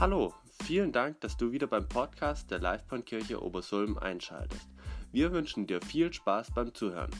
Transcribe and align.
Hallo, 0.00 0.32
vielen 0.62 0.92
Dank, 0.92 1.20
dass 1.22 1.36
du 1.36 1.50
wieder 1.50 1.66
beim 1.66 1.88
Podcast 1.88 2.52
der 2.52 2.60
Livebahnkirche 2.60 3.42
Obersulm 3.42 3.98
einschaltest. 3.98 4.68
Wir 5.10 5.32
wünschen 5.32 5.66
dir 5.66 5.82
viel 5.82 6.12
Spaß 6.12 6.52
beim 6.54 6.72
Zuhören. 6.72 7.10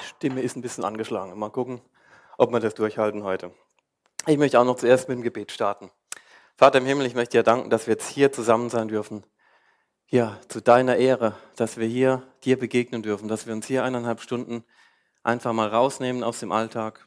Stimme 0.00 0.40
ist 0.40 0.56
ein 0.56 0.62
bisschen 0.62 0.84
angeschlagen. 0.84 1.38
Mal 1.38 1.50
gucken, 1.50 1.82
ob 2.38 2.52
wir 2.52 2.60
das 2.60 2.72
durchhalten 2.72 3.22
heute. 3.22 3.52
Ich 4.26 4.38
möchte 4.38 4.58
auch 4.58 4.64
noch 4.64 4.76
zuerst 4.76 5.10
mit 5.10 5.18
dem 5.18 5.22
Gebet 5.22 5.52
starten. 5.52 5.90
Vater 6.56 6.78
im 6.78 6.86
Himmel, 6.86 7.04
ich 7.04 7.14
möchte 7.14 7.36
dir 7.36 7.42
danken, 7.42 7.68
dass 7.68 7.86
wir 7.86 7.92
jetzt 7.92 8.08
hier 8.08 8.32
zusammen 8.32 8.70
sein 8.70 8.88
dürfen. 8.88 9.26
Ja, 10.06 10.40
zu 10.48 10.62
deiner 10.62 10.96
Ehre, 10.96 11.34
dass 11.56 11.76
wir 11.76 11.86
hier 11.86 12.22
dir 12.44 12.58
begegnen 12.58 13.02
dürfen, 13.02 13.28
dass 13.28 13.46
wir 13.46 13.52
uns 13.52 13.66
hier 13.66 13.84
eineinhalb 13.84 14.22
Stunden 14.22 14.64
einfach 15.22 15.52
mal 15.52 15.68
rausnehmen 15.68 16.24
aus 16.24 16.40
dem 16.40 16.50
Alltag, 16.50 17.05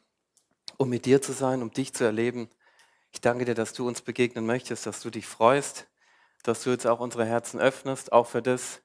um 0.80 0.88
mit 0.88 1.04
dir 1.04 1.20
zu 1.20 1.34
sein, 1.34 1.60
um 1.60 1.70
dich 1.70 1.92
zu 1.92 2.04
erleben. 2.04 2.48
Ich 3.12 3.20
danke 3.20 3.44
dir, 3.44 3.54
dass 3.54 3.74
du 3.74 3.86
uns 3.86 4.00
begegnen 4.00 4.46
möchtest, 4.46 4.86
dass 4.86 5.02
du 5.02 5.10
dich 5.10 5.26
freust, 5.26 5.86
dass 6.42 6.62
du 6.62 6.70
jetzt 6.70 6.86
auch 6.86 7.00
unsere 7.00 7.26
Herzen 7.26 7.60
öffnest, 7.60 8.12
auch 8.12 8.26
für 8.26 8.40
das, 8.40 8.80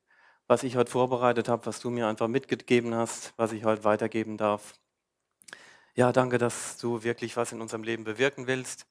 was 0.45 0.63
ich 0.63 0.76
heute 0.76 0.91
vorbereitet 0.91 1.48
habe, 1.48 1.66
was 1.66 1.80
du 1.80 1.90
mir 1.90 2.08
einfach 2.08 2.27
mitgegeben 2.27 2.94
hast, 2.94 3.34
was 3.38 3.54
ich 3.54 3.63
heute 3.63 3.85
weitergeben 3.85 4.35
darf. 4.35 4.73
Ja, 5.94 6.12
danke, 6.12 6.38
dass 6.38 6.77
du 6.80 7.04
wirklich 7.04 7.38
was 7.38 7.54
in 7.54 7.62
unserem 7.62 7.84
Leben 7.84 8.04
bewirken 8.04 8.46
willst, 8.46 8.88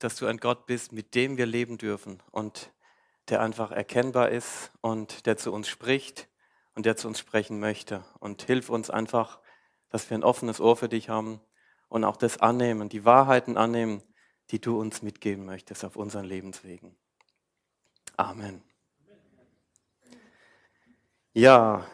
dass 0.00 0.16
du 0.16 0.26
ein 0.26 0.38
Gott 0.38 0.66
bist, 0.66 0.90
mit 0.90 1.14
dem 1.14 1.36
wir 1.36 1.46
leben 1.46 1.78
dürfen 1.78 2.20
und 2.32 2.72
der 3.28 3.42
einfach 3.42 3.70
erkennbar 3.70 4.30
ist 4.30 4.72
und 4.80 5.24
der 5.26 5.36
zu 5.36 5.52
uns 5.52 5.68
spricht 5.68 6.26
und 6.74 6.84
der 6.84 6.96
zu 6.96 7.06
uns 7.06 7.20
sprechen 7.20 7.60
möchte. 7.60 8.04
Und 8.18 8.42
hilf 8.42 8.70
uns 8.70 8.90
einfach, 8.90 9.38
dass 9.88 10.10
wir 10.10 10.18
ein 10.18 10.24
offenes 10.24 10.60
Ohr 10.60 10.76
für 10.76 10.88
dich 10.88 11.08
haben 11.08 11.40
und 11.90 12.04
auch 12.04 12.16
das 12.16 12.38
annehmen, 12.38 12.88
die 12.88 13.04
Wahrheiten 13.04 13.58
annehmen, 13.58 14.02
die 14.50 14.60
du 14.60 14.80
uns 14.80 15.02
mitgeben 15.02 15.44
möchtest 15.44 15.84
auf 15.84 15.96
unseren 15.96 16.24
Lebenswegen. 16.24 16.96
Amen. 18.16 18.62
Ja, 21.32 21.84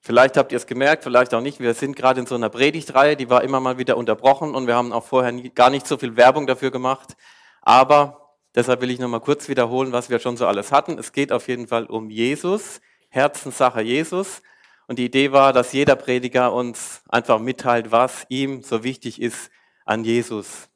vielleicht 0.00 0.36
habt 0.36 0.52
ihr 0.52 0.56
es 0.56 0.66
gemerkt, 0.66 1.02
vielleicht 1.02 1.34
auch 1.34 1.40
nicht. 1.40 1.60
Wir 1.60 1.74
sind 1.74 1.96
gerade 1.96 2.20
in 2.20 2.26
so 2.26 2.34
einer 2.34 2.50
Predigtreihe, 2.50 3.16
die 3.16 3.30
war 3.30 3.42
immer 3.42 3.60
mal 3.60 3.78
wieder 3.78 3.96
unterbrochen 3.96 4.54
und 4.54 4.66
wir 4.66 4.76
haben 4.76 4.92
auch 4.92 5.04
vorher 5.04 5.32
gar 5.50 5.70
nicht 5.70 5.86
so 5.86 5.96
viel 5.96 6.16
Werbung 6.16 6.46
dafür 6.46 6.70
gemacht. 6.70 7.16
Aber 7.62 8.36
deshalb 8.54 8.80
will 8.82 8.90
ich 8.90 8.98
nochmal 8.98 9.20
kurz 9.20 9.48
wiederholen, 9.48 9.92
was 9.92 10.10
wir 10.10 10.18
schon 10.18 10.36
so 10.36 10.46
alles 10.46 10.72
hatten. 10.72 10.98
Es 10.98 11.12
geht 11.12 11.32
auf 11.32 11.48
jeden 11.48 11.68
Fall 11.68 11.86
um 11.86 12.10
Jesus, 12.10 12.80
Herzenssache 13.08 13.80
Jesus. 13.80 14.42
Und 14.86 14.98
die 14.98 15.04
Idee 15.06 15.32
war, 15.32 15.52
dass 15.52 15.72
jeder 15.72 15.96
Prediger 15.96 16.52
uns 16.52 17.02
einfach 17.08 17.38
mitteilt, 17.38 17.92
was 17.92 18.26
ihm 18.28 18.62
so 18.62 18.84
wichtig 18.84 19.20
ist 19.20 19.50
an 19.84 20.04
Jesus. 20.04 20.68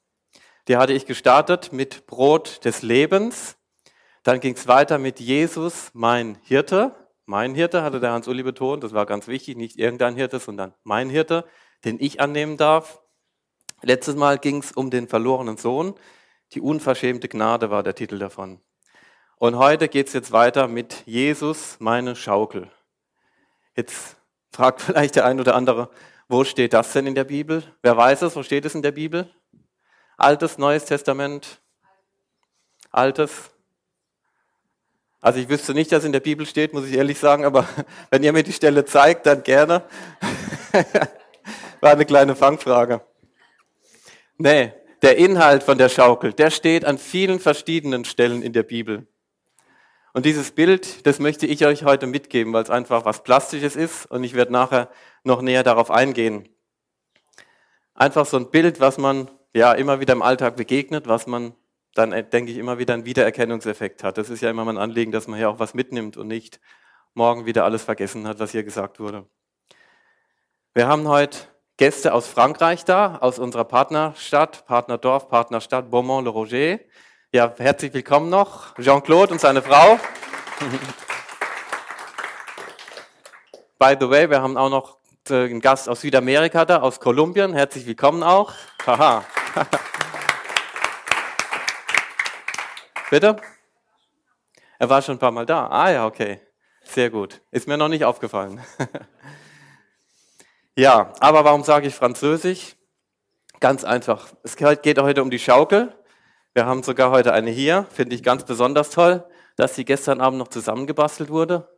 Die 0.69 0.77
hatte 0.77 0.93
ich 0.93 1.07
gestartet 1.07 1.73
mit 1.73 2.07
Brot 2.07 2.65
des 2.65 2.83
Lebens. 2.83 3.57
Dann 4.23 4.41
ging 4.41 4.55
es 4.55 4.67
weiter 4.67 4.99
mit 4.99 5.21
Jesus, 5.21 5.91
mein 5.93 6.39
Hirte. 6.43 6.95
Mein 7.25 7.55
Hirte 7.55 7.83
hatte 7.83 8.01
der 8.01 8.13
Hans-Uli 8.13 8.43
betont, 8.43 8.85
das 8.85 8.93
war 8.93 9.07
ganz 9.07 9.29
wichtig, 9.29 9.57
nicht 9.57 9.79
irgendein 9.79 10.15
Hirte, 10.15 10.39
sondern 10.39 10.75
mein 10.85 11.11
Hirte, 11.11 11.45
den 11.85 11.99
ich 12.01 12.21
annehmen 12.21 12.57
darf. 12.57 13.01
Letztes 13.83 14.17
Mal 14.17 14.39
ging 14.39 14.59
es 14.59 14.73
um 14.73 14.91
den 14.91 15.09
verlorenen 15.09 15.57
Sohn. 15.57 15.95
Die 16.53 16.61
unverschämte 16.61 17.29
Gnade 17.29 17.71
war 17.71 17.83
der 17.83 17.95
Titel 17.95 18.19
davon. 18.19 18.61
Und 19.37 19.57
heute 19.57 19.89
geht 19.89 20.07
es 20.07 20.13
jetzt 20.13 20.33
weiter 20.33 20.67
mit 20.67 21.03
Jesus, 21.07 21.77
meine 21.79 22.17
Schaukel. 22.17 22.71
Jetzt 23.77 24.17
fragt 24.51 24.81
vielleicht 24.83 25.17
der 25.17 25.27
ein 25.27 25.39
oder 25.39 25.55
andere, 25.55 25.91
wo 26.29 26.43
steht 26.43 26.73
das 26.73 26.93
denn 26.93 27.07
in 27.07 27.15
der 27.15 27.25
Bibel? 27.25 27.63
Wer 27.83 27.97
weiß 27.97 28.23
es? 28.23 28.35
Wo 28.35 28.43
steht 28.43 28.65
es 28.65 28.75
in 28.75 28.83
der 28.83 28.93
Bibel? 28.93 29.31
Altes, 30.17 30.59
Neues 30.59 30.87
Testament? 30.87 31.61
Altes? 32.91 33.51
Also 35.21 35.39
ich 35.41 35.49
wüsste 35.49 35.75
nicht, 35.75 35.93
dass 35.93 36.05
in 36.05 36.13
der 36.13 36.21
Bibel 36.21 36.47
steht, 36.47 36.73
muss 36.73 36.87
ich 36.87 36.95
ehrlich 36.95 37.19
sagen, 37.19 37.45
aber 37.45 37.69
wenn 38.11 38.23
ihr 38.23 38.33
mir 38.33 38.43
die 38.43 38.53
Stelle 38.53 38.85
zeigt, 38.85 39.27
dann 39.27 39.43
gerne. 39.43 39.85
War 41.81 41.93
eine 41.93 42.07
kleine 42.07 42.35
Fangfrage. 42.35 43.03
Nee, 44.39 44.73
der 45.03 45.17
Inhalt 45.17 45.63
von 45.63 45.79
der 45.79 45.89
Schaukel, 45.89 46.33
der 46.33 46.51
steht 46.51 46.85
an 46.85 46.99
vielen 46.99 47.39
verschiedenen 47.39 48.05
Stellen 48.05 48.43
in 48.43 48.53
der 48.53 48.63
Bibel. 48.63 49.07
Und 50.17 50.25
dieses 50.25 50.53
Bild, 50.53 51.07
das 51.07 51.19
möchte 51.19 51.47
ich 51.47 51.67
euch 51.67 51.85
heute 51.85 52.07
mitgeben, 52.07 52.55
weil 52.55 52.63
es 52.63 52.71
einfach 52.71 53.05
was 53.05 53.23
Plastisches 53.23 53.77
ist 53.77 54.07
und 54.07 54.25
ich 54.25 54.33
werde 54.33 54.51
nachher 54.51 54.89
noch 55.25 55.43
näher 55.43 55.63
darauf 55.63 55.91
eingehen. 55.91 56.49
Einfach 57.93 58.25
so 58.25 58.39
ein 58.39 58.51
Bild, 58.51 58.81
was 58.81 58.97
man 58.97 59.31
ja 59.53 59.75
immer 59.75 60.01
wieder 60.01 60.15
im 60.15 60.23
Alltag 60.23 60.57
begegnet, 60.57 61.07
was 61.07 61.27
man 61.27 61.55
dann, 61.93 62.13
äh, 62.13 62.27
denke 62.27 62.51
ich, 62.51 62.57
immer 62.57 62.79
wieder 62.79 62.95
einen 62.95 63.05
Wiedererkennungseffekt 63.05 64.03
hat. 64.03 64.17
Das 64.17 64.31
ist 64.31 64.41
ja 64.41 64.49
immer 64.49 64.65
mein 64.65 64.79
Anliegen, 64.79 65.13
dass 65.13 65.27
man 65.27 65.37
hier 65.37 65.51
auch 65.51 65.59
was 65.59 65.75
mitnimmt 65.75 66.17
und 66.17 66.29
nicht 66.29 66.61
morgen 67.13 67.45
wieder 67.45 67.67
alles 67.67 67.83
vergessen 67.83 68.27
hat, 68.27 68.39
was 68.39 68.53
hier 68.53 68.65
gesagt 68.65 68.99
wurde. 68.99 69.27
Wir 70.73 70.89
haben 70.89 71.07
heute 71.09 71.41
Gäste 71.77 72.15
aus 72.15 72.27
Frankreich 72.27 72.87
da, 72.87 73.19
aus 73.19 73.39
unserer 73.39 73.65
Partnerstadt, 73.65 74.65
Partnerdorf, 74.65 75.29
Partnerstadt 75.29 75.91
Beaumont-le-Roger. 75.91 76.79
Ja, 77.37 77.53
herzlich 77.59 77.93
willkommen 77.93 78.31
noch, 78.31 78.75
Jean-Claude 78.77 79.33
und 79.33 79.43
seine 79.43 79.61
Frau. 79.61 80.01
By 83.79 83.95
the 84.01 84.09
way, 84.09 84.31
wir 84.31 84.41
haben 84.41 84.57
auch 84.57 84.71
noch 84.71 84.97
äh, 85.29 85.45
einen 85.45 85.61
Gast 85.61 85.87
aus 85.87 86.01
Südamerika 86.01 86.65
da, 86.65 86.81
aus 86.81 86.99
Kolumbien. 86.99 87.53
Herzlich 87.53 87.85
willkommen 87.87 88.23
auch. 88.23 88.55
Haha. 88.87 89.23
Bitte? 93.11 93.37
Er 94.79 94.89
war 94.89 95.03
schon 95.03 95.17
ein 95.17 95.19
paar 95.19 95.31
Mal 95.31 95.45
da. 95.45 95.67
Ah 95.67 95.91
ja, 95.91 96.07
okay. 96.07 96.41
Sehr 96.85 97.11
gut. 97.11 97.43
Ist 97.51 97.69
mir 97.69 97.77
noch 97.77 97.89
nicht 97.89 98.07
aufgefallen. 98.07 98.65
ja, 100.75 101.13
aber 101.21 101.45
warum 101.45 101.65
sage 101.65 101.87
ich 101.87 101.95
Französisch? 101.95 102.77
Ganz 103.61 103.85
einfach. 103.85 104.29
Es 104.43 104.57
geht 104.57 104.99
heute 104.99 105.21
um 105.21 105.29
die 105.29 105.39
Schaukel. 105.39 105.93
Wir 106.57 106.65
haben 106.65 106.83
sogar 106.83 107.11
heute 107.11 107.35
eine 107.35 107.51
hier, 107.51 107.87
finde 107.93 108.15
ich 108.15 108.23
ganz 108.23 108.45
besonders 108.45 108.89
toll, 108.89 109.23
dass 109.57 109.75
sie 109.75 109.85
gestern 109.85 110.23
Abend 110.23 110.39
noch 110.39 110.49
zusammengebastelt 110.49 111.29
wurde. 111.29 111.69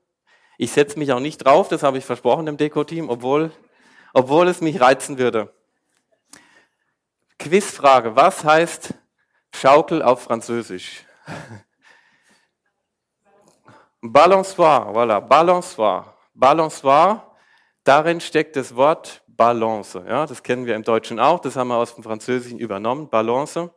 Ich 0.56 0.70
setze 0.70 1.00
mich 1.00 1.12
auch 1.12 1.18
nicht 1.18 1.38
drauf, 1.38 1.66
das 1.66 1.82
habe 1.82 1.98
ich 1.98 2.04
versprochen 2.04 2.46
dem 2.46 2.56
Deko-Team, 2.56 3.10
obwohl, 3.10 3.50
obwohl 4.14 4.46
es 4.46 4.60
mich 4.60 4.80
reizen 4.80 5.18
würde. 5.18 5.52
Quizfrage, 7.40 8.14
was 8.14 8.44
heißt 8.44 8.94
Schaukel 9.52 10.00
auf 10.00 10.22
Französisch? 10.22 11.04
Balançoire, 14.00 14.92
voilà, 14.92 15.18
Balançoire. 15.18 16.14
Balançoire, 16.34 17.36
darin 17.82 18.20
steckt 18.20 18.54
das 18.54 18.76
Wort 18.76 19.24
Balance. 19.26 20.04
Ja, 20.06 20.24
das 20.24 20.44
kennen 20.44 20.66
wir 20.66 20.76
im 20.76 20.84
Deutschen 20.84 21.18
auch, 21.18 21.40
das 21.40 21.56
haben 21.56 21.66
wir 21.66 21.78
aus 21.78 21.96
dem 21.96 22.04
Französischen 22.04 22.60
übernommen, 22.60 23.10
Balance. 23.10 23.72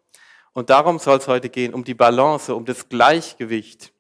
Und 0.54 0.70
darum 0.70 1.00
soll 1.00 1.18
es 1.18 1.28
heute 1.28 1.50
gehen, 1.50 1.74
um 1.74 1.84
die 1.84 1.94
Balance, 1.94 2.54
um 2.54 2.66
das 2.66 2.90
Gleichgewicht. 2.90 3.94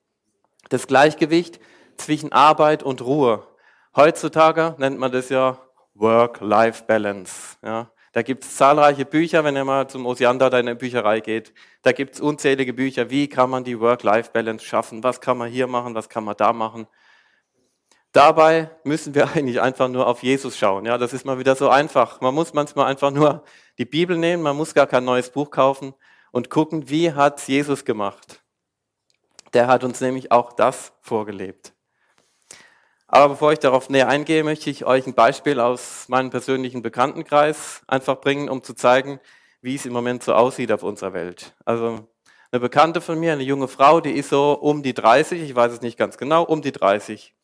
Das 0.69 0.87
Gleichgewicht 0.87 1.59
zwischen 1.97 2.31
Arbeit 2.31 2.83
und 2.83 3.01
Ruhe. 3.01 3.47
Heutzutage 3.95 4.75
nennt 4.77 4.99
man 4.99 5.11
das 5.11 5.29
ja 5.29 5.59
Work-Life-Balance. 5.95 7.57
Ja. 7.63 7.91
Da 8.13 8.21
gibt 8.23 8.43
es 8.43 8.57
zahlreiche 8.57 9.05
Bücher, 9.05 9.45
wenn 9.45 9.55
ihr 9.55 9.63
mal 9.63 9.87
zum 9.87 10.05
Osiander 10.05 10.49
da 10.49 10.61
Bücherei 10.73 11.21
geht. 11.21 11.53
Da 11.83 11.93
gibt 11.93 12.15
es 12.15 12.21
unzählige 12.21 12.73
Bücher, 12.73 13.09
wie 13.09 13.29
kann 13.29 13.49
man 13.49 13.63
die 13.63 13.79
Work-Life-Balance 13.79 14.65
schaffen, 14.65 15.03
was 15.03 15.21
kann 15.21 15.37
man 15.37 15.49
hier 15.49 15.67
machen, 15.67 15.95
was 15.95 16.09
kann 16.09 16.25
man 16.25 16.35
da 16.35 16.51
machen. 16.51 16.87
Dabei 18.11 18.69
müssen 18.83 19.15
wir 19.15 19.29
eigentlich 19.35 19.61
einfach 19.61 19.87
nur 19.87 20.07
auf 20.07 20.23
Jesus 20.23 20.57
schauen. 20.57 20.85
Ja, 20.85 20.97
das 20.97 21.13
ist 21.13 21.25
mal 21.25 21.39
wieder 21.39 21.55
so 21.55 21.69
einfach. 21.69 22.19
Man 22.19 22.35
muss 22.35 22.53
manchmal 22.53 22.87
einfach 22.87 23.11
nur 23.11 23.45
die 23.77 23.85
Bibel 23.85 24.17
nehmen, 24.17 24.43
man 24.43 24.57
muss 24.57 24.73
gar 24.73 24.87
kein 24.87 25.05
neues 25.05 25.29
Buch 25.29 25.49
kaufen 25.49 25.93
und 26.31 26.49
gucken, 26.49 26.89
wie 26.89 27.13
hat 27.13 27.47
Jesus 27.47 27.85
gemacht. 27.85 28.41
Der 29.53 29.67
hat 29.67 29.83
uns 29.83 29.99
nämlich 30.01 30.31
auch 30.31 30.53
das 30.53 30.93
vorgelebt. 31.01 31.73
Aber 33.07 33.29
bevor 33.29 33.51
ich 33.51 33.59
darauf 33.59 33.89
näher 33.89 34.07
eingehe, 34.07 34.43
möchte 34.45 34.69
ich 34.69 34.85
euch 34.85 35.05
ein 35.05 35.13
Beispiel 35.13 35.59
aus 35.59 36.07
meinem 36.07 36.29
persönlichen 36.29 36.81
Bekanntenkreis 36.81 37.81
einfach 37.85 38.21
bringen, 38.21 38.49
um 38.49 38.63
zu 38.63 38.73
zeigen, 38.73 39.19
wie 39.61 39.75
es 39.75 39.85
im 39.85 39.91
Moment 39.91 40.23
so 40.23 40.33
aussieht 40.33 40.71
auf 40.71 40.81
unserer 40.81 41.11
Welt. 41.11 41.53
Also 41.65 42.07
eine 42.51 42.59
Bekannte 42.61 43.01
von 43.01 43.19
mir, 43.19 43.33
eine 43.33 43.43
junge 43.43 43.67
Frau, 43.67 43.99
die 43.99 44.11
ist 44.11 44.29
so 44.29 44.53
um 44.53 44.81
die 44.81 44.93
30, 44.93 45.41
ich 45.41 45.55
weiß 45.55 45.73
es 45.73 45.81
nicht 45.81 45.97
ganz 45.97 46.17
genau, 46.17 46.43
um 46.43 46.61
die 46.61 46.71
30. 46.71 47.35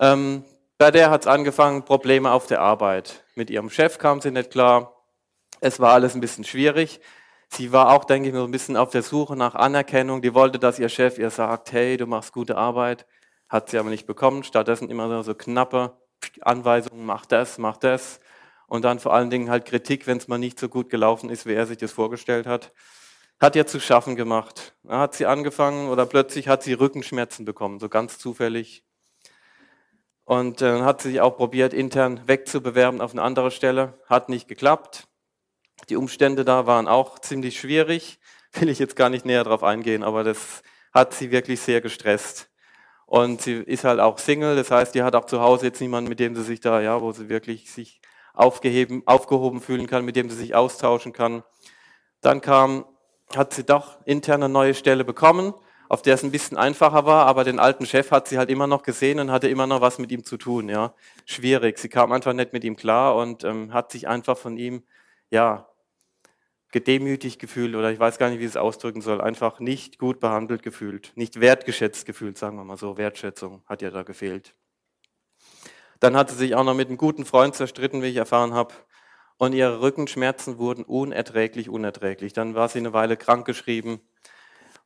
Ähm, 0.00 0.44
bei 0.78 0.90
der 0.90 1.10
hat 1.10 1.22
es 1.22 1.26
angefangen, 1.26 1.84
Probleme 1.84 2.32
auf 2.32 2.46
der 2.46 2.60
Arbeit. 2.60 3.24
Mit 3.34 3.50
ihrem 3.50 3.68
Chef 3.68 3.98
kam 3.98 4.20
sie 4.22 4.30
nicht 4.30 4.50
klar. 4.50 4.96
Es 5.60 5.80
war 5.80 5.92
alles 5.92 6.14
ein 6.14 6.20
bisschen 6.20 6.44
schwierig. 6.44 7.00
Sie 7.54 7.70
war 7.70 7.90
auch, 7.90 8.04
denke 8.04 8.30
ich, 8.30 8.34
so 8.34 8.44
ein 8.44 8.50
bisschen 8.50 8.78
auf 8.78 8.90
der 8.90 9.02
Suche 9.02 9.36
nach 9.36 9.54
Anerkennung. 9.54 10.22
Die 10.22 10.32
wollte, 10.32 10.58
dass 10.58 10.78
ihr 10.78 10.88
Chef 10.88 11.18
ihr 11.18 11.28
sagt, 11.28 11.72
hey, 11.72 11.98
du 11.98 12.06
machst 12.06 12.32
gute 12.32 12.56
Arbeit. 12.56 13.06
Hat 13.46 13.68
sie 13.68 13.78
aber 13.78 13.90
nicht 13.90 14.06
bekommen. 14.06 14.42
Stattdessen 14.42 14.88
immer 14.88 15.22
so 15.22 15.34
knappe 15.34 15.98
Anweisungen, 16.40 17.04
mach 17.04 17.26
das, 17.26 17.58
mach 17.58 17.76
das. 17.76 18.20
und 18.68 18.86
dann 18.86 19.00
vor 19.00 19.12
allen 19.12 19.28
Dingen 19.28 19.50
halt 19.50 19.66
Kritik, 19.66 20.06
wenn 20.06 20.16
es 20.16 20.28
mal 20.28 20.38
nicht 20.38 20.58
so 20.58 20.68
gut 20.70 20.88
gelaufen 20.88 21.28
ist, 21.28 21.44
wie 21.44 21.52
er 21.52 21.66
sich 21.66 21.76
das 21.76 21.92
vorgestellt 21.92 22.46
hat. 22.46 22.72
Hat 23.38 23.54
ihr 23.54 23.66
zu 23.66 23.80
schaffen 23.80 24.16
gemacht. 24.16 24.74
Hat 24.88 25.14
sie 25.14 25.26
angefangen 25.26 25.90
oder 25.90 26.06
plötzlich 26.06 26.48
hat 26.48 26.62
sie 26.62 26.72
Rückenschmerzen 26.72 27.44
bekommen, 27.44 27.80
so 27.80 27.90
ganz 27.90 28.18
zufällig. 28.18 28.82
Und 30.24 30.62
dann 30.62 30.80
äh, 30.80 30.84
hat 30.84 31.02
sie 31.02 31.10
sich 31.10 31.20
auch 31.20 31.36
probiert, 31.36 31.74
intern 31.74 32.22
wegzubewerben 32.26 33.02
auf 33.02 33.12
eine 33.12 33.22
andere 33.22 33.50
Stelle. 33.50 34.00
Hat 34.06 34.30
nicht 34.30 34.48
geklappt. 34.48 35.06
Die 35.88 35.96
Umstände 35.96 36.44
da 36.44 36.66
waren 36.66 36.88
auch 36.88 37.18
ziemlich 37.18 37.58
schwierig. 37.58 38.18
Will 38.54 38.68
ich 38.68 38.78
jetzt 38.78 38.96
gar 38.96 39.08
nicht 39.08 39.24
näher 39.24 39.44
drauf 39.44 39.62
eingehen, 39.62 40.02
aber 40.02 40.24
das 40.24 40.62
hat 40.92 41.14
sie 41.14 41.30
wirklich 41.30 41.60
sehr 41.60 41.80
gestresst. 41.80 42.50
Und 43.06 43.42
sie 43.42 43.54
ist 43.54 43.84
halt 43.84 44.00
auch 44.00 44.18
Single, 44.18 44.56
das 44.56 44.70
heißt, 44.70 44.94
die 44.94 45.02
hat 45.02 45.14
auch 45.14 45.26
zu 45.26 45.40
Hause 45.40 45.66
jetzt 45.66 45.80
niemanden, 45.80 46.08
mit 46.08 46.20
dem 46.20 46.34
sie 46.34 46.42
sich 46.42 46.60
da, 46.60 46.80
ja, 46.80 47.00
wo 47.02 47.12
sie 47.12 47.28
wirklich 47.28 47.70
sich 47.70 48.00
aufgeheben, 48.32 49.02
aufgehoben 49.06 49.60
fühlen 49.60 49.86
kann, 49.86 50.04
mit 50.04 50.16
dem 50.16 50.30
sie 50.30 50.36
sich 50.36 50.54
austauschen 50.54 51.12
kann. 51.12 51.42
Dann 52.20 52.40
kam, 52.40 52.86
hat 53.36 53.52
sie 53.52 53.64
doch 53.64 53.98
intern 54.06 54.42
eine 54.42 54.52
neue 54.52 54.74
Stelle 54.74 55.04
bekommen, 55.04 55.52
auf 55.88 56.00
der 56.00 56.14
es 56.14 56.22
ein 56.22 56.30
bisschen 56.30 56.56
einfacher 56.56 57.04
war, 57.04 57.26
aber 57.26 57.44
den 57.44 57.58
alten 57.58 57.84
Chef 57.84 58.10
hat 58.10 58.28
sie 58.28 58.38
halt 58.38 58.48
immer 58.48 58.66
noch 58.66 58.82
gesehen 58.82 59.20
und 59.20 59.30
hatte 59.30 59.48
immer 59.48 59.66
noch 59.66 59.82
was 59.82 59.98
mit 59.98 60.10
ihm 60.10 60.24
zu 60.24 60.38
tun. 60.38 60.70
Ja, 60.70 60.94
schwierig. 61.26 61.78
Sie 61.78 61.90
kam 61.90 62.12
einfach 62.12 62.32
nicht 62.32 62.54
mit 62.54 62.64
ihm 62.64 62.76
klar 62.76 63.16
und 63.16 63.44
ähm, 63.44 63.74
hat 63.74 63.92
sich 63.92 64.08
einfach 64.08 64.38
von 64.38 64.56
ihm, 64.56 64.84
ja, 65.28 65.68
gedemütigt 66.72 67.38
gefühlt 67.38 67.76
oder 67.76 67.92
ich 67.92 68.00
weiß 68.00 68.18
gar 68.18 68.30
nicht, 68.30 68.40
wie 68.40 68.44
ich 68.44 68.50
es 68.50 68.56
ausdrücken 68.56 69.02
soll, 69.02 69.20
einfach 69.20 69.60
nicht 69.60 69.98
gut 69.98 70.18
behandelt 70.20 70.62
gefühlt, 70.62 71.12
nicht 71.14 71.40
wertgeschätzt 71.40 72.06
gefühlt, 72.06 72.38
sagen 72.38 72.56
wir 72.56 72.64
mal 72.64 72.78
so. 72.78 72.96
Wertschätzung 72.96 73.62
hat 73.66 73.82
ja 73.82 73.90
da 73.90 74.02
gefehlt. 74.02 74.54
Dann 76.00 76.16
hat 76.16 76.30
sie 76.30 76.36
sich 76.36 76.54
auch 76.56 76.64
noch 76.64 76.74
mit 76.74 76.88
einem 76.88 76.96
guten 76.96 77.24
Freund 77.24 77.54
zerstritten, 77.54 78.02
wie 78.02 78.06
ich 78.06 78.16
erfahren 78.16 78.54
habe. 78.54 78.74
Und 79.36 79.52
ihre 79.52 79.80
Rückenschmerzen 79.80 80.58
wurden 80.58 80.84
unerträglich, 80.84 81.68
unerträglich. 81.68 82.32
Dann 82.32 82.54
war 82.54 82.68
sie 82.68 82.78
eine 82.78 82.92
Weile 82.92 83.16
krankgeschrieben 83.16 84.00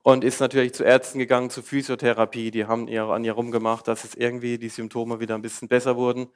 und 0.02 0.24
ist 0.24 0.40
natürlich 0.40 0.74
zu 0.74 0.84
Ärzten 0.84 1.18
gegangen, 1.18 1.50
zur 1.50 1.62
Physiotherapie. 1.62 2.50
Die 2.50 2.66
haben 2.66 2.88
ihr 2.88 3.04
an 3.04 3.24
ihr 3.24 3.32
rumgemacht, 3.32 3.88
dass 3.88 4.04
es 4.04 4.14
irgendwie 4.14 4.58
die 4.58 4.68
Symptome 4.68 5.20
wieder 5.20 5.34
ein 5.34 5.42
bisschen 5.42 5.68
besser 5.68 5.96
wurden. 5.96 6.28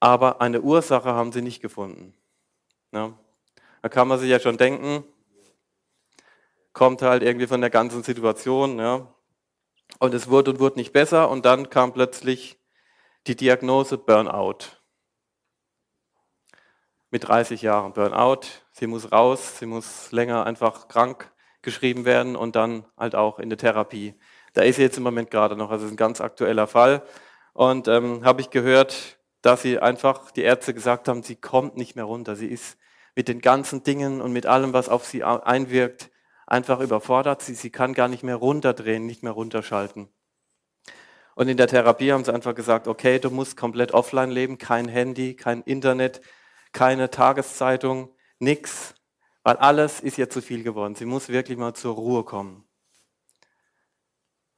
Aber 0.00 0.40
eine 0.40 0.60
Ursache 0.60 1.10
haben 1.10 1.32
sie 1.32 1.42
nicht 1.42 1.60
gefunden. 1.60 2.14
Ja. 2.92 3.18
Da 3.86 3.90
kann 3.90 4.08
man 4.08 4.18
sich 4.18 4.28
ja 4.28 4.40
schon 4.40 4.56
denken, 4.56 5.04
kommt 6.72 7.02
halt 7.02 7.22
irgendwie 7.22 7.46
von 7.46 7.60
der 7.60 7.70
ganzen 7.70 8.02
Situation. 8.02 8.80
Ja. 8.80 9.14
Und 10.00 10.12
es 10.12 10.28
wurde 10.28 10.50
und 10.50 10.58
wurde 10.58 10.80
nicht 10.80 10.92
besser. 10.92 11.30
Und 11.30 11.46
dann 11.46 11.70
kam 11.70 11.92
plötzlich 11.92 12.58
die 13.28 13.36
Diagnose 13.36 13.96
Burnout. 13.96 14.72
Mit 17.12 17.28
30 17.28 17.62
Jahren 17.62 17.92
Burnout. 17.92 18.40
Sie 18.72 18.88
muss 18.88 19.12
raus, 19.12 19.60
sie 19.60 19.66
muss 19.66 20.10
länger 20.10 20.46
einfach 20.46 20.88
krank 20.88 21.32
geschrieben 21.62 22.04
werden 22.04 22.34
und 22.34 22.56
dann 22.56 22.86
halt 22.96 23.14
auch 23.14 23.38
in 23.38 23.50
der 23.50 23.58
Therapie. 23.58 24.16
Da 24.54 24.62
ist 24.62 24.76
sie 24.76 24.82
jetzt 24.82 24.96
im 24.96 25.04
Moment 25.04 25.30
gerade 25.30 25.54
noch, 25.54 25.70
also 25.70 25.86
ist 25.86 25.92
ein 25.92 25.96
ganz 25.96 26.20
aktueller 26.20 26.66
Fall. 26.66 27.04
Und 27.52 27.86
ähm, 27.86 28.24
habe 28.24 28.40
ich 28.40 28.50
gehört, 28.50 29.20
dass 29.42 29.62
sie 29.62 29.78
einfach, 29.78 30.32
die 30.32 30.42
Ärzte 30.42 30.74
gesagt 30.74 31.06
haben, 31.06 31.22
sie 31.22 31.36
kommt 31.36 31.76
nicht 31.76 31.94
mehr 31.94 32.06
runter. 32.06 32.34
Sie 32.34 32.48
ist 32.48 32.76
mit 33.16 33.28
den 33.28 33.40
ganzen 33.40 33.82
Dingen 33.82 34.20
und 34.20 34.32
mit 34.32 34.46
allem, 34.46 34.72
was 34.72 34.88
auf 34.88 35.04
sie 35.04 35.24
einwirkt, 35.24 36.10
einfach 36.46 36.80
überfordert. 36.80 37.42
Sie, 37.42 37.54
sie 37.54 37.70
kann 37.70 37.94
gar 37.94 38.08
nicht 38.08 38.22
mehr 38.22 38.36
runterdrehen, 38.36 39.06
nicht 39.06 39.22
mehr 39.22 39.32
runterschalten. 39.32 40.08
Und 41.34 41.48
in 41.48 41.56
der 41.56 41.66
Therapie 41.66 42.12
haben 42.12 42.24
sie 42.24 42.32
einfach 42.32 42.54
gesagt, 42.54 42.86
okay, 42.86 43.18
du 43.18 43.30
musst 43.30 43.56
komplett 43.56 43.92
offline 43.92 44.30
leben, 44.30 44.58
kein 44.58 44.86
Handy, 44.86 45.34
kein 45.34 45.62
Internet, 45.62 46.20
keine 46.72 47.10
Tageszeitung, 47.10 48.10
nichts, 48.38 48.94
weil 49.42 49.56
alles 49.56 50.00
ist 50.00 50.18
ihr 50.18 50.30
zu 50.30 50.40
viel 50.40 50.62
geworden. 50.62 50.94
Sie 50.94 51.04
muss 51.06 51.28
wirklich 51.28 51.58
mal 51.58 51.74
zur 51.74 51.94
Ruhe 51.94 52.24
kommen. 52.24 52.64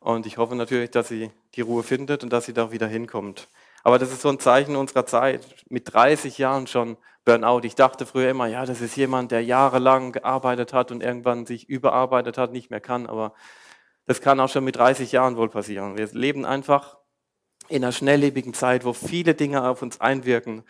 Und 0.01 0.27
ich 0.27 0.37
hoffe 0.37 0.55
natürlich, 0.57 0.91
dass 0.91 1.09
sie 1.09 1.31
die 1.55 1.61
Ruhe 1.61 1.83
findet 1.83 2.23
und 2.23 2.33
dass 2.33 2.47
sie 2.47 2.53
da 2.53 2.71
wieder 2.73 2.87
hinkommt. 2.87 3.49
Aber 3.83 3.99
das 3.99 4.13
ist 4.13 4.23
so 4.23 4.29
ein 4.29 4.39
Zeichen 4.39 4.77
unserer 4.77 5.07
Zeit. 5.07 5.47
Mit 5.69 5.93
30 5.93 6.39
Jahren 6.39 6.67
schon 6.67 6.97
Burnout. 7.25 7.61
Ich 7.65 7.75
dachte 7.75 8.07
früher 8.07 8.31
immer, 8.31 8.47
ja, 8.47 8.65
das 8.65 8.81
ist 8.81 8.97
jemand, 8.97 9.33
der 9.33 9.45
jahrelang 9.45 10.13
gearbeitet 10.13 10.73
hat 10.73 10.91
und 10.91 11.03
irgendwann 11.03 11.47
sich 11.47 11.69
überarbeitet 11.69 12.39
hat, 12.39 12.53
nicht 12.53 12.71
mehr 12.71 12.81
kann. 12.81 13.07
Aber 13.07 13.35
das 14.07 14.21
kann 14.21 14.41
auch 14.41 14.49
schon 14.49 14.65
mit 14.65 14.77
30 14.77 15.13
Jahren 15.13 15.37
wohl 15.37 15.51
passieren. 15.51 15.99
Wir 15.99 16.07
leben 16.13 16.47
einfach 16.47 16.97
in 17.69 17.85
einer 17.85 17.93
schnelllebigen 17.93 18.55
Zeit, 18.55 18.85
wo 18.87 18.95
viele 18.95 19.35
Dinge 19.35 19.69
auf 19.69 19.83
uns 19.83 20.01
einwirken. 20.01 20.65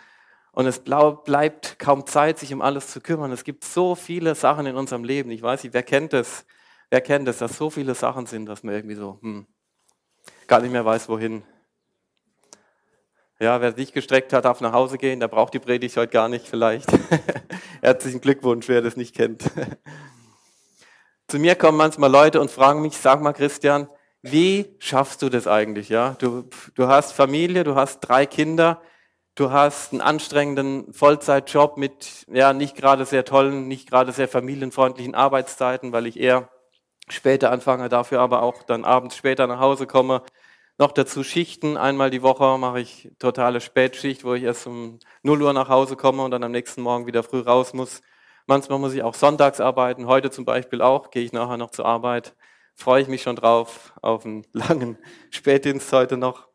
Und 0.50 0.66
es 0.66 0.81
bleibt 0.81 1.78
kaum 1.78 2.06
Zeit, 2.06 2.38
sich 2.38 2.52
um 2.52 2.61
alles 2.61 2.88
zu 2.88 3.00
kümmern. 3.00 3.31
Es 3.31 3.44
gibt 3.44 3.62
so 3.62 3.94
viele 3.94 4.34
Sachen 4.34 4.66
in 4.66 4.75
unserem 4.75 5.04
Leben. 5.04 5.31
Ich 5.31 5.43
weiß 5.43 5.62
nicht, 5.62 5.72
wer 5.75 5.84
kennt 5.84 6.12
das? 6.12 6.44
Wer 6.90 7.00
kennt 7.00 7.28
das, 7.28 7.38
dass 7.38 7.56
so 7.56 7.70
viele 7.70 7.94
Sachen 7.94 8.26
sind, 8.26 8.46
dass 8.46 8.64
man 8.64 8.75
irgendwie 8.75 8.96
so 8.96 9.20
hm, 9.22 9.46
gar 10.49 10.61
nicht 10.61 10.72
mehr 10.72 10.84
weiß, 10.84 11.08
wohin. 11.08 11.44
Ja, 13.40 13.61
wer 13.61 13.73
sich 13.73 13.93
gestreckt 13.93 14.32
hat, 14.32 14.44
darf 14.44 14.61
nach 14.61 14.73
Hause 14.73 14.99
gehen. 14.99 15.20
Der 15.20 15.29
braucht 15.29 15.55
die 15.55 15.61
Predigt 15.61 15.96
heute 15.96 16.11
gar 16.11 16.29
nicht 16.29 16.49
vielleicht. 16.49 16.88
Herzlichen 17.82 18.20
Glückwunsch, 18.20 18.67
wer 18.67 18.82
das 18.82 18.96
nicht 18.96 19.14
kennt. 19.14 19.44
Zu 21.29 21.38
mir 21.38 21.55
kommen 21.55 21.79
manchmal 21.79 22.11
Leute 22.11 22.40
und 22.40 22.50
fragen 22.50 22.82
mich, 22.82 22.96
sag 22.96 23.20
mal 23.23 23.32
Christian, 23.32 23.88
wie 24.23 24.75
schaffst 24.81 25.23
du 25.23 25.29
das 25.29 25.46
eigentlich? 25.46 25.88
Ja, 25.88 26.17
du, 26.19 26.49
du 26.75 26.88
hast 26.88 27.12
Familie, 27.12 27.62
du 27.62 27.76
hast 27.76 28.00
drei 28.00 28.26
Kinder, 28.26 28.82
du 29.37 29.52
hast 29.52 29.93
einen 29.93 30.00
anstrengenden 30.00 30.93
Vollzeitjob 30.93 31.76
mit 31.76 32.25
ja 32.26 32.52
nicht 32.52 32.75
gerade 32.75 33.05
sehr 33.05 33.25
tollen, 33.25 33.69
nicht 33.69 33.88
gerade 33.88 34.11
sehr 34.11 34.26
familienfreundlichen 34.26 35.14
Arbeitszeiten, 35.14 35.93
weil 35.93 36.08
ich 36.08 36.19
eher 36.19 36.49
später 37.08 37.52
anfange, 37.52 37.88
dafür 37.88 38.19
aber 38.19 38.43
auch 38.43 38.64
dann 38.64 38.85
abends 38.85 39.17
später 39.17 39.46
nach 39.46 39.61
Hause 39.61 39.87
komme. 39.87 40.23
Noch 40.80 40.92
dazu 40.92 41.25
Schichten. 41.25 41.76
Einmal 41.76 42.08
die 42.10 42.22
Woche 42.22 42.56
mache 42.56 42.78
ich 42.78 43.10
totale 43.19 43.60
Spätschicht, 43.60 44.22
wo 44.22 44.34
ich 44.34 44.44
erst 44.44 44.69
um 44.69 45.00
0 45.25 45.42
Uhr 45.42 45.52
nach 45.52 45.69
Hause 45.69 45.96
komme 45.96 46.22
und 46.22 46.30
dann 46.30 46.44
am 46.44 46.52
nächsten 46.52 46.82
Morgen 46.82 47.06
wieder 47.08 47.25
früh 47.25 47.40
raus 47.40 47.75
muss. 47.75 48.00
Manchmal 48.46 48.78
muss 48.78 48.94
ich 48.94 49.02
auch 49.02 49.14
sonntags 49.14 49.60
arbeiten. 49.60 50.06
Heute 50.06 50.30
zum 50.30 50.44
Beispiel 50.44 50.80
auch. 50.80 51.10
Gehe 51.10 51.25
ich 51.25 51.32
nachher 51.32 51.56
noch 51.56 51.72
zur 51.72 51.84
Arbeit. 51.84 52.36
Freue 52.76 53.02
ich 53.02 53.08
mich 53.08 53.22
schon 53.22 53.34
drauf 53.34 53.92
auf 54.02 54.25
einen 54.25 54.46
langen 54.52 54.98
Spätdienst 55.30 55.92
heute 55.92 56.16
noch. 56.16 56.46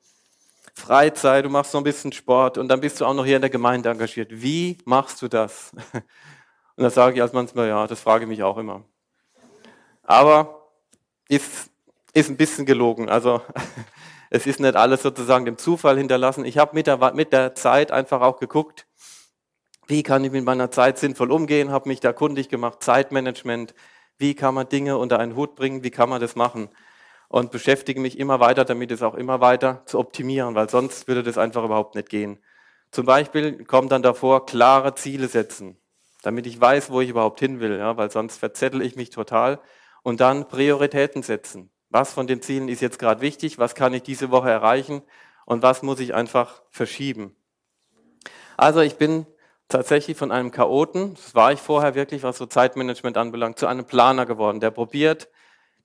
Freizeit, 0.73 1.43
du 1.43 1.49
machst 1.49 1.71
so 1.71 1.77
ein 1.77 1.83
bisschen 1.83 2.13
Sport 2.13 2.57
und 2.57 2.69
dann 2.69 2.79
bist 2.79 3.01
du 3.01 3.05
auch 3.05 3.13
noch 3.13 3.25
hier 3.25 3.35
in 3.35 3.41
der 3.41 3.51
Gemeinde 3.51 3.89
engagiert. 3.89 4.29
Wie 4.31 4.77
machst 4.85 5.21
du 5.21 5.27
das? 5.27 5.71
Und 6.75 6.83
da 6.83 6.89
sage 6.89 7.17
ich 7.17 7.21
als 7.21 7.33
manchmal, 7.33 7.67
ja, 7.67 7.85
das 7.85 7.99
frage 7.99 8.23
ich 8.23 8.29
mich 8.29 8.41
auch 8.41 8.57
immer. 8.57 8.83
Aber 10.01 10.71
ist, 11.29 11.69
ist 12.13 12.29
ein 12.31 12.37
bisschen 12.37 12.65
gelogen. 12.65 13.09
Also 13.09 13.41
es 14.33 14.47
ist 14.47 14.59
nicht 14.59 14.75
alles 14.75 15.03
sozusagen 15.03 15.45
dem 15.45 15.59
Zufall 15.59 15.95
hinterlassen. 15.95 16.43
Ich 16.43 16.57
habe 16.57 16.73
mit 16.73 16.87
der, 16.87 17.13
mit 17.13 17.31
der 17.31 17.53
Zeit 17.53 17.91
einfach 17.91 18.21
auch 18.21 18.39
geguckt, 18.39 18.87
wie 19.85 20.01
kann 20.01 20.23
ich 20.23 20.31
mit 20.31 20.43
meiner 20.43 20.71
Zeit 20.71 20.97
sinnvoll 20.97 21.31
umgehen, 21.31 21.69
habe 21.69 21.87
mich 21.87 21.99
da 21.99 22.13
kundig 22.13 22.49
gemacht, 22.49 22.81
Zeitmanagement, 22.81 23.75
wie 24.17 24.33
kann 24.33 24.55
man 24.55 24.67
Dinge 24.67 24.97
unter 24.97 25.19
einen 25.19 25.35
Hut 25.35 25.53
bringen, 25.55 25.83
wie 25.83 25.91
kann 25.91 26.09
man 26.09 26.19
das 26.19 26.35
machen 26.35 26.69
und 27.27 27.51
beschäftige 27.51 27.99
mich 27.99 28.17
immer 28.17 28.39
weiter 28.39 28.65
damit, 28.65 28.89
es 28.89 29.03
auch 29.03 29.13
immer 29.13 29.39
weiter 29.39 29.83
zu 29.85 29.99
optimieren, 29.99 30.55
weil 30.55 30.67
sonst 30.67 31.07
würde 31.07 31.21
das 31.21 31.37
einfach 31.37 31.63
überhaupt 31.63 31.93
nicht 31.93 32.09
gehen. 32.09 32.39
Zum 32.89 33.05
Beispiel 33.05 33.65
kommt 33.65 33.91
dann 33.91 34.01
davor, 34.01 34.47
klare 34.47 34.95
Ziele 34.95 35.27
setzen, 35.27 35.77
damit 36.23 36.47
ich 36.47 36.59
weiß, 36.59 36.89
wo 36.89 37.01
ich 37.01 37.09
überhaupt 37.09 37.39
hin 37.39 37.59
will, 37.59 37.77
ja, 37.77 37.97
weil 37.97 38.09
sonst 38.09 38.37
verzettel 38.37 38.81
ich 38.81 38.95
mich 38.95 39.11
total 39.11 39.59
und 40.01 40.21
dann 40.21 40.47
Prioritäten 40.47 41.21
setzen. 41.21 41.69
Was 41.93 42.11
von 42.11 42.25
den 42.25 42.41
Zielen 42.41 42.69
ist 42.69 42.81
jetzt 42.81 42.97
gerade 42.97 43.21
wichtig? 43.21 43.59
Was 43.59 43.75
kann 43.75 43.93
ich 43.93 44.01
diese 44.01 44.31
Woche 44.31 44.49
erreichen? 44.49 45.03
Und 45.45 45.61
was 45.61 45.83
muss 45.83 45.99
ich 45.99 46.15
einfach 46.15 46.63
verschieben? 46.71 47.35
Also 48.57 48.79
ich 48.79 48.95
bin 48.95 49.27
tatsächlich 49.67 50.17
von 50.17 50.31
einem 50.31 50.49
Chaoten, 50.49 51.13
das 51.13 51.35
war 51.35 51.51
ich 51.51 51.59
vorher 51.59 51.93
wirklich, 51.93 52.23
was 52.23 52.39
so 52.39 52.47
Zeitmanagement 52.47 53.15
anbelangt, 53.15 53.59
zu 53.59 53.67
einem 53.67 53.85
Planer 53.85 54.25
geworden, 54.25 54.59
der 54.59 54.71
probiert, 54.71 55.29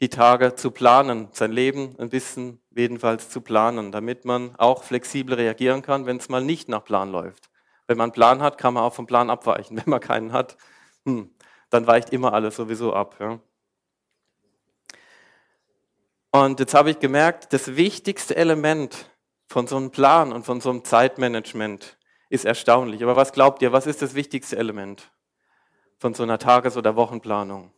die 0.00 0.08
Tage 0.08 0.54
zu 0.54 0.70
planen, 0.70 1.28
sein 1.32 1.52
Leben 1.52 1.94
ein 1.98 2.08
bisschen 2.08 2.62
jedenfalls 2.74 3.28
zu 3.28 3.42
planen, 3.42 3.92
damit 3.92 4.24
man 4.24 4.56
auch 4.56 4.84
flexibel 4.84 5.34
reagieren 5.34 5.82
kann, 5.82 6.06
wenn 6.06 6.16
es 6.16 6.30
mal 6.30 6.42
nicht 6.42 6.70
nach 6.70 6.84
Plan 6.84 7.12
läuft. 7.12 7.50
Wenn 7.86 7.98
man 7.98 8.06
einen 8.06 8.12
Plan 8.12 8.40
hat, 8.40 8.56
kann 8.56 8.72
man 8.72 8.82
auch 8.82 8.94
vom 8.94 9.06
Plan 9.06 9.28
abweichen. 9.28 9.76
Wenn 9.84 9.90
man 9.90 10.00
keinen 10.00 10.32
hat, 10.32 10.56
hm, 11.04 11.34
dann 11.68 11.86
weicht 11.86 12.14
immer 12.14 12.32
alles 12.32 12.56
sowieso 12.56 12.94
ab. 12.94 13.16
Ja. 13.20 13.40
Und 16.30 16.60
jetzt 16.60 16.74
habe 16.74 16.90
ich 16.90 16.98
gemerkt, 16.98 17.52
das 17.52 17.76
wichtigste 17.76 18.36
Element 18.36 19.10
von 19.46 19.66
so 19.66 19.76
einem 19.76 19.90
Plan 19.90 20.32
und 20.32 20.44
von 20.44 20.60
so 20.60 20.70
einem 20.70 20.84
Zeitmanagement 20.84 21.96
ist 22.28 22.44
erstaunlich. 22.44 23.02
Aber 23.02 23.16
was 23.16 23.32
glaubt 23.32 23.62
ihr, 23.62 23.72
was 23.72 23.86
ist 23.86 24.02
das 24.02 24.14
wichtigste 24.14 24.56
Element 24.56 25.10
von 25.98 26.12
so 26.14 26.22
einer 26.22 26.38
Tages- 26.38 26.76
oder 26.76 26.96
Wochenplanung? 26.96 27.72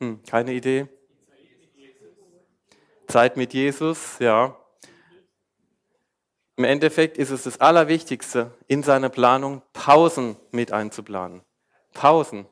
Hm, 0.00 0.22
keine 0.24 0.52
Idee? 0.52 0.88
Zeit 3.06 3.36
mit 3.36 3.54
Jesus, 3.54 4.18
ja. 4.18 4.56
Im 6.56 6.64
Endeffekt 6.64 7.18
ist 7.18 7.30
es 7.30 7.44
das 7.44 7.60
Allerwichtigste 7.60 8.56
in 8.66 8.82
seiner 8.82 9.08
Planung, 9.08 9.62
Pausen 9.72 10.36
mit 10.50 10.72
einzuplanen. 10.72 11.42
Pausen. 11.92 12.46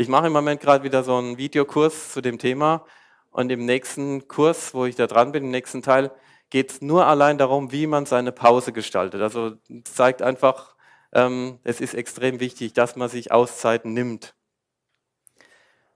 Ich 0.00 0.06
mache 0.06 0.28
im 0.28 0.32
Moment 0.32 0.60
gerade 0.60 0.84
wieder 0.84 1.02
so 1.02 1.16
einen 1.16 1.38
Videokurs 1.38 2.12
zu 2.12 2.20
dem 2.20 2.38
Thema 2.38 2.84
und 3.32 3.50
im 3.50 3.66
nächsten 3.66 4.28
Kurs, 4.28 4.72
wo 4.72 4.84
ich 4.84 4.94
da 4.94 5.08
dran 5.08 5.32
bin, 5.32 5.46
im 5.46 5.50
nächsten 5.50 5.82
Teil, 5.82 6.12
geht 6.50 6.70
es 6.70 6.80
nur 6.80 7.06
allein 7.06 7.36
darum, 7.36 7.72
wie 7.72 7.88
man 7.88 8.06
seine 8.06 8.30
Pause 8.30 8.72
gestaltet. 8.72 9.20
Also 9.20 9.56
zeigt 9.82 10.22
einfach, 10.22 10.76
ähm, 11.12 11.58
es 11.64 11.80
ist 11.80 11.94
extrem 11.94 12.38
wichtig, 12.38 12.74
dass 12.74 12.94
man 12.94 13.08
sich 13.08 13.32
Auszeiten 13.32 13.92
nimmt. 13.92 14.36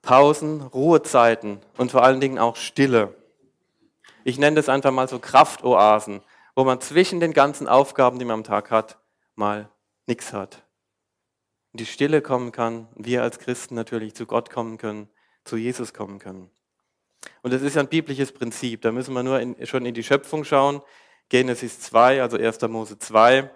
Pausen, 0.03 0.63
Ruhezeiten 0.63 1.61
und 1.79 1.93
vor 1.93 2.03
allen 2.03 2.19
Dingen 2.19 2.41
auch 2.41 2.57
Stille. 2.57 3.15
Ich 4.25 4.37
nenne 4.37 4.57
das 4.57 4.69
einfach 4.69 4.91
mal 4.91 5.07
so 5.07 5.21
Kraftoasen, 5.21 6.23
wo 6.57 6.65
man 6.65 6.81
zwischen 6.81 7.21
den 7.21 7.33
ganzen 7.33 7.69
Aufgaben, 7.69 8.19
die 8.19 8.25
man 8.25 8.41
am 8.41 8.45
Tag 8.45 8.73
hat, 8.73 8.99
mal 9.37 9.69
nichts 10.09 10.33
hat. 10.33 10.65
In 11.73 11.79
die 11.79 11.87
Stille 11.87 12.21
kommen 12.21 12.53
kann, 12.53 12.89
wir 12.95 13.23
als 13.23 13.39
Christen 13.39 13.75
natürlich 13.75 14.15
zu 14.15 14.27
Gott 14.27 14.51
kommen 14.51 14.79
können, 14.79 15.09
zu 15.45 15.57
Jesus 15.57 15.95
kommen 15.95 16.19
können. 16.19 16.51
Und 17.43 17.53
das 17.53 17.63
ist 17.63 17.77
ja 17.77 17.81
ein 17.81 17.89
biblisches 17.89 18.33
Prinzip. 18.33 18.83
Da 18.83 18.93
müssen 18.93 19.15
wir 19.15 19.23
nur 19.23 19.41
in, 19.41 19.67
schon 19.67 19.87
in 19.87 19.95
die 19.95 20.03
Schöpfung 20.03 20.45
schauen. 20.45 20.83
Genesis 21.29 21.81
2, 21.81 22.21
also 22.21 22.37
1. 22.37 22.61
Mose 22.63 22.99
2, 22.99 23.51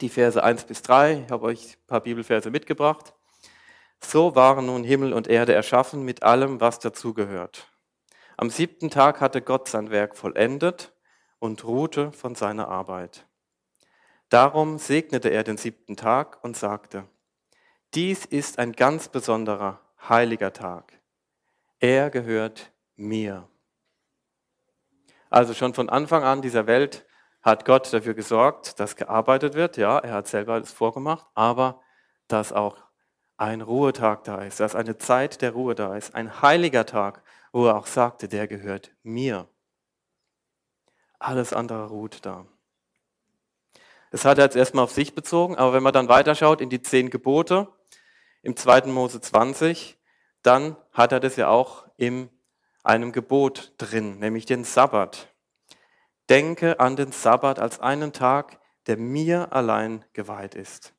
die 0.00 0.08
Verse 0.08 0.42
1 0.42 0.64
bis 0.64 0.82
3. 0.82 1.24
Ich 1.24 1.30
habe 1.32 1.46
euch 1.46 1.76
ein 1.76 1.86
paar 1.86 2.00
Bibelverse 2.00 2.50
mitgebracht. 2.50 3.14
So 4.02 4.34
waren 4.34 4.66
nun 4.66 4.84
Himmel 4.84 5.12
und 5.12 5.28
Erde 5.28 5.54
erschaffen 5.54 6.04
mit 6.04 6.22
allem, 6.22 6.60
was 6.60 6.78
dazugehört. 6.78 7.68
Am 8.36 8.50
siebten 8.50 8.90
Tag 8.90 9.20
hatte 9.20 9.42
Gott 9.42 9.68
sein 9.68 9.90
Werk 9.90 10.16
vollendet 10.16 10.92
und 11.38 11.64
ruhte 11.64 12.12
von 12.12 12.34
seiner 12.34 12.68
Arbeit. 12.68 13.26
Darum 14.30 14.78
segnete 14.78 15.28
er 15.28 15.42
den 15.42 15.56
siebten 15.56 15.96
Tag 15.96 16.42
und 16.42 16.56
sagte, 16.56 17.04
dies 17.94 18.24
ist 18.24 18.58
ein 18.58 18.72
ganz 18.72 19.08
besonderer, 19.08 19.80
heiliger 20.08 20.52
Tag. 20.52 21.00
Er 21.78 22.10
gehört 22.10 22.72
mir. 22.96 23.48
Also 25.28 25.54
schon 25.54 25.74
von 25.74 25.88
Anfang 25.88 26.22
an 26.22 26.42
dieser 26.42 26.66
Welt 26.66 27.06
hat 27.42 27.64
Gott 27.64 27.92
dafür 27.92 28.14
gesorgt, 28.14 28.78
dass 28.78 28.96
gearbeitet 28.96 29.54
wird. 29.54 29.76
Ja, 29.76 29.98
er 29.98 30.14
hat 30.14 30.28
selber 30.28 30.54
alles 30.54 30.72
vorgemacht, 30.72 31.26
aber 31.34 31.80
dass 32.28 32.52
auch 32.52 32.76
ein 33.36 33.62
Ruhetag 33.62 34.24
da 34.24 34.42
ist, 34.42 34.60
dass 34.60 34.74
eine 34.74 34.98
Zeit 34.98 35.40
der 35.40 35.52
Ruhe 35.52 35.74
da 35.74 35.96
ist, 35.96 36.14
ein 36.14 36.42
heiliger 36.42 36.84
Tag, 36.84 37.22
wo 37.52 37.66
er 37.66 37.76
auch 37.76 37.86
sagte, 37.86 38.28
der 38.28 38.46
gehört 38.46 38.92
mir. 39.02 39.48
Alles 41.18 41.52
andere 41.52 41.88
ruht 41.88 42.24
da. 42.26 42.46
Das 44.10 44.24
hat 44.24 44.38
er 44.38 44.44
jetzt 44.44 44.56
erstmal 44.56 44.84
auf 44.84 44.92
sich 44.92 45.14
bezogen, 45.14 45.56
aber 45.56 45.72
wenn 45.72 45.82
man 45.82 45.92
dann 45.92 46.08
weiterschaut 46.08 46.60
in 46.60 46.68
die 46.68 46.82
zehn 46.82 47.10
Gebote, 47.10 47.68
im 48.42 48.56
2. 48.56 48.86
Mose 48.86 49.20
20, 49.20 49.98
dann 50.42 50.76
hat 50.92 51.12
er 51.12 51.20
das 51.20 51.36
ja 51.36 51.48
auch 51.48 51.86
in 51.96 52.30
einem 52.82 53.12
Gebot 53.12 53.74
drin, 53.78 54.18
nämlich 54.18 54.46
den 54.46 54.64
Sabbat. 54.64 55.28
Denke 56.28 56.80
an 56.80 56.96
den 56.96 57.12
Sabbat 57.12 57.58
als 57.58 57.80
einen 57.80 58.12
Tag, 58.12 58.60
der 58.86 58.96
mir 58.96 59.52
allein 59.52 60.04
geweiht 60.12 60.54
ist. 60.54 60.94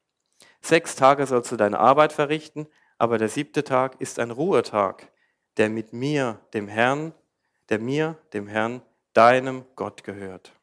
Sechs 0.61 0.95
Tage 0.95 1.25
sollst 1.25 1.51
du 1.51 1.55
deine 1.55 1.79
Arbeit 1.79 2.13
verrichten, 2.13 2.67
aber 2.97 3.17
der 3.17 3.29
siebte 3.29 3.63
Tag 3.63 3.99
ist 3.99 4.19
ein 4.19 4.29
Ruhetag, 4.29 5.11
der 5.57 5.69
mit 5.69 5.91
mir, 5.91 6.39
dem 6.53 6.67
Herrn, 6.67 7.13
der 7.69 7.79
mir, 7.79 8.17
dem 8.33 8.47
Herrn, 8.47 8.81
deinem 9.13 9.65
Gott 9.75 10.03
gehört. 10.03 10.53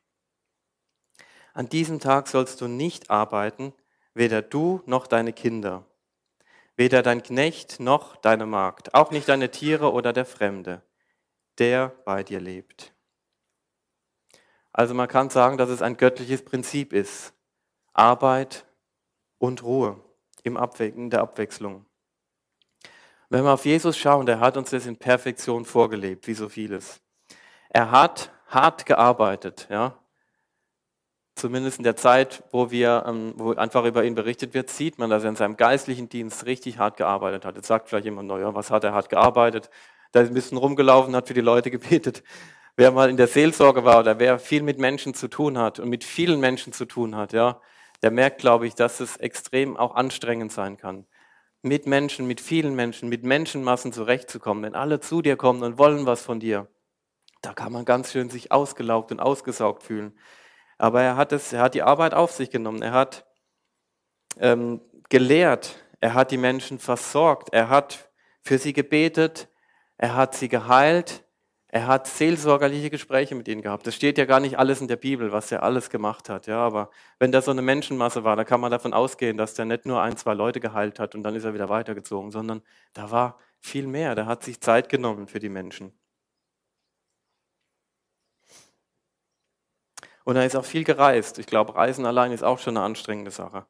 An 1.52 1.68
diesem 1.68 1.98
Tag 1.98 2.28
sollst 2.28 2.60
du 2.60 2.68
nicht 2.68 3.10
arbeiten, 3.10 3.72
weder 4.14 4.42
du 4.42 4.82
noch 4.86 5.06
deine 5.08 5.32
Kinder, 5.32 5.84
weder 6.78 7.02
dein 7.02 7.24
Knecht 7.24 7.80
noch 7.80 8.16
deine 8.16 8.46
Magd, 8.46 8.94
auch 8.94 9.10
nicht 9.10 9.28
deine 9.28 9.50
Tiere 9.50 9.92
oder 9.92 10.12
der 10.12 10.24
Fremde, 10.24 10.80
der 11.58 11.88
bei 12.04 12.22
dir 12.22 12.40
lebt. 12.40 12.94
Also 14.72 14.94
man 14.94 15.08
kann 15.08 15.28
sagen, 15.28 15.58
dass 15.58 15.70
es 15.70 15.82
ein 15.82 15.96
göttliches 15.96 16.44
Prinzip 16.44 16.92
ist. 16.92 17.34
Arbeit 17.94 18.64
und 19.38 19.64
Ruhe 19.64 20.00
im 20.44 20.56
Abwe 20.56 20.86
in 20.86 21.10
der 21.10 21.22
Abwechslung. 21.22 21.84
Wenn 23.28 23.42
wir 23.42 23.54
auf 23.54 23.64
Jesus 23.64 23.98
schauen, 23.98 24.24
der 24.24 24.38
hat 24.38 24.56
uns 24.56 24.70
das 24.70 24.86
in 24.86 24.96
Perfektion 24.96 25.64
vorgelebt, 25.64 26.28
wie 26.28 26.34
so 26.34 26.48
vieles. 26.48 27.00
Er 27.70 27.90
hat 27.90 28.30
hart 28.46 28.86
gearbeitet, 28.86 29.66
ja. 29.68 29.98
Zumindest 31.38 31.78
in 31.78 31.84
der 31.84 31.96
Zeit, 31.96 32.42
wo 32.50 32.70
wir, 32.70 33.04
ähm, 33.06 33.34
wo 33.36 33.52
einfach 33.54 33.84
über 33.84 34.04
ihn 34.04 34.14
berichtet 34.14 34.54
wird, 34.54 34.70
sieht 34.70 34.98
man, 34.98 35.10
dass 35.10 35.22
er 35.22 35.30
in 35.30 35.36
seinem 35.36 35.56
geistlichen 35.56 36.08
Dienst 36.08 36.46
richtig 36.46 36.78
hart 36.78 36.96
gearbeitet 36.96 37.44
hat. 37.44 37.56
Jetzt 37.56 37.68
sagt 37.68 37.88
vielleicht 37.88 38.04
jemand, 38.04 38.28
naja, 38.28 38.54
was 38.54 38.70
hat 38.70 38.84
er 38.84 38.92
hart 38.92 39.08
gearbeitet? 39.08 39.70
Da 40.12 40.20
ist 40.20 40.28
ein 40.28 40.34
bisschen 40.34 40.58
rumgelaufen, 40.58 41.14
hat 41.14 41.28
für 41.28 41.34
die 41.34 41.40
Leute 41.40 41.70
gebetet. 41.70 42.22
Wer 42.76 42.90
mal 42.92 43.10
in 43.10 43.16
der 43.16 43.26
Seelsorge 43.26 43.84
war 43.84 43.98
oder 43.98 44.20
wer 44.20 44.38
viel 44.38 44.62
mit 44.62 44.78
Menschen 44.78 45.12
zu 45.12 45.26
tun 45.26 45.58
hat 45.58 45.80
und 45.80 45.88
mit 45.88 46.04
vielen 46.04 46.38
Menschen 46.38 46.72
zu 46.72 46.84
tun 46.84 47.16
hat, 47.16 47.32
ja, 47.32 47.60
der 48.02 48.12
merkt, 48.12 48.38
glaube 48.38 48.68
ich, 48.68 48.76
dass 48.76 49.00
es 49.00 49.16
extrem 49.16 49.76
auch 49.76 49.96
anstrengend 49.96 50.52
sein 50.52 50.76
kann 50.76 51.04
mit 51.62 51.86
Menschen, 51.86 52.26
mit 52.26 52.40
vielen 52.40 52.74
Menschen, 52.74 53.08
mit 53.08 53.24
Menschenmassen 53.24 53.92
zurechtzukommen. 53.92 54.62
Wenn 54.62 54.74
alle 54.74 55.00
zu 55.00 55.22
dir 55.22 55.36
kommen 55.36 55.62
und 55.62 55.78
wollen 55.78 56.06
was 56.06 56.22
von 56.22 56.40
dir, 56.40 56.68
da 57.42 57.52
kann 57.52 57.72
man 57.72 57.84
ganz 57.84 58.12
schön 58.12 58.30
sich 58.30 58.52
ausgelaugt 58.52 59.12
und 59.12 59.20
ausgesaugt 59.20 59.82
fühlen. 59.82 60.18
Aber 60.78 61.02
er 61.02 61.16
hat, 61.16 61.32
es, 61.32 61.52
er 61.52 61.62
hat 61.62 61.74
die 61.74 61.82
Arbeit 61.82 62.14
auf 62.14 62.32
sich 62.32 62.50
genommen. 62.50 62.82
Er 62.82 62.92
hat 62.92 63.26
ähm, 64.38 64.80
gelehrt. 65.08 65.76
Er 66.00 66.14
hat 66.14 66.30
die 66.30 66.36
Menschen 66.36 66.78
versorgt. 66.78 67.52
Er 67.52 67.68
hat 67.68 68.10
für 68.40 68.58
sie 68.58 68.72
gebetet. 68.72 69.48
Er 69.96 70.14
hat 70.14 70.34
sie 70.34 70.48
geheilt. 70.48 71.24
Er 71.70 71.86
hat 71.86 72.06
seelsorgerliche 72.06 72.88
Gespräche 72.88 73.34
mit 73.34 73.46
ihnen 73.46 73.60
gehabt. 73.60 73.86
Das 73.86 73.94
steht 73.94 74.16
ja 74.16 74.24
gar 74.24 74.40
nicht 74.40 74.58
alles 74.58 74.80
in 74.80 74.88
der 74.88 74.96
Bibel, 74.96 75.32
was 75.32 75.52
er 75.52 75.62
alles 75.62 75.90
gemacht 75.90 76.30
hat. 76.30 76.46
Ja, 76.46 76.60
aber 76.60 76.90
wenn 77.18 77.30
da 77.30 77.42
so 77.42 77.50
eine 77.50 77.60
Menschenmasse 77.60 78.24
war, 78.24 78.36
da 78.36 78.44
kann 78.44 78.60
man 78.60 78.70
davon 78.70 78.94
ausgehen, 78.94 79.36
dass 79.36 79.52
der 79.52 79.66
nicht 79.66 79.84
nur 79.84 80.00
ein, 80.00 80.16
zwei 80.16 80.32
Leute 80.32 80.60
geheilt 80.60 80.98
hat 80.98 81.14
und 81.14 81.24
dann 81.24 81.34
ist 81.34 81.44
er 81.44 81.52
wieder 81.52 81.68
weitergezogen, 81.68 82.30
sondern 82.30 82.62
da 82.94 83.10
war 83.10 83.38
viel 83.60 83.86
mehr. 83.86 84.14
Der 84.14 84.24
hat 84.24 84.44
sich 84.44 84.62
Zeit 84.62 84.88
genommen 84.88 85.26
für 85.26 85.40
die 85.40 85.50
Menschen. 85.50 85.92
Und 90.28 90.36
er 90.36 90.44
ist 90.44 90.56
auch 90.56 90.64
viel 90.66 90.84
gereist. 90.84 91.38
Ich 91.38 91.46
glaube, 91.46 91.74
Reisen 91.74 92.04
allein 92.04 92.32
ist 92.32 92.44
auch 92.44 92.58
schon 92.58 92.76
eine 92.76 92.84
anstrengende 92.84 93.30
Sache. 93.30 93.64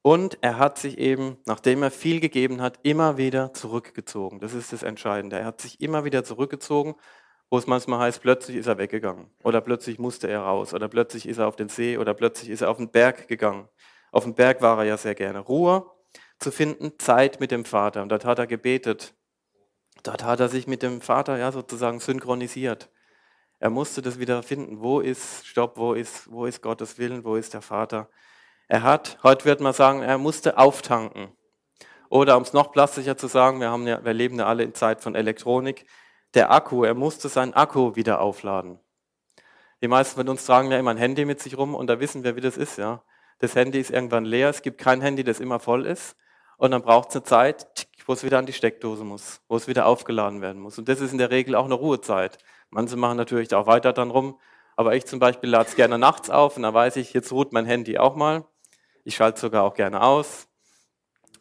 Und 0.00 0.38
er 0.40 0.56
hat 0.56 0.78
sich 0.78 0.96
eben, 0.96 1.36
nachdem 1.44 1.82
er 1.82 1.90
viel 1.90 2.20
gegeben 2.20 2.62
hat, 2.62 2.78
immer 2.84 3.18
wieder 3.18 3.52
zurückgezogen. 3.52 4.40
Das 4.40 4.54
ist 4.54 4.72
das 4.72 4.82
Entscheidende. 4.82 5.38
Er 5.38 5.44
hat 5.44 5.60
sich 5.60 5.78
immer 5.82 6.06
wieder 6.06 6.24
zurückgezogen 6.24 6.94
wo 7.50 7.58
es 7.58 7.66
manchmal 7.66 7.98
heißt, 7.98 8.22
plötzlich 8.22 8.56
ist 8.56 8.68
er 8.68 8.78
weggegangen 8.78 9.26
oder 9.42 9.60
plötzlich 9.60 9.98
musste 9.98 10.28
er 10.28 10.40
raus 10.42 10.72
oder 10.72 10.88
plötzlich 10.88 11.28
ist 11.28 11.38
er 11.38 11.48
auf 11.48 11.56
den 11.56 11.68
See 11.68 11.98
oder 11.98 12.14
plötzlich 12.14 12.48
ist 12.48 12.60
er 12.60 12.70
auf 12.70 12.76
den 12.76 12.90
Berg 12.90 13.26
gegangen. 13.26 13.68
Auf 14.12 14.22
dem 14.22 14.34
Berg 14.34 14.62
war 14.62 14.78
er 14.78 14.84
ja 14.84 14.96
sehr 14.96 15.16
gerne. 15.16 15.40
Ruhe 15.40 15.84
zu 16.38 16.52
finden, 16.52 16.92
Zeit 16.98 17.40
mit 17.40 17.50
dem 17.50 17.64
Vater. 17.64 18.02
Und 18.02 18.08
dort 18.10 18.24
hat 18.24 18.38
er 18.38 18.46
gebetet. 18.46 19.14
Dort 20.04 20.24
hat 20.24 20.40
er 20.40 20.48
sich 20.48 20.66
mit 20.66 20.82
dem 20.82 21.00
Vater 21.00 21.38
ja 21.38 21.50
sozusagen 21.50 22.00
synchronisiert. 22.00 22.88
Er 23.60 23.70
musste 23.70 24.02
das 24.02 24.18
wieder 24.18 24.42
finden. 24.42 24.80
Wo 24.80 25.00
ist 25.00 25.46
Stopp? 25.46 25.76
Wo 25.76 25.92
ist, 25.92 26.30
wo 26.30 26.46
ist 26.46 26.62
Gottes 26.62 26.98
Willen? 26.98 27.24
Wo 27.24 27.36
ist 27.36 27.54
der 27.54 27.62
Vater? 27.62 28.08
Er 28.66 28.82
hat, 28.82 29.18
heute 29.22 29.44
wird 29.44 29.60
man 29.60 29.74
sagen, 29.74 30.02
er 30.02 30.18
musste 30.18 30.56
auftanken. 30.58 31.32
Oder 32.08 32.36
um 32.36 32.42
es 32.42 32.52
noch 32.52 32.72
plastischer 32.72 33.16
zu 33.16 33.28
sagen, 33.28 33.60
wir, 33.60 33.70
haben 33.70 33.86
ja, 33.86 34.04
wir 34.04 34.14
leben 34.14 34.38
ja 34.38 34.46
alle 34.46 34.64
in 34.64 34.74
Zeit 34.74 35.00
von 35.00 35.14
Elektronik 35.14 35.86
der 36.34 36.50
Akku, 36.50 36.84
er 36.84 36.94
musste 36.94 37.28
seinen 37.28 37.54
Akku 37.54 37.96
wieder 37.96 38.20
aufladen. 38.20 38.78
Die 39.82 39.88
meisten 39.88 40.16
von 40.16 40.28
uns 40.28 40.44
tragen 40.44 40.70
ja 40.70 40.78
immer 40.78 40.90
ein 40.90 40.96
Handy 40.96 41.24
mit 41.24 41.40
sich 41.40 41.56
rum 41.56 41.74
und 41.74 41.86
da 41.88 42.00
wissen 42.00 42.24
wir, 42.24 42.36
wie 42.36 42.40
das 42.40 42.56
ist. 42.56 42.78
Ja. 42.78 43.02
Das 43.38 43.54
Handy 43.54 43.80
ist 43.80 43.90
irgendwann 43.90 44.24
leer, 44.24 44.48
es 44.50 44.62
gibt 44.62 44.78
kein 44.78 45.00
Handy, 45.00 45.24
das 45.24 45.40
immer 45.40 45.58
voll 45.58 45.86
ist 45.86 46.16
und 46.56 46.70
dann 46.72 46.82
braucht 46.82 47.10
es 47.10 47.16
eine 47.16 47.24
Zeit, 47.24 47.88
wo 48.06 48.12
es 48.12 48.22
wieder 48.22 48.38
an 48.38 48.46
die 48.46 48.52
Steckdose 48.52 49.02
muss, 49.02 49.40
wo 49.48 49.56
es 49.56 49.66
wieder 49.66 49.86
aufgeladen 49.86 50.42
werden 50.42 50.60
muss. 50.60 50.78
Und 50.78 50.88
das 50.88 51.00
ist 51.00 51.12
in 51.12 51.18
der 51.18 51.30
Regel 51.30 51.54
auch 51.54 51.64
eine 51.64 51.74
Ruhezeit. 51.74 52.38
Manche 52.70 52.96
machen 52.96 53.16
natürlich 53.16 53.54
auch 53.54 53.66
weiter 53.66 53.92
dann 53.92 54.10
rum, 54.10 54.38
aber 54.76 54.94
ich 54.94 55.06
zum 55.06 55.18
Beispiel 55.18 55.50
lade 55.50 55.68
es 55.68 55.76
gerne 55.76 55.98
nachts 55.98 56.30
auf 56.30 56.56
und 56.56 56.62
dann 56.62 56.74
weiß 56.74 56.96
ich, 56.96 57.12
jetzt 57.12 57.32
ruht 57.32 57.52
mein 57.52 57.66
Handy 57.66 57.98
auch 57.98 58.16
mal. 58.16 58.44
Ich 59.04 59.16
schalte 59.16 59.36
es 59.36 59.40
sogar 59.40 59.64
auch 59.64 59.74
gerne 59.74 60.02
aus, 60.02 60.48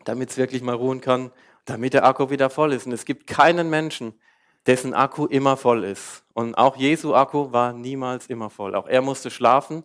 damit 0.06 0.32
es 0.32 0.38
wirklich 0.38 0.62
mal 0.62 0.76
ruhen 0.76 1.02
kann, 1.02 1.32
damit 1.66 1.94
der 1.94 2.06
Akku 2.06 2.30
wieder 2.30 2.50
voll 2.50 2.74
ist. 2.74 2.86
Und 2.88 2.94
es 2.94 3.06
gibt 3.06 3.28
keinen 3.28 3.70
Menschen, 3.70 4.20
dessen 4.66 4.94
Akku 4.94 5.26
immer 5.26 5.56
voll 5.56 5.84
ist. 5.84 6.24
Und 6.34 6.56
auch 6.56 6.76
Jesu 6.76 7.14
Akku 7.14 7.52
war 7.52 7.74
niemals 7.74 8.28
immer 8.28 8.50
voll. 8.50 8.76
Auch 8.76 8.88
er 8.88 9.02
musste 9.02 9.30
schlafen 9.30 9.84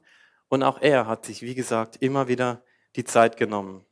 und 0.49 0.63
auch 0.63 0.81
er 0.81 1.07
hat 1.07 1.25
sich, 1.25 1.43
wie 1.43 1.55
gesagt, 1.55 1.97
immer 2.01 2.29
wieder 2.29 2.63
die 2.97 3.05
Zeit 3.05 3.37
genommen. 3.37 3.85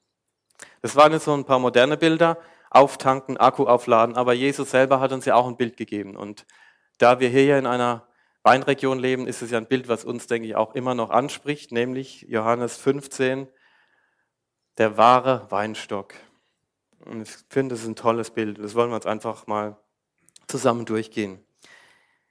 Das 0.81 0.97
waren 0.97 1.13
jetzt 1.13 1.25
so 1.25 1.35
ein 1.35 1.45
paar 1.45 1.59
moderne 1.59 1.97
Bilder, 1.97 2.39
auftanken, 2.71 3.37
Akku 3.37 3.65
aufladen, 3.65 4.17
aber 4.17 4.33
Jesus 4.33 4.71
selber 4.71 5.01
hat 5.01 5.13
uns 5.13 5.25
ja 5.25 5.35
auch 5.35 5.47
ein 5.47 5.57
Bild 5.57 5.77
gegeben. 5.77 6.17
Und 6.17 6.47
da 7.03 7.19
wir 7.19 7.29
hier 7.29 7.59
in 7.59 7.67
einer 7.67 8.07
Weinregion 8.45 9.01
leben, 9.01 9.27
ist 9.27 9.43
es 9.43 9.51
ja 9.51 9.59
ein 9.59 9.67
Bild, 9.67 9.89
was 9.89 10.05
uns, 10.05 10.29
denke 10.29 10.47
ich, 10.47 10.55
auch 10.55 10.77
immer 10.77 10.95
noch 10.95 11.11
anspricht, 11.11 11.73
nämlich 11.73 12.23
Johannes 12.23 12.77
15, 12.77 13.49
der 14.79 14.97
wahre 14.97 15.51
Weinstock. 15.51 16.15
Und 17.05 17.23
ich 17.23 17.31
finde, 17.49 17.75
das 17.75 17.83
ist 17.83 17.89
ein 17.89 17.97
tolles 17.97 18.31
Bild. 18.31 18.59
Das 18.59 18.77
wollen 18.77 18.91
wir 18.91 18.95
uns 18.95 19.07
einfach 19.07 19.49
mal 19.49 19.77
zusammen 20.47 20.85
durchgehen. 20.85 21.45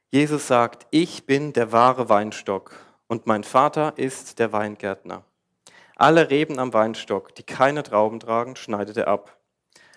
Jesus 0.09 0.47
sagt, 0.47 0.87
ich 0.91 1.25
bin 1.25 1.51
der 1.51 1.73
wahre 1.73 2.07
Weinstock 2.07 2.73
und 3.07 3.27
mein 3.27 3.43
Vater 3.43 3.97
ist 3.97 4.39
der 4.39 4.53
Weingärtner. 4.53 5.25
Alle 5.97 6.29
Reben 6.29 6.59
am 6.59 6.71
Weinstock, 6.71 7.35
die 7.35 7.43
keine 7.43 7.83
Trauben 7.83 8.21
tragen, 8.21 8.55
schneidet 8.55 8.95
er 8.95 9.09
ab. 9.09 9.37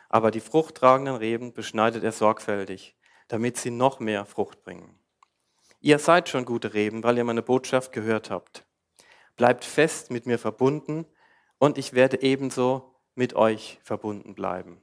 Aber 0.09 0.33
die 0.33 0.41
fruchttragenden 0.41 1.15
Reben 1.15 1.53
beschneidet 1.53 2.03
er 2.03 2.13
sorgfältig, 2.13 2.97
damit 3.29 3.57
sie 3.57 3.71
noch 3.71 4.01
mehr 4.01 4.25
Frucht 4.25 4.63
bringen. 4.63 4.99
Ihr 5.81 5.99
seid 5.99 6.29
schon 6.29 6.45
gute 6.45 6.75
Reben, 6.75 7.03
weil 7.03 7.19
ihr 7.19 7.25
meine 7.25 7.43
Botschaft 7.43 7.93
gehört 7.93 8.31
habt. 8.31 8.65
Bleibt 9.37 9.65
fest 9.65 10.11
mit 10.11 10.27
mir 10.27 10.39
verbunden 10.39 11.07
und 11.59 11.79
ich 11.79 11.93
werde 11.93 12.23
ebenso 12.23 12.95
mit 13.15 13.35
euch 13.35 13.79
verbunden 13.83 14.35
bleiben. 14.35 14.83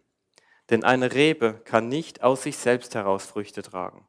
Denn 0.69 0.83
eine 0.83 1.13
Rebe 1.13 1.61
kann 1.65 1.87
nicht 1.87 2.23
aus 2.23 2.43
sich 2.43 2.57
selbst 2.57 2.95
heraus 2.95 3.25
Früchte 3.25 3.61
tragen 3.61 4.07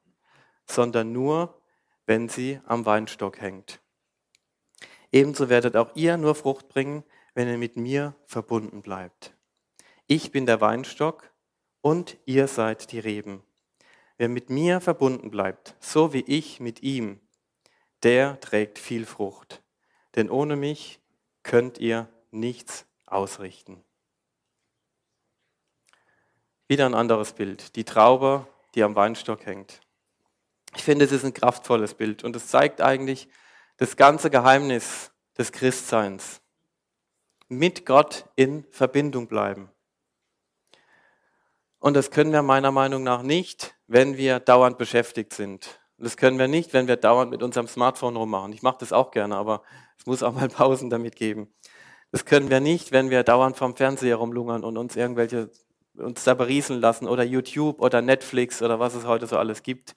sondern 0.65 1.11
nur, 1.11 1.61
wenn 2.05 2.29
sie 2.29 2.59
am 2.65 2.85
Weinstock 2.85 3.39
hängt. 3.41 3.81
Ebenso 5.11 5.49
werdet 5.49 5.75
auch 5.75 5.95
ihr 5.95 6.17
nur 6.17 6.35
Frucht 6.35 6.69
bringen, 6.69 7.03
wenn 7.33 7.47
ihr 7.47 7.57
mit 7.57 7.77
mir 7.77 8.15
verbunden 8.25 8.81
bleibt. 8.81 9.35
Ich 10.07 10.31
bin 10.31 10.45
der 10.45 10.59
Weinstock 10.61 11.31
und 11.81 12.17
ihr 12.25 12.47
seid 12.47 12.91
die 12.91 12.99
Reben. 12.99 13.43
Wer 14.23 14.29
mit 14.29 14.49
mir 14.49 14.79
verbunden 14.79 15.31
bleibt, 15.31 15.75
so 15.81 16.13
wie 16.13 16.23
ich 16.25 16.61
mit 16.61 16.81
ihm, 16.81 17.19
der 18.03 18.39
trägt 18.39 18.79
viel 18.79 19.05
Frucht. 19.05 19.61
Denn 20.15 20.29
ohne 20.29 20.55
mich 20.55 21.01
könnt 21.43 21.77
ihr 21.77 22.07
nichts 22.31 22.85
ausrichten. 23.05 23.83
Wieder 26.69 26.85
ein 26.85 26.93
anderes 26.93 27.33
Bild. 27.33 27.75
Die 27.75 27.83
Traube, 27.83 28.47
die 28.75 28.83
am 28.83 28.95
Weinstock 28.95 29.45
hängt. 29.45 29.81
Ich 30.73 30.83
finde, 30.83 31.03
es 31.03 31.11
ist 31.11 31.25
ein 31.25 31.33
kraftvolles 31.33 31.93
Bild 31.93 32.23
und 32.23 32.33
es 32.37 32.47
zeigt 32.47 32.79
eigentlich 32.79 33.27
das 33.75 33.97
ganze 33.97 34.29
Geheimnis 34.29 35.11
des 35.37 35.51
Christseins. 35.51 36.39
Mit 37.49 37.85
Gott 37.85 38.29
in 38.37 38.63
Verbindung 38.71 39.27
bleiben. 39.27 39.69
Und 41.79 41.95
das 41.95 42.09
können 42.09 42.31
wir 42.31 42.41
meiner 42.41 42.71
Meinung 42.71 43.03
nach 43.03 43.21
nicht, 43.21 43.72
wenn 43.87 44.17
wir 44.17 44.39
dauernd 44.39 44.77
beschäftigt 44.77 45.33
sind. 45.33 45.79
Das 45.97 46.17
können 46.17 46.39
wir 46.39 46.47
nicht, 46.47 46.73
wenn 46.73 46.87
wir 46.87 46.97
dauernd 46.97 47.31
mit 47.31 47.43
unserem 47.43 47.67
Smartphone 47.67 48.15
rummachen. 48.15 48.53
Ich 48.53 48.61
mache 48.61 48.77
das 48.79 48.91
auch 48.91 49.11
gerne, 49.11 49.35
aber 49.35 49.63
es 49.97 50.05
muss 50.05 50.23
auch 50.23 50.33
mal 50.33 50.47
Pausen 50.49 50.89
damit 50.89 51.15
geben. 51.15 51.53
Das 52.11 52.25
können 52.25 52.49
wir 52.49 52.59
nicht, 52.59 52.91
wenn 52.91 53.09
wir 53.09 53.23
dauernd 53.23 53.57
vom 53.57 53.75
Fernseher 53.75 54.17
rumlungern 54.17 54.63
und 54.63 54.77
uns 54.77 54.95
irgendwelche 54.95 55.49
uns 55.95 56.23
da 56.23 56.33
berieseln 56.33 56.79
lassen 56.79 57.07
oder 57.07 57.23
YouTube 57.23 57.79
oder 57.79 58.01
Netflix 58.01 58.61
oder 58.61 58.79
was 58.79 58.95
es 58.95 59.05
heute 59.05 59.27
so 59.27 59.37
alles 59.37 59.63
gibt. 59.63 59.95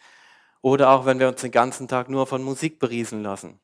Oder 0.60 0.90
auch, 0.90 1.06
wenn 1.06 1.18
wir 1.18 1.28
uns 1.28 1.40
den 1.40 1.50
ganzen 1.50 1.88
Tag 1.88 2.08
nur 2.08 2.26
von 2.26 2.42
Musik 2.42 2.78
berieseln 2.78 3.22
lassen. 3.22 3.60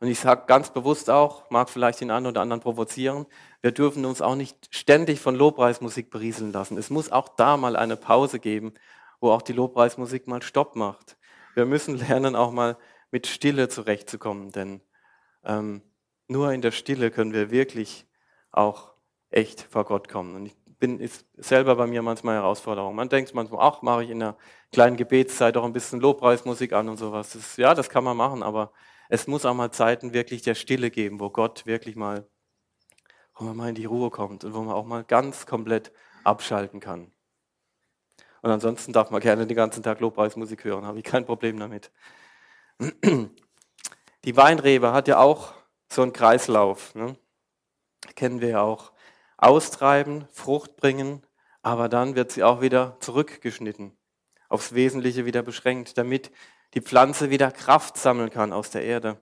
Und 0.00 0.08
ich 0.08 0.20
sage 0.20 0.44
ganz 0.46 0.70
bewusst 0.70 1.08
auch, 1.10 1.48
mag 1.50 1.70
vielleicht 1.70 2.00
den 2.00 2.10
einen 2.10 2.26
oder 2.26 2.40
anderen 2.40 2.60
provozieren, 2.60 3.26
wir 3.66 3.72
dürfen 3.72 4.04
uns 4.04 4.22
auch 4.22 4.36
nicht 4.36 4.68
ständig 4.70 5.18
von 5.18 5.34
Lobpreismusik 5.34 6.08
berieseln 6.08 6.52
lassen. 6.52 6.78
Es 6.78 6.88
muss 6.88 7.10
auch 7.10 7.28
da 7.28 7.56
mal 7.56 7.74
eine 7.74 7.96
Pause 7.96 8.38
geben, 8.38 8.74
wo 9.18 9.32
auch 9.32 9.42
die 9.42 9.54
Lobpreismusik 9.54 10.28
mal 10.28 10.40
Stopp 10.40 10.76
macht. 10.76 11.16
Wir 11.56 11.66
müssen 11.66 11.96
lernen, 12.08 12.36
auch 12.36 12.52
mal 12.52 12.76
mit 13.10 13.26
Stille 13.26 13.68
zurechtzukommen, 13.68 14.52
denn 14.52 14.82
ähm, 15.42 15.82
nur 16.28 16.52
in 16.52 16.62
der 16.62 16.70
Stille 16.70 17.10
können 17.10 17.32
wir 17.32 17.50
wirklich 17.50 18.06
auch 18.52 18.92
echt 19.30 19.62
vor 19.62 19.84
Gott 19.84 20.08
kommen. 20.08 20.36
Und 20.36 20.46
ich 20.46 20.56
bin, 20.78 21.00
ist 21.00 21.26
selber 21.34 21.74
bei 21.74 21.88
mir 21.88 22.02
manchmal 22.02 22.36
Herausforderung. 22.36 22.94
Man 22.94 23.08
denkt 23.08 23.34
manchmal, 23.34 23.66
ach, 23.66 23.82
mache 23.82 24.04
ich 24.04 24.10
in 24.10 24.20
der 24.20 24.36
kleinen 24.70 24.96
Gebetszeit 24.96 25.56
auch 25.56 25.64
ein 25.64 25.72
bisschen 25.72 25.98
Lobpreismusik 25.98 26.72
an 26.72 26.88
und 26.88 26.98
sowas. 26.98 27.32
Das, 27.32 27.56
ja, 27.56 27.74
das 27.74 27.90
kann 27.90 28.04
man 28.04 28.16
machen, 28.16 28.44
aber 28.44 28.70
es 29.08 29.26
muss 29.26 29.44
auch 29.44 29.54
mal 29.54 29.72
Zeiten 29.72 30.12
wirklich 30.12 30.42
der 30.42 30.54
Stille 30.54 30.92
geben, 30.92 31.18
wo 31.18 31.30
Gott 31.30 31.66
wirklich 31.66 31.96
mal, 31.96 32.28
wo 33.36 33.44
man 33.44 33.56
mal 33.56 33.68
in 33.68 33.74
die 33.74 33.84
Ruhe 33.84 34.10
kommt 34.10 34.44
und 34.44 34.54
wo 34.54 34.62
man 34.62 34.74
auch 34.74 34.86
mal 34.86 35.04
ganz 35.04 35.46
komplett 35.46 35.92
abschalten 36.24 36.80
kann. 36.80 37.12
Und 38.42 38.50
ansonsten 38.50 38.92
darf 38.92 39.10
man 39.10 39.20
gerne 39.20 39.46
den 39.46 39.56
ganzen 39.56 39.82
Tag 39.82 40.00
Lobpreismusik 40.00 40.64
hören, 40.64 40.86
habe 40.86 40.98
ich 40.98 41.04
kein 41.04 41.26
Problem 41.26 41.58
damit. 41.58 41.90
Die 42.80 44.36
Weinrebe 44.36 44.92
hat 44.92 45.08
ja 45.08 45.18
auch 45.18 45.54
so 45.90 46.02
einen 46.02 46.12
Kreislauf. 46.12 46.94
Ne? 46.94 47.16
Kennen 48.14 48.40
wir 48.40 48.48
ja 48.48 48.62
auch 48.62 48.92
austreiben, 49.36 50.26
Frucht 50.32 50.76
bringen, 50.76 51.22
aber 51.62 51.88
dann 51.88 52.14
wird 52.14 52.32
sie 52.32 52.44
auch 52.44 52.60
wieder 52.60 52.96
zurückgeschnitten, 53.00 53.96
aufs 54.48 54.74
Wesentliche 54.74 55.26
wieder 55.26 55.42
beschränkt, 55.42 55.98
damit 55.98 56.30
die 56.74 56.80
Pflanze 56.80 57.30
wieder 57.30 57.50
Kraft 57.50 57.96
sammeln 57.96 58.30
kann 58.30 58.52
aus 58.52 58.70
der 58.70 58.82
Erde. 58.82 59.20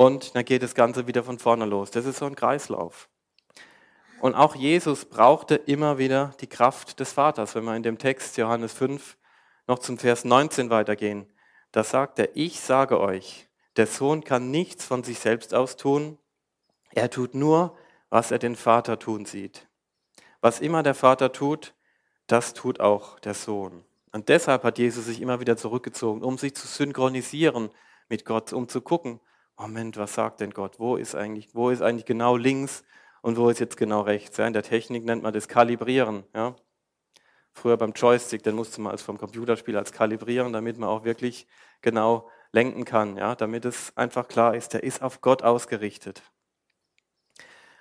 Und 0.00 0.34
dann 0.34 0.46
geht 0.46 0.62
das 0.62 0.74
Ganze 0.74 1.06
wieder 1.06 1.22
von 1.24 1.38
vorne 1.38 1.66
los. 1.66 1.90
Das 1.90 2.06
ist 2.06 2.20
so 2.20 2.24
ein 2.24 2.34
Kreislauf. 2.34 3.10
Und 4.22 4.34
auch 4.34 4.54
Jesus 4.54 5.04
brauchte 5.04 5.56
immer 5.56 5.98
wieder 5.98 6.32
die 6.40 6.46
Kraft 6.46 7.00
des 7.00 7.12
Vaters. 7.12 7.54
Wenn 7.54 7.64
wir 7.64 7.76
in 7.76 7.82
dem 7.82 7.98
Text 7.98 8.38
Johannes 8.38 8.72
5 8.72 9.18
noch 9.66 9.78
zum 9.78 9.98
Vers 9.98 10.24
19 10.24 10.70
weitergehen, 10.70 11.30
da 11.70 11.84
sagt 11.84 12.18
er, 12.18 12.34
ich 12.34 12.60
sage 12.60 12.98
euch, 12.98 13.50
der 13.76 13.86
Sohn 13.86 14.24
kann 14.24 14.50
nichts 14.50 14.86
von 14.86 15.04
sich 15.04 15.18
selbst 15.18 15.52
aus 15.52 15.76
tun. 15.76 16.16
Er 16.94 17.10
tut 17.10 17.34
nur, 17.34 17.76
was 18.08 18.30
er 18.30 18.38
den 18.38 18.56
Vater 18.56 18.98
tun 18.98 19.26
sieht. 19.26 19.68
Was 20.40 20.60
immer 20.60 20.82
der 20.82 20.94
Vater 20.94 21.30
tut, 21.30 21.74
das 22.26 22.54
tut 22.54 22.80
auch 22.80 23.18
der 23.20 23.34
Sohn. 23.34 23.84
Und 24.12 24.30
deshalb 24.30 24.64
hat 24.64 24.78
Jesus 24.78 25.04
sich 25.04 25.20
immer 25.20 25.40
wieder 25.40 25.58
zurückgezogen, 25.58 26.24
um 26.24 26.38
sich 26.38 26.54
zu 26.54 26.66
synchronisieren 26.66 27.68
mit 28.08 28.24
Gott, 28.24 28.54
um 28.54 28.66
zu 28.66 28.80
gucken, 28.80 29.20
Moment, 29.60 29.98
was 29.98 30.14
sagt 30.14 30.40
denn 30.40 30.52
Gott? 30.52 30.78
Wo 30.78 30.96
ist 30.96 31.14
eigentlich, 31.14 31.54
wo 31.54 31.68
ist 31.68 31.82
eigentlich 31.82 32.06
genau 32.06 32.34
links 32.34 32.82
und 33.20 33.36
wo 33.36 33.50
ist 33.50 33.60
jetzt 33.60 33.76
genau 33.76 34.00
rechts? 34.00 34.38
Ja, 34.38 34.46
in 34.46 34.54
der 34.54 34.62
Technik 34.62 35.04
nennt 35.04 35.22
man 35.22 35.34
das 35.34 35.48
Kalibrieren. 35.48 36.24
Ja. 36.34 36.56
Früher 37.52 37.76
beim 37.76 37.92
Joystick, 37.92 38.42
den 38.42 38.54
musste 38.54 38.80
man 38.80 38.92
als 38.92 39.02
vom 39.02 39.18
Computerspiel 39.18 39.76
als 39.76 39.92
kalibrieren, 39.92 40.54
damit 40.54 40.78
man 40.78 40.88
auch 40.88 41.04
wirklich 41.04 41.46
genau 41.82 42.30
lenken 42.52 42.86
kann, 42.86 43.18
ja, 43.18 43.34
damit 43.34 43.66
es 43.66 43.94
einfach 43.98 44.28
klar 44.28 44.54
ist, 44.54 44.72
der 44.72 44.82
ist 44.82 45.02
auf 45.02 45.20
Gott 45.20 45.42
ausgerichtet. 45.42 46.22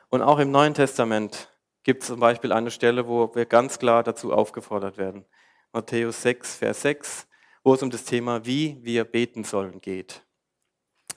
Und 0.09 0.21
auch 0.21 0.39
im 0.39 0.51
Neuen 0.51 0.73
Testament 0.73 1.49
gibt 1.83 2.01
es 2.01 2.09
zum 2.09 2.19
Beispiel 2.19 2.51
eine 2.51 2.71
Stelle, 2.71 3.07
wo 3.07 3.33
wir 3.33 3.45
ganz 3.45 3.79
klar 3.79 4.03
dazu 4.03 4.33
aufgefordert 4.33 4.97
werden. 4.97 5.25
Matthäus 5.71 6.23
6, 6.23 6.57
Vers 6.57 6.81
6, 6.81 7.27
wo 7.63 7.73
es 7.73 7.81
um 7.81 7.89
das 7.89 8.03
Thema, 8.03 8.45
wie 8.45 8.79
wir 8.81 9.05
beten 9.05 9.45
sollen, 9.45 9.79
geht. 9.79 10.25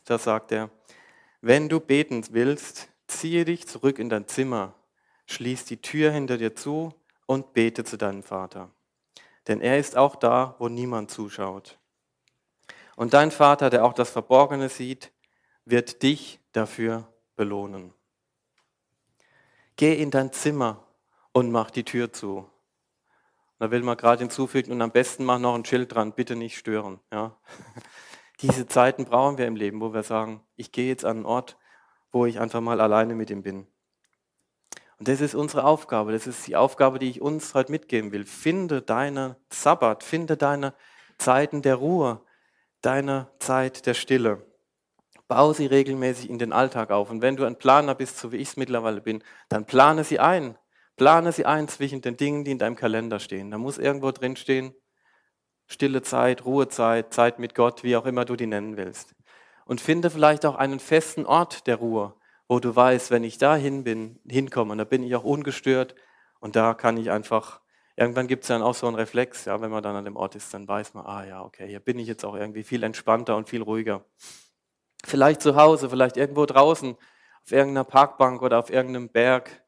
Da 0.04 0.18
sagt 0.18 0.52
er, 0.52 0.70
wenn 1.40 1.68
du 1.68 1.80
beten 1.80 2.24
willst, 2.30 2.88
ziehe 3.06 3.44
dich 3.44 3.66
zurück 3.66 3.98
in 3.98 4.08
dein 4.08 4.28
Zimmer, 4.28 4.74
schließ 5.26 5.64
die 5.64 5.80
Tür 5.80 6.10
hinter 6.10 6.38
dir 6.38 6.54
zu 6.54 6.94
und 7.26 7.52
bete 7.52 7.84
zu 7.84 7.96
deinem 7.96 8.22
Vater. 8.22 8.70
Denn 9.48 9.60
er 9.60 9.78
ist 9.78 9.96
auch 9.96 10.16
da, 10.16 10.54
wo 10.58 10.68
niemand 10.68 11.10
zuschaut. 11.10 11.78
Und 12.96 13.14
dein 13.14 13.30
Vater, 13.30 13.70
der 13.70 13.84
auch 13.84 13.92
das 13.92 14.10
Verborgene 14.10 14.68
sieht, 14.68 15.12
wird 15.64 16.02
dich 16.02 16.40
dafür 16.52 17.08
belohnen. 17.36 17.92
Geh 19.76 19.94
in 20.00 20.10
dein 20.10 20.32
Zimmer 20.32 20.86
und 21.32 21.50
mach 21.50 21.70
die 21.70 21.84
Tür 21.84 22.12
zu. 22.12 22.48
Da 23.58 23.70
will 23.70 23.82
man 23.82 23.96
gerade 23.96 24.20
hinzufügen 24.20 24.72
und 24.72 24.82
am 24.82 24.90
besten 24.90 25.24
mach 25.24 25.38
noch 25.38 25.54
ein 25.54 25.64
Schild 25.64 25.94
dran, 25.94 26.12
bitte 26.12 26.36
nicht 26.36 26.58
stören. 26.58 27.00
Ja. 27.12 27.36
Diese 28.42 28.66
Zeiten 28.66 29.04
brauchen 29.04 29.38
wir 29.38 29.46
im 29.46 29.54
Leben, 29.54 29.80
wo 29.80 29.94
wir 29.94 30.02
sagen, 30.02 30.42
ich 30.56 30.72
gehe 30.72 30.88
jetzt 30.88 31.04
an 31.04 31.18
einen 31.18 31.26
Ort, 31.26 31.56
wo 32.10 32.26
ich 32.26 32.40
einfach 32.40 32.60
mal 32.60 32.80
alleine 32.80 33.14
mit 33.14 33.30
ihm 33.30 33.42
bin. 33.42 33.68
Und 34.98 35.06
das 35.06 35.20
ist 35.20 35.36
unsere 35.36 35.64
Aufgabe, 35.64 36.10
das 36.10 36.26
ist 36.26 36.46
die 36.48 36.56
Aufgabe, 36.56 36.98
die 36.98 37.08
ich 37.08 37.20
uns 37.20 37.54
heute 37.54 37.70
mitgeben 37.70 38.10
will. 38.10 38.24
Finde 38.24 38.82
deine 38.82 39.36
Sabbat, 39.50 40.02
finde 40.02 40.36
deine 40.36 40.74
Zeiten 41.18 41.62
der 41.62 41.76
Ruhe, 41.76 42.20
deine 42.80 43.28
Zeit 43.38 43.86
der 43.86 43.94
Stille. 43.94 44.44
Bau 45.28 45.52
sie 45.52 45.66
regelmäßig 45.66 46.28
in 46.28 46.38
den 46.38 46.52
Alltag 46.52 46.90
auf. 46.90 47.10
Und 47.10 47.22
wenn 47.22 47.36
du 47.36 47.44
ein 47.44 47.56
Planer 47.56 47.94
bist, 47.94 48.18
so 48.18 48.32
wie 48.32 48.36
ich 48.38 48.48
es 48.48 48.56
mittlerweile 48.56 49.00
bin, 49.00 49.22
dann 49.48 49.66
plane 49.66 50.02
sie 50.02 50.18
ein. 50.18 50.58
Plane 50.96 51.30
sie 51.30 51.46
ein 51.46 51.68
zwischen 51.68 52.02
den 52.02 52.16
Dingen, 52.16 52.44
die 52.44 52.50
in 52.50 52.58
deinem 52.58 52.76
Kalender 52.76 53.20
stehen. 53.20 53.52
Da 53.52 53.58
muss 53.58 53.78
irgendwo 53.78 54.10
drin 54.10 54.34
stehen, 54.34 54.74
stille 55.72 56.02
Zeit, 56.02 56.44
Ruhezeit, 56.44 57.12
Zeit 57.12 57.38
mit 57.38 57.54
Gott, 57.54 57.82
wie 57.82 57.96
auch 57.96 58.06
immer 58.06 58.24
du 58.24 58.36
die 58.36 58.46
nennen 58.46 58.76
willst. 58.76 59.14
Und 59.64 59.80
finde 59.80 60.10
vielleicht 60.10 60.44
auch 60.46 60.56
einen 60.56 60.80
festen 60.80 61.26
Ort 61.26 61.66
der 61.66 61.76
Ruhe, 61.76 62.14
wo 62.48 62.60
du 62.60 62.74
weißt, 62.74 63.10
wenn 63.10 63.24
ich 63.24 63.38
da 63.38 63.56
hin 63.56 63.84
bin, 63.84 64.18
hinkomme, 64.28 64.76
da 64.76 64.84
bin 64.84 65.02
ich 65.02 65.14
auch 65.16 65.24
ungestört 65.24 65.94
und 66.40 66.56
da 66.56 66.74
kann 66.74 66.96
ich 66.96 67.10
einfach 67.10 67.62
Irgendwann 67.94 68.26
gibt 68.26 68.44
es 68.44 68.48
dann 68.48 68.62
auch 68.62 68.74
so 68.74 68.86
einen 68.86 68.96
Reflex, 68.96 69.44
ja, 69.44 69.60
wenn 69.60 69.70
man 69.70 69.82
dann 69.82 69.96
an 69.96 70.06
dem 70.06 70.16
Ort 70.16 70.34
ist, 70.34 70.52
dann 70.54 70.66
weiß 70.66 70.94
man, 70.94 71.04
ah 71.04 71.24
ja, 71.26 71.42
okay, 71.42 71.68
hier 71.68 71.80
bin 71.80 71.98
ich 71.98 72.08
jetzt 72.08 72.24
auch 72.24 72.34
irgendwie 72.34 72.62
viel 72.62 72.82
entspannter 72.84 73.36
und 73.36 73.48
viel 73.48 73.62
ruhiger. 73.62 74.04
Vielleicht 75.04 75.42
zu 75.42 75.56
Hause, 75.56 75.90
vielleicht 75.90 76.16
irgendwo 76.16 76.46
draußen, 76.46 76.96
auf 77.44 77.52
irgendeiner 77.52 77.84
Parkbank 77.84 78.40
oder 78.40 78.58
auf 78.58 78.70
irgendeinem 78.70 79.10
Berg. 79.10 79.62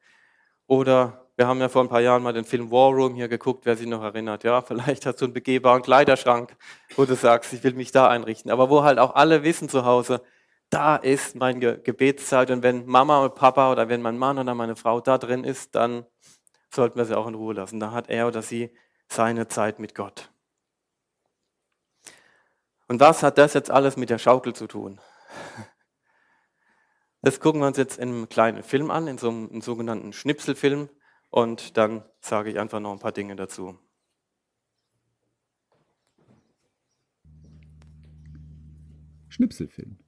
Oder 0.66 1.23
wir 1.36 1.48
haben 1.48 1.60
ja 1.60 1.68
vor 1.68 1.82
ein 1.82 1.88
paar 1.88 2.00
Jahren 2.00 2.22
mal 2.22 2.32
den 2.32 2.44
Film 2.44 2.70
War 2.70 2.90
Room 2.92 3.14
hier 3.14 3.28
geguckt, 3.28 3.66
wer 3.66 3.76
sich 3.76 3.86
noch 3.86 4.02
erinnert. 4.02 4.44
Ja, 4.44 4.62
vielleicht 4.66 5.06
hast 5.06 5.20
du 5.20 5.26
einen 5.26 5.34
begehbaren 5.34 5.82
Kleiderschrank, 5.82 6.56
wo 6.96 7.04
du 7.04 7.16
sagst, 7.16 7.52
ich 7.52 7.64
will 7.64 7.74
mich 7.74 7.90
da 7.92 8.08
einrichten. 8.08 8.50
Aber 8.50 8.70
wo 8.70 8.82
halt 8.82 8.98
auch 8.98 9.14
alle 9.14 9.42
wissen 9.42 9.68
zu 9.68 9.84
Hause, 9.84 10.22
da 10.70 10.96
ist 10.96 11.36
meine 11.36 11.78
Gebetszeit. 11.78 12.50
Und 12.50 12.62
wenn 12.62 12.86
Mama 12.86 13.24
und 13.24 13.34
Papa 13.34 13.72
oder 13.72 13.88
wenn 13.88 14.02
mein 14.02 14.18
Mann 14.18 14.38
oder 14.38 14.54
meine 14.54 14.76
Frau 14.76 15.00
da 15.00 15.18
drin 15.18 15.44
ist, 15.44 15.74
dann 15.74 16.06
sollten 16.72 16.98
wir 16.98 17.04
sie 17.04 17.16
auch 17.16 17.26
in 17.26 17.34
Ruhe 17.34 17.54
lassen. 17.54 17.80
Da 17.80 17.92
hat 17.92 18.10
er 18.10 18.26
oder 18.28 18.42
sie 18.42 18.70
seine 19.08 19.48
Zeit 19.48 19.78
mit 19.78 19.94
Gott. 19.94 20.30
Und 22.86 23.00
was 23.00 23.22
hat 23.22 23.38
das 23.38 23.54
jetzt 23.54 23.70
alles 23.70 23.96
mit 23.96 24.10
der 24.10 24.18
Schaukel 24.18 24.54
zu 24.54 24.66
tun? 24.66 25.00
Das 27.22 27.40
gucken 27.40 27.60
wir 27.60 27.66
uns 27.66 27.78
jetzt 27.78 27.98
in 27.98 28.08
einem 28.10 28.28
kleinen 28.28 28.62
Film 28.62 28.90
an, 28.90 29.08
in 29.08 29.16
so 29.16 29.30
einem, 29.30 29.48
einem 29.48 29.62
sogenannten 29.62 30.12
Schnipselfilm. 30.12 30.90
Und 31.34 31.76
dann 31.76 32.04
sage 32.20 32.48
ich 32.48 32.60
einfach 32.60 32.78
noch 32.78 32.92
ein 32.92 33.00
paar 33.00 33.10
Dinge 33.10 33.34
dazu. 33.34 33.76
Schnipselfilm. 39.26 39.98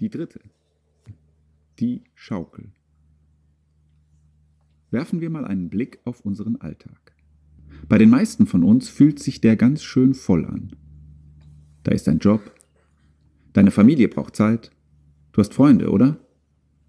Die 0.00 0.08
dritte. 0.08 0.40
Die 1.78 2.04
Schaukel. 2.14 2.72
Werfen 4.90 5.20
wir 5.20 5.28
mal 5.28 5.44
einen 5.44 5.68
Blick 5.68 6.00
auf 6.06 6.22
unseren 6.22 6.56
Alltag. 6.56 7.14
Bei 7.86 7.98
den 7.98 8.08
meisten 8.08 8.46
von 8.46 8.64
uns 8.64 8.88
fühlt 8.88 9.18
sich 9.18 9.42
der 9.42 9.56
ganz 9.56 9.82
schön 9.82 10.14
voll 10.14 10.46
an. 10.46 10.74
Da 11.82 11.92
ist 11.92 12.08
ein 12.08 12.18
Job. 12.18 12.40
Deine 13.52 13.72
Familie 13.72 14.08
braucht 14.08 14.36
Zeit. 14.36 14.70
Du 15.32 15.42
hast 15.42 15.52
Freunde, 15.52 15.90
oder? 15.90 16.18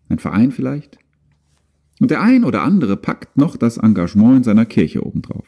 Ein 0.07 0.19
Verein 0.19 0.53
vielleicht? 0.53 1.00
Und 2.01 2.09
der 2.09 2.19
ein 2.19 2.43
oder 2.43 2.63
andere 2.63 2.97
packt 2.97 3.37
noch 3.37 3.55
das 3.55 3.77
Engagement 3.77 4.37
in 4.37 4.43
seiner 4.43 4.65
Kirche 4.65 5.05
obendrauf. 5.05 5.45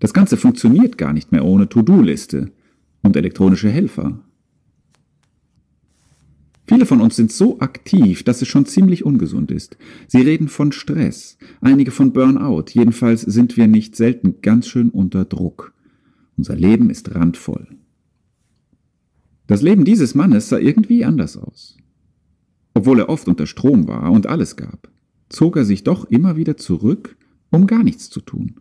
Das 0.00 0.12
Ganze 0.12 0.36
funktioniert 0.36 0.98
gar 0.98 1.12
nicht 1.12 1.30
mehr 1.30 1.44
ohne 1.44 1.68
To-Do-Liste 1.68 2.50
und 3.02 3.14
elektronische 3.14 3.70
Helfer. 3.70 4.18
Viele 6.66 6.86
von 6.86 7.00
uns 7.00 7.14
sind 7.14 7.30
so 7.30 7.60
aktiv, 7.60 8.24
dass 8.24 8.42
es 8.42 8.48
schon 8.48 8.66
ziemlich 8.66 9.04
ungesund 9.04 9.52
ist. 9.52 9.76
Sie 10.08 10.22
reden 10.22 10.48
von 10.48 10.72
Stress, 10.72 11.38
einige 11.60 11.92
von 11.92 12.12
Burnout, 12.12 12.64
jedenfalls 12.72 13.20
sind 13.20 13.56
wir 13.56 13.68
nicht 13.68 13.94
selten 13.94 14.40
ganz 14.42 14.66
schön 14.66 14.88
unter 14.88 15.24
Druck. 15.24 15.72
Unser 16.36 16.56
Leben 16.56 16.90
ist 16.90 17.14
randvoll. 17.14 17.68
Das 19.46 19.62
Leben 19.62 19.84
dieses 19.84 20.16
Mannes 20.16 20.48
sah 20.48 20.58
irgendwie 20.58 21.04
anders 21.04 21.36
aus. 21.36 21.79
Obwohl 22.74 23.00
er 23.00 23.08
oft 23.08 23.28
unter 23.28 23.46
Strom 23.46 23.88
war 23.88 24.10
und 24.12 24.26
alles 24.26 24.56
gab, 24.56 24.88
zog 25.28 25.56
er 25.56 25.64
sich 25.64 25.84
doch 25.84 26.04
immer 26.04 26.36
wieder 26.36 26.56
zurück, 26.56 27.16
um 27.50 27.66
gar 27.66 27.82
nichts 27.82 28.10
zu 28.10 28.20
tun. 28.20 28.56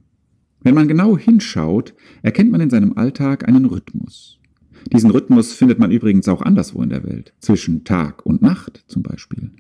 Wenn 0.61 0.75
man 0.75 0.87
genau 0.87 1.17
hinschaut, 1.17 1.93
erkennt 2.21 2.51
man 2.51 2.61
in 2.61 2.69
seinem 2.69 2.97
Alltag 2.97 3.47
einen 3.47 3.65
Rhythmus. 3.65 4.39
Diesen 4.91 5.11
Rhythmus 5.11 5.53
findet 5.53 5.79
man 5.79 5.91
übrigens 5.91 6.27
auch 6.27 6.41
anderswo 6.41 6.81
in 6.81 6.89
der 6.89 7.03
Welt, 7.03 7.33
zwischen 7.39 7.83
Tag 7.83 8.25
und 8.25 8.41
Nacht 8.41 8.83
zum 8.87 9.03
Beispiel. 9.03 9.51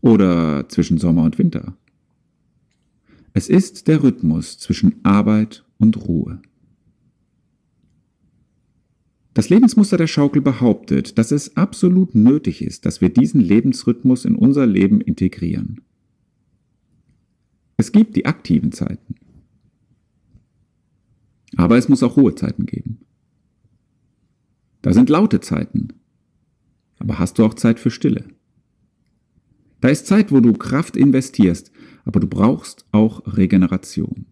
Oder 0.00 0.68
zwischen 0.68 0.98
Sommer 0.98 1.22
und 1.22 1.38
Winter. 1.38 1.76
Es 3.32 3.48
ist 3.48 3.88
der 3.88 4.02
Rhythmus 4.02 4.58
zwischen 4.58 5.04
Arbeit 5.04 5.64
und 5.78 5.96
Ruhe. 6.06 6.40
Das 9.34 9.48
Lebensmuster 9.48 9.96
der 9.96 10.06
Schaukel 10.06 10.40
behauptet, 10.40 11.18
dass 11.18 11.32
es 11.32 11.56
absolut 11.56 12.14
nötig 12.14 12.62
ist, 12.62 12.86
dass 12.86 13.00
wir 13.00 13.08
diesen 13.08 13.40
Lebensrhythmus 13.40 14.24
in 14.24 14.36
unser 14.36 14.64
Leben 14.64 15.00
integrieren. 15.00 15.80
Es 17.76 17.90
gibt 17.90 18.14
die 18.14 18.26
aktiven 18.26 18.70
Zeiten. 18.70 19.16
Aber 21.56 21.76
es 21.76 21.88
muss 21.88 22.04
auch 22.04 22.16
Ruhezeiten 22.16 22.66
geben. 22.66 23.00
Da 24.82 24.92
sind 24.92 25.08
laute 25.08 25.40
Zeiten. 25.40 25.88
Aber 26.98 27.18
hast 27.18 27.38
du 27.38 27.44
auch 27.44 27.54
Zeit 27.54 27.80
für 27.80 27.90
Stille? 27.90 28.24
Da 29.80 29.88
ist 29.88 30.06
Zeit, 30.06 30.30
wo 30.30 30.40
du 30.40 30.52
Kraft 30.52 30.96
investierst, 30.96 31.72
aber 32.04 32.20
du 32.20 32.28
brauchst 32.28 32.86
auch 32.92 33.36
Regeneration. 33.36 34.26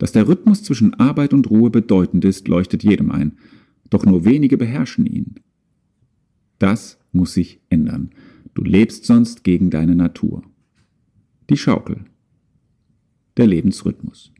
Dass 0.00 0.12
der 0.12 0.26
Rhythmus 0.26 0.62
zwischen 0.62 0.94
Arbeit 0.94 1.34
und 1.34 1.50
Ruhe 1.50 1.68
bedeutend 1.68 2.24
ist, 2.24 2.48
leuchtet 2.48 2.82
jedem 2.82 3.10
ein, 3.10 3.36
doch 3.90 4.06
nur 4.06 4.24
wenige 4.24 4.56
beherrschen 4.56 5.04
ihn. 5.04 5.34
Das 6.58 6.98
muss 7.12 7.34
sich 7.34 7.60
ändern. 7.68 8.10
Du 8.54 8.64
lebst 8.64 9.04
sonst 9.04 9.44
gegen 9.44 9.68
deine 9.68 9.94
Natur. 9.94 10.42
Die 11.50 11.58
Schaukel. 11.58 12.06
Der 13.36 13.46
Lebensrhythmus. 13.46 14.32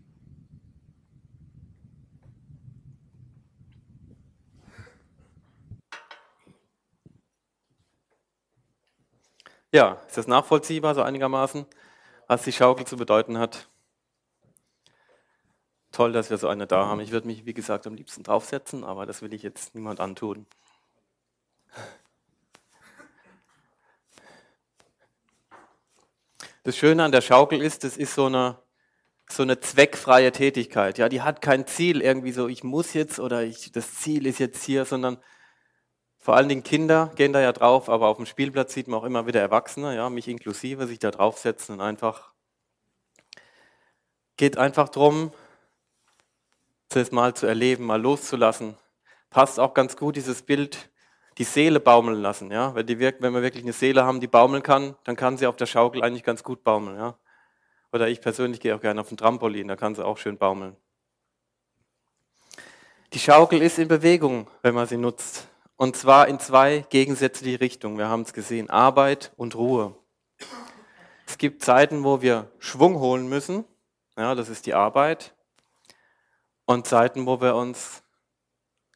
Ja, 9.72 9.98
ist 10.08 10.16
das 10.16 10.26
nachvollziehbar 10.26 10.94
so 10.94 11.02
einigermaßen, 11.02 11.66
was 12.28 12.44
die 12.44 12.52
Schaukel 12.52 12.86
zu 12.86 12.96
bedeuten 12.96 13.36
hat? 13.36 13.69
Toll, 15.92 16.12
dass 16.12 16.30
wir 16.30 16.38
so 16.38 16.48
eine 16.48 16.66
da 16.66 16.86
haben. 16.86 17.00
Ich 17.00 17.10
würde 17.10 17.26
mich, 17.26 17.46
wie 17.46 17.54
gesagt, 17.54 17.86
am 17.86 17.94
liebsten 17.94 18.22
draufsetzen, 18.22 18.84
aber 18.84 19.06
das 19.06 19.22
will 19.22 19.34
ich 19.34 19.42
jetzt 19.42 19.74
niemand 19.74 20.00
antun. 20.00 20.46
Das 26.62 26.76
Schöne 26.76 27.02
an 27.04 27.12
der 27.12 27.22
Schaukel 27.22 27.60
ist, 27.62 27.84
es 27.84 27.96
ist 27.96 28.14
so 28.14 28.26
eine, 28.26 28.58
so 29.28 29.42
eine 29.42 29.60
zweckfreie 29.60 30.30
Tätigkeit. 30.30 30.98
Ja, 30.98 31.08
die 31.08 31.22
hat 31.22 31.40
kein 31.42 31.66
Ziel, 31.66 32.02
irgendwie 32.02 32.32
so, 32.32 32.48
ich 32.48 32.62
muss 32.62 32.92
jetzt 32.92 33.18
oder 33.18 33.42
ich, 33.42 33.72
das 33.72 33.94
Ziel 33.96 34.26
ist 34.26 34.38
jetzt 34.38 34.62
hier, 34.62 34.84
sondern 34.84 35.18
vor 36.18 36.36
allen 36.36 36.48
Dingen 36.48 36.62
Kinder 36.62 37.10
gehen 37.16 37.32
da 37.32 37.40
ja 37.40 37.52
drauf, 37.52 37.88
aber 37.88 38.08
auf 38.08 38.18
dem 38.18 38.26
Spielplatz 38.26 38.74
sieht 38.74 38.88
man 38.88 39.00
auch 39.00 39.04
immer 39.04 39.26
wieder 39.26 39.40
Erwachsene, 39.40 39.96
ja, 39.96 40.10
mich 40.10 40.28
inklusive, 40.28 40.86
sich 40.86 40.98
da 40.98 41.10
draufsetzen 41.10 41.76
und 41.76 41.80
einfach 41.80 42.32
geht 44.36 44.58
einfach 44.58 44.88
darum, 44.88 45.32
das 46.96 47.12
mal 47.12 47.34
zu 47.34 47.46
erleben, 47.46 47.86
mal 47.86 48.00
loszulassen. 48.00 48.76
Passt 49.30 49.60
auch 49.60 49.74
ganz 49.74 49.96
gut 49.96 50.16
dieses 50.16 50.42
Bild, 50.42 50.90
die 51.38 51.44
Seele 51.44 51.80
baumeln 51.80 52.20
lassen. 52.20 52.50
Ja? 52.50 52.74
Wenn, 52.74 52.86
die, 52.86 52.98
wenn 52.98 53.32
wir 53.32 53.42
wirklich 53.42 53.62
eine 53.62 53.72
Seele 53.72 54.04
haben, 54.04 54.20
die 54.20 54.26
baumeln 54.26 54.62
kann, 54.62 54.96
dann 55.04 55.16
kann 55.16 55.36
sie 55.36 55.46
auf 55.46 55.56
der 55.56 55.66
Schaukel 55.66 56.02
eigentlich 56.02 56.24
ganz 56.24 56.42
gut 56.42 56.64
baumeln. 56.64 56.96
Ja? 56.96 57.16
Oder 57.92 58.08
ich 58.08 58.20
persönlich 58.20 58.60
gehe 58.60 58.74
auch 58.74 58.80
gerne 58.80 59.00
auf 59.00 59.08
den 59.08 59.16
Trampolin, 59.16 59.68
da 59.68 59.76
kann 59.76 59.94
sie 59.94 60.04
auch 60.04 60.18
schön 60.18 60.36
baumeln. 60.36 60.76
Die 63.12 63.18
Schaukel 63.18 63.62
ist 63.62 63.78
in 63.78 63.88
Bewegung, 63.88 64.48
wenn 64.62 64.74
man 64.74 64.86
sie 64.86 64.96
nutzt. 64.96 65.48
Und 65.76 65.96
zwar 65.96 66.28
in 66.28 66.38
zwei 66.38 66.84
gegensätzliche 66.90 67.60
Richtungen. 67.60 67.98
Wir 67.98 68.08
haben 68.08 68.22
es 68.22 68.32
gesehen, 68.32 68.68
Arbeit 68.68 69.32
und 69.36 69.54
Ruhe. 69.54 69.96
Es 71.26 71.38
gibt 71.38 71.62
Zeiten, 71.62 72.04
wo 72.04 72.20
wir 72.20 72.50
Schwung 72.58 72.98
holen 72.98 73.28
müssen. 73.28 73.64
Ja, 74.16 74.34
das 74.34 74.48
ist 74.48 74.66
die 74.66 74.74
Arbeit 74.74 75.34
und 76.70 76.86
Zeiten, 76.86 77.26
wo 77.26 77.40
wir 77.40 77.56
uns 77.56 78.04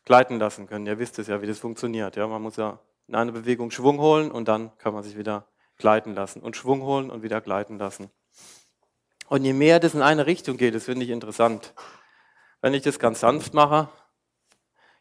gleiten 0.04 0.38
lassen 0.38 0.68
können. 0.68 0.86
Ihr 0.86 1.00
wisst 1.00 1.18
es 1.18 1.26
ja, 1.26 1.42
wie 1.42 1.46
das 1.46 1.58
funktioniert. 1.58 2.14
Ja, 2.14 2.28
man 2.28 2.40
muss 2.40 2.56
ja 2.56 2.78
in 3.08 3.16
eine 3.16 3.32
Bewegung 3.32 3.72
Schwung 3.72 3.98
holen 3.98 4.30
und 4.30 4.46
dann 4.46 4.76
kann 4.78 4.94
man 4.94 5.02
sich 5.02 5.18
wieder 5.18 5.48
gleiten 5.76 6.14
lassen 6.14 6.40
und 6.40 6.56
Schwung 6.56 6.82
holen 6.82 7.10
und 7.10 7.24
wieder 7.24 7.40
gleiten 7.40 7.78
lassen. 7.78 8.10
Und 9.28 9.44
je 9.44 9.52
mehr 9.52 9.80
das 9.80 9.94
in 9.94 10.02
eine 10.02 10.26
Richtung 10.26 10.56
geht, 10.56 10.74
das 10.74 10.84
finde 10.84 11.04
ich 11.04 11.10
interessant. 11.10 11.74
Wenn 12.60 12.74
ich 12.74 12.82
das 12.82 13.00
ganz 13.00 13.20
sanft 13.20 13.54
mache, 13.54 13.88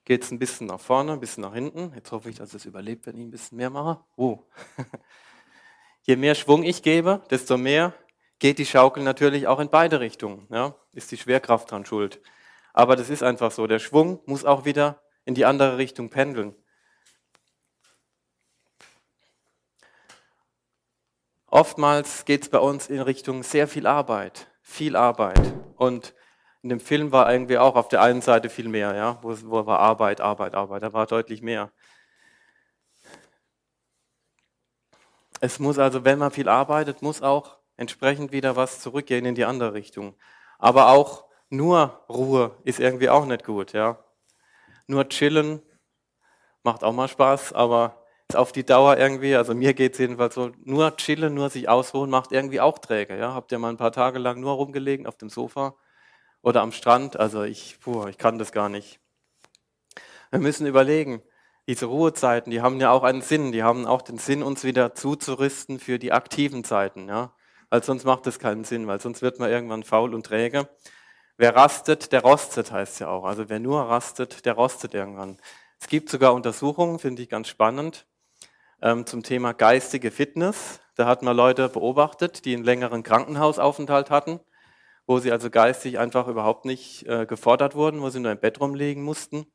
geht 0.03 0.23
es 0.23 0.31
ein 0.31 0.39
bisschen 0.39 0.67
nach 0.67 0.79
vorne, 0.79 1.13
ein 1.13 1.19
bisschen 1.19 1.43
nach 1.43 1.53
hinten. 1.53 1.93
Jetzt 1.93 2.11
hoffe 2.11 2.29
ich, 2.29 2.37
dass 2.37 2.55
es 2.55 2.65
überlebt, 2.65 3.05
wenn 3.05 3.17
ich 3.17 3.23
ein 3.23 3.31
bisschen 3.31 3.57
mehr 3.57 3.69
mache. 3.69 4.03
Oh. 4.15 4.39
je 6.01 6.15
mehr 6.15 6.33
Schwung 6.33 6.63
ich 6.63 6.81
gebe, 6.81 7.21
desto 7.29 7.57
mehr 7.57 7.93
geht 8.39 8.57
die 8.57 8.65
Schaukel 8.65 9.03
natürlich 9.03 9.45
auch 9.45 9.59
in 9.59 9.69
beide 9.69 9.99
Richtungen. 9.99 10.47
Ja? 10.49 10.75
Ist 10.93 11.11
die 11.11 11.17
Schwerkraft 11.17 11.69
dran 11.69 11.85
schuld. 11.85 12.19
Aber 12.73 12.95
das 12.95 13.09
ist 13.09 13.23
einfach 13.23 13.51
so. 13.51 13.67
Der 13.67 13.79
Schwung 13.79 14.19
muss 14.25 14.43
auch 14.43 14.65
wieder 14.65 15.01
in 15.25 15.35
die 15.35 15.45
andere 15.45 15.77
Richtung 15.77 16.09
pendeln. 16.09 16.55
Oftmals 21.47 22.25
geht 22.25 22.41
es 22.41 22.49
bei 22.49 22.57
uns 22.57 22.87
in 22.87 22.99
Richtung 22.99 23.43
sehr 23.43 23.67
viel 23.67 23.85
Arbeit, 23.85 24.47
viel 24.63 24.95
Arbeit. 24.95 25.53
Und 25.75 26.15
in 26.63 26.69
dem 26.69 26.79
Film 26.79 27.11
war 27.11 27.31
irgendwie 27.31 27.59
auch 27.59 27.75
auf 27.75 27.89
der 27.89 28.01
einen 28.01 28.21
Seite 28.21 28.49
viel 28.49 28.67
mehr, 28.67 28.95
ja, 28.95 29.19
wo, 29.21 29.37
wo 29.43 29.65
war 29.67 29.79
Arbeit, 29.79 30.19
Arbeit, 30.19 30.55
Arbeit, 30.55 30.81
da 30.81 30.93
war 30.93 31.05
deutlich 31.05 31.43
mehr. 31.43 31.71
Es 35.41 35.59
muss 35.59 35.77
also, 35.77 36.05
wenn 36.05 36.17
man 36.17 36.31
viel 36.31 36.49
arbeitet, 36.49 37.01
muss 37.01 37.21
auch 37.21 37.57
entsprechend 37.77 38.31
wieder 38.31 38.55
was 38.55 38.79
zurückgehen 38.79 39.25
in 39.25 39.35
die 39.35 39.45
andere 39.45 39.73
Richtung. 39.73 40.15
Aber 40.57 40.89
auch 40.89 41.25
nur 41.53 42.03
Ruhe 42.09 42.57
ist 42.63 42.79
irgendwie 42.79 43.09
auch 43.09 43.25
nicht 43.25 43.45
gut, 43.45 43.73
ja. 43.73 44.03
Nur 44.87 45.07
chillen 45.07 45.61
macht 46.63 46.83
auch 46.83 46.93
mal 46.93 47.07
Spaß, 47.07 47.53
aber 47.53 48.03
ist 48.27 48.35
auf 48.35 48.51
die 48.51 48.65
Dauer 48.65 48.97
irgendwie, 48.97 49.35
also 49.35 49.53
mir 49.53 49.75
geht 49.75 49.93
es 49.93 49.99
jedenfalls 49.99 50.33
so, 50.33 50.51
nur 50.63 50.97
chillen, 50.97 51.35
nur 51.35 51.51
sich 51.51 51.69
ausruhen 51.69 52.09
macht 52.09 52.31
irgendwie 52.31 52.59
auch 52.59 52.79
träge, 52.79 53.17
ja. 53.17 53.35
Habt 53.35 53.51
ihr 53.51 53.59
mal 53.59 53.69
ein 53.69 53.77
paar 53.77 53.91
Tage 53.91 54.17
lang 54.17 54.39
nur 54.39 54.53
rumgelegen 54.53 55.05
auf 55.05 55.15
dem 55.17 55.29
Sofa 55.29 55.75
oder 56.41 56.61
am 56.61 56.71
Strand? 56.71 57.19
Also 57.19 57.43
ich, 57.43 57.79
puh, 57.79 58.07
ich 58.07 58.17
kann 58.17 58.39
das 58.39 58.51
gar 58.51 58.69
nicht. 58.69 58.99
Wir 60.31 60.39
müssen 60.39 60.65
überlegen, 60.65 61.21
diese 61.67 61.85
Ruhezeiten, 61.85 62.49
die 62.49 62.61
haben 62.61 62.79
ja 62.79 62.89
auch 62.89 63.03
einen 63.03 63.21
Sinn, 63.21 63.51
die 63.51 63.61
haben 63.61 63.85
auch 63.85 64.01
den 64.01 64.17
Sinn, 64.17 64.41
uns 64.41 64.63
wieder 64.63 64.95
zuzurüsten 64.95 65.79
für 65.79 65.99
die 65.99 66.11
aktiven 66.13 66.63
Zeiten, 66.63 67.07
ja. 67.07 67.35
Weil 67.69 67.83
sonst 67.83 68.05
macht 68.05 68.25
das 68.25 68.39
keinen 68.39 68.63
Sinn, 68.63 68.87
weil 68.87 68.99
sonst 68.99 69.21
wird 69.21 69.39
man 69.39 69.51
irgendwann 69.51 69.83
faul 69.83 70.15
und 70.15 70.25
träge. 70.25 70.67
Wer 71.37 71.55
rastet, 71.55 72.11
der 72.11 72.21
rostet, 72.21 72.71
heißt 72.71 72.99
ja 72.99 73.09
auch. 73.09 73.25
Also 73.25 73.49
wer 73.49 73.59
nur 73.59 73.81
rastet, 73.81 74.45
der 74.45 74.53
rostet 74.53 74.93
irgendwann. 74.93 75.39
Es 75.79 75.87
gibt 75.87 76.09
sogar 76.09 76.33
Untersuchungen, 76.33 76.99
finde 76.99 77.23
ich 77.23 77.29
ganz 77.29 77.47
spannend, 77.47 78.05
ähm, 78.81 79.05
zum 79.05 79.23
Thema 79.23 79.53
geistige 79.53 80.11
Fitness. 80.11 80.79
Da 80.95 81.07
hat 81.07 81.23
man 81.23 81.35
Leute 81.35 81.69
beobachtet, 81.69 82.45
die 82.45 82.53
einen 82.53 82.63
längeren 82.63 83.01
Krankenhausaufenthalt 83.01 84.11
hatten, 84.11 84.39
wo 85.07 85.19
sie 85.19 85.31
also 85.31 85.49
geistig 85.49 85.97
einfach 85.97 86.27
überhaupt 86.27 86.65
nicht 86.65 87.07
äh, 87.07 87.25
gefordert 87.25 87.75
wurden, 87.75 88.01
wo 88.01 88.09
sie 88.09 88.19
nur 88.19 88.31
im 88.31 88.39
Bett 88.39 88.59
rumlegen 88.59 89.03
mussten. 89.03 89.47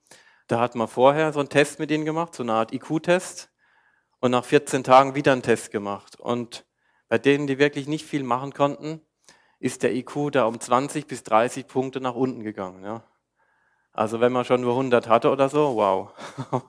Da 0.49 0.59
hat 0.59 0.75
man 0.75 0.89
vorher 0.89 1.33
so 1.33 1.39
einen 1.39 1.49
Test 1.49 1.79
mit 1.79 1.91
ihnen 1.93 2.05
gemacht, 2.05 2.35
so 2.35 2.43
eine 2.43 2.55
Art 2.55 2.73
IQ-Test, 2.73 3.51
und 4.21 4.33
nach 4.33 4.45
14 4.45 4.83
Tagen 4.83 5.15
wieder 5.15 5.33
einen 5.33 5.43
Test 5.43 5.71
gemacht. 5.71 6.19
Und 6.19 6.67
bei 7.09 7.19
denen, 7.19 7.47
die 7.47 7.59
wirklich 7.59 7.87
nicht 7.87 8.05
viel 8.05 8.25
machen 8.25 8.53
konnten, 8.53 9.01
ist 9.61 9.83
der 9.83 9.95
IQ 9.95 10.33
da 10.33 10.47
um 10.47 10.61
20 10.61 11.07
bis 11.07 11.23
30 11.25 11.67
Punkte 11.67 12.01
nach 12.01 12.15
unten 12.15 12.43
gegangen. 12.43 12.85
Ja. 12.85 13.03
Also 13.93 14.21
wenn 14.21 14.33
man 14.33 14.45
schon 14.45 14.61
nur 14.61 14.73
100 14.73 15.09
hatte 15.09 15.31
oder 15.31 15.49
so, 15.49 15.75
wow. 15.75 16.11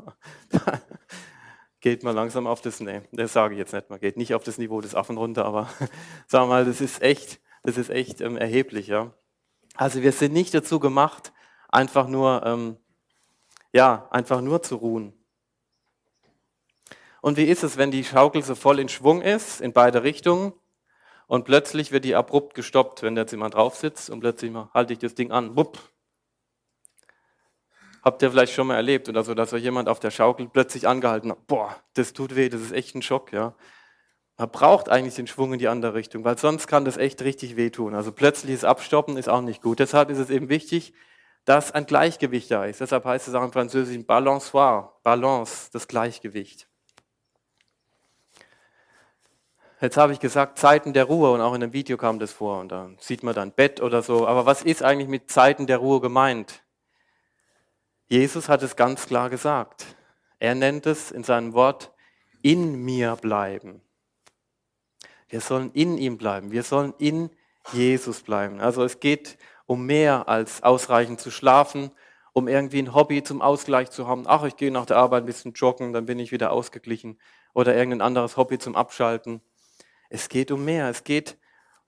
geht 1.81 2.03
man 2.03 2.15
langsam 2.15 2.47
auf 2.47 2.61
das, 2.61 2.79
nee, 2.79 3.01
das 3.11 3.33
sage 3.33 3.53
ich 3.53 3.59
jetzt 3.59 3.73
nicht, 3.73 3.89
man 3.89 3.99
geht 3.99 4.17
nicht 4.17 4.33
auf 4.33 4.43
das 4.43 4.57
Niveau 4.57 4.81
des 4.81 4.95
Affen 4.95 5.17
runter, 5.17 5.45
aber 5.45 5.69
wir 6.29 6.45
mal, 6.45 6.65
das 6.65 6.81
ist 6.81 7.01
echt, 7.01 7.39
das 7.63 7.77
ist 7.77 7.89
echt 7.89 8.21
ähm, 8.21 8.37
erheblich. 8.37 8.87
Ja. 8.87 9.13
Also 9.75 10.01
wir 10.01 10.11
sind 10.11 10.33
nicht 10.33 10.53
dazu 10.53 10.79
gemacht, 10.79 11.31
einfach 11.69 12.07
nur, 12.07 12.43
ähm, 12.45 12.77
ja, 13.71 14.07
einfach 14.11 14.41
nur 14.41 14.61
zu 14.61 14.75
ruhen. 14.77 15.13
Und 17.21 17.37
wie 17.37 17.45
ist 17.45 17.63
es, 17.63 17.77
wenn 17.77 17.91
die 17.91 18.03
Schaukel 18.03 18.41
so 18.43 18.55
voll 18.55 18.79
in 18.79 18.89
Schwung 18.89 19.21
ist, 19.21 19.61
in 19.61 19.73
beide 19.73 20.03
Richtungen, 20.03 20.53
und 21.29 21.45
plötzlich 21.45 21.91
wird 21.91 22.05
die 22.05 22.15
abrupt 22.15 22.55
gestoppt, 22.55 23.03
wenn 23.03 23.13
da 23.13 23.21
jetzt 23.21 23.31
jemand 23.31 23.53
drauf 23.53 23.75
sitzt 23.75 24.09
und 24.09 24.19
plötzlich 24.19 24.49
mal 24.49 24.71
halte 24.73 24.93
ich 24.93 24.99
das 24.99 25.13
Ding 25.13 25.31
an, 25.31 25.55
wupp. 25.55 25.77
Habt 28.03 28.23
ihr 28.23 28.31
vielleicht 28.31 28.51
schon 28.51 28.65
mal 28.65 28.75
erlebt 28.75 29.07
oder 29.09 29.23
so, 29.23 29.35
dass 29.35 29.53
euch 29.53 29.61
jemand 29.61 29.89
auf 29.89 29.99
der 29.99 30.09
Schaukel 30.09 30.49
plötzlich 30.51 30.87
angehalten 30.87 31.29
hat, 31.29 31.45
boah, 31.45 31.75
das 31.93 32.13
tut 32.13 32.35
weh, 32.35 32.49
das 32.49 32.61
ist 32.61 32.71
echt 32.71 32.95
ein 32.95 33.03
Schock, 33.03 33.31
ja. 33.31 33.53
Man 34.37 34.49
braucht 34.49 34.89
eigentlich 34.89 35.15
den 35.15 35.27
Schwung 35.27 35.53
in 35.53 35.59
die 35.59 35.67
andere 35.67 35.93
Richtung, 35.93 36.23
weil 36.23 36.37
sonst 36.39 36.65
kann 36.65 36.83
das 36.83 36.97
echt 36.97 37.21
richtig 37.21 37.55
wehtun. 37.57 37.93
Also 37.93 38.11
plötzliches 38.11 38.63
Abstoppen 38.63 39.15
ist 39.15 39.29
auch 39.29 39.41
nicht 39.41 39.61
gut. 39.61 39.79
Deshalb 39.79 40.09
ist 40.09 40.17
es 40.17 40.31
eben 40.31 40.49
wichtig, 40.49 40.93
dass 41.45 41.71
ein 41.71 41.85
Gleichgewicht 41.85 42.49
da 42.49 42.65
ist. 42.65 42.81
Deshalb 42.81 43.05
heißt 43.05 43.27
es 43.27 43.35
auch 43.35 43.43
im 43.43 43.51
Französischen 43.51 44.07
Balançoire, 44.07 44.93
Balance, 45.03 45.69
das 45.73 45.87
Gleichgewicht. 45.87 46.68
Jetzt 49.81 49.95
habe 49.95 50.11
ich 50.11 50.19
gesagt, 50.19 50.59
Zeiten 50.59 50.91
der 50.91 51.05
Ruhe 51.05 51.31
und 51.31 51.39
auch 51.39 51.53
in 51.53 51.63
einem 51.63 51.71
Video 51.71 51.95
kam 51.95 52.19
das 52.19 52.33
vor 52.33 52.59
und 52.59 52.69
da 52.69 52.89
sieht 52.99 53.23
man 53.23 53.33
dann 53.33 53.53
Bett 53.53 53.81
oder 53.81 54.01
so. 54.01 54.27
Aber 54.27 54.45
was 54.45 54.61
ist 54.61 54.83
eigentlich 54.83 55.07
mit 55.07 55.31
Zeiten 55.31 55.67
der 55.67 55.77
Ruhe 55.77 56.01
gemeint? 56.01 56.63
Jesus 58.09 58.49
hat 58.49 58.61
es 58.61 58.75
ganz 58.75 59.05
klar 59.05 59.29
gesagt. 59.29 59.85
Er 60.37 60.53
nennt 60.53 60.85
es 60.85 61.11
in 61.11 61.23
seinem 61.23 61.53
Wort 61.53 61.93
in 62.41 62.83
mir 62.83 63.15
bleiben. 63.15 63.81
Wir 65.29 65.39
sollen 65.39 65.71
in 65.71 65.97
ihm 65.97 66.17
bleiben. 66.17 66.51
Wir 66.51 66.63
sollen 66.63 66.93
in 66.97 67.29
Jesus 67.71 68.21
bleiben. 68.21 68.59
Also 68.59 68.83
es 68.83 68.99
geht 68.99 69.37
um 69.65 69.85
mehr 69.85 70.27
als 70.27 70.61
ausreichend 70.61 71.21
zu 71.21 71.31
schlafen, 71.31 71.91
um 72.33 72.49
irgendwie 72.49 72.79
ein 72.79 72.93
Hobby 72.93 73.23
zum 73.23 73.41
Ausgleich 73.41 73.91
zu 73.91 74.07
haben. 74.07 74.23
Ach, 74.25 74.43
ich 74.43 74.57
gehe 74.57 74.71
nach 74.71 74.87
der 74.87 74.97
Arbeit 74.97 75.23
ein 75.23 75.27
bisschen 75.27 75.53
joggen, 75.53 75.93
dann 75.93 76.05
bin 76.05 76.19
ich 76.19 76.33
wieder 76.33 76.51
ausgeglichen. 76.51 77.17
Oder 77.53 77.75
irgendein 77.75 78.01
anderes 78.01 78.35
Hobby 78.35 78.57
zum 78.57 78.75
Abschalten. 78.75 79.41
Es 80.09 80.29
geht 80.29 80.51
um 80.51 80.65
mehr. 80.65 80.89
Es 80.89 81.03
geht 81.03 81.37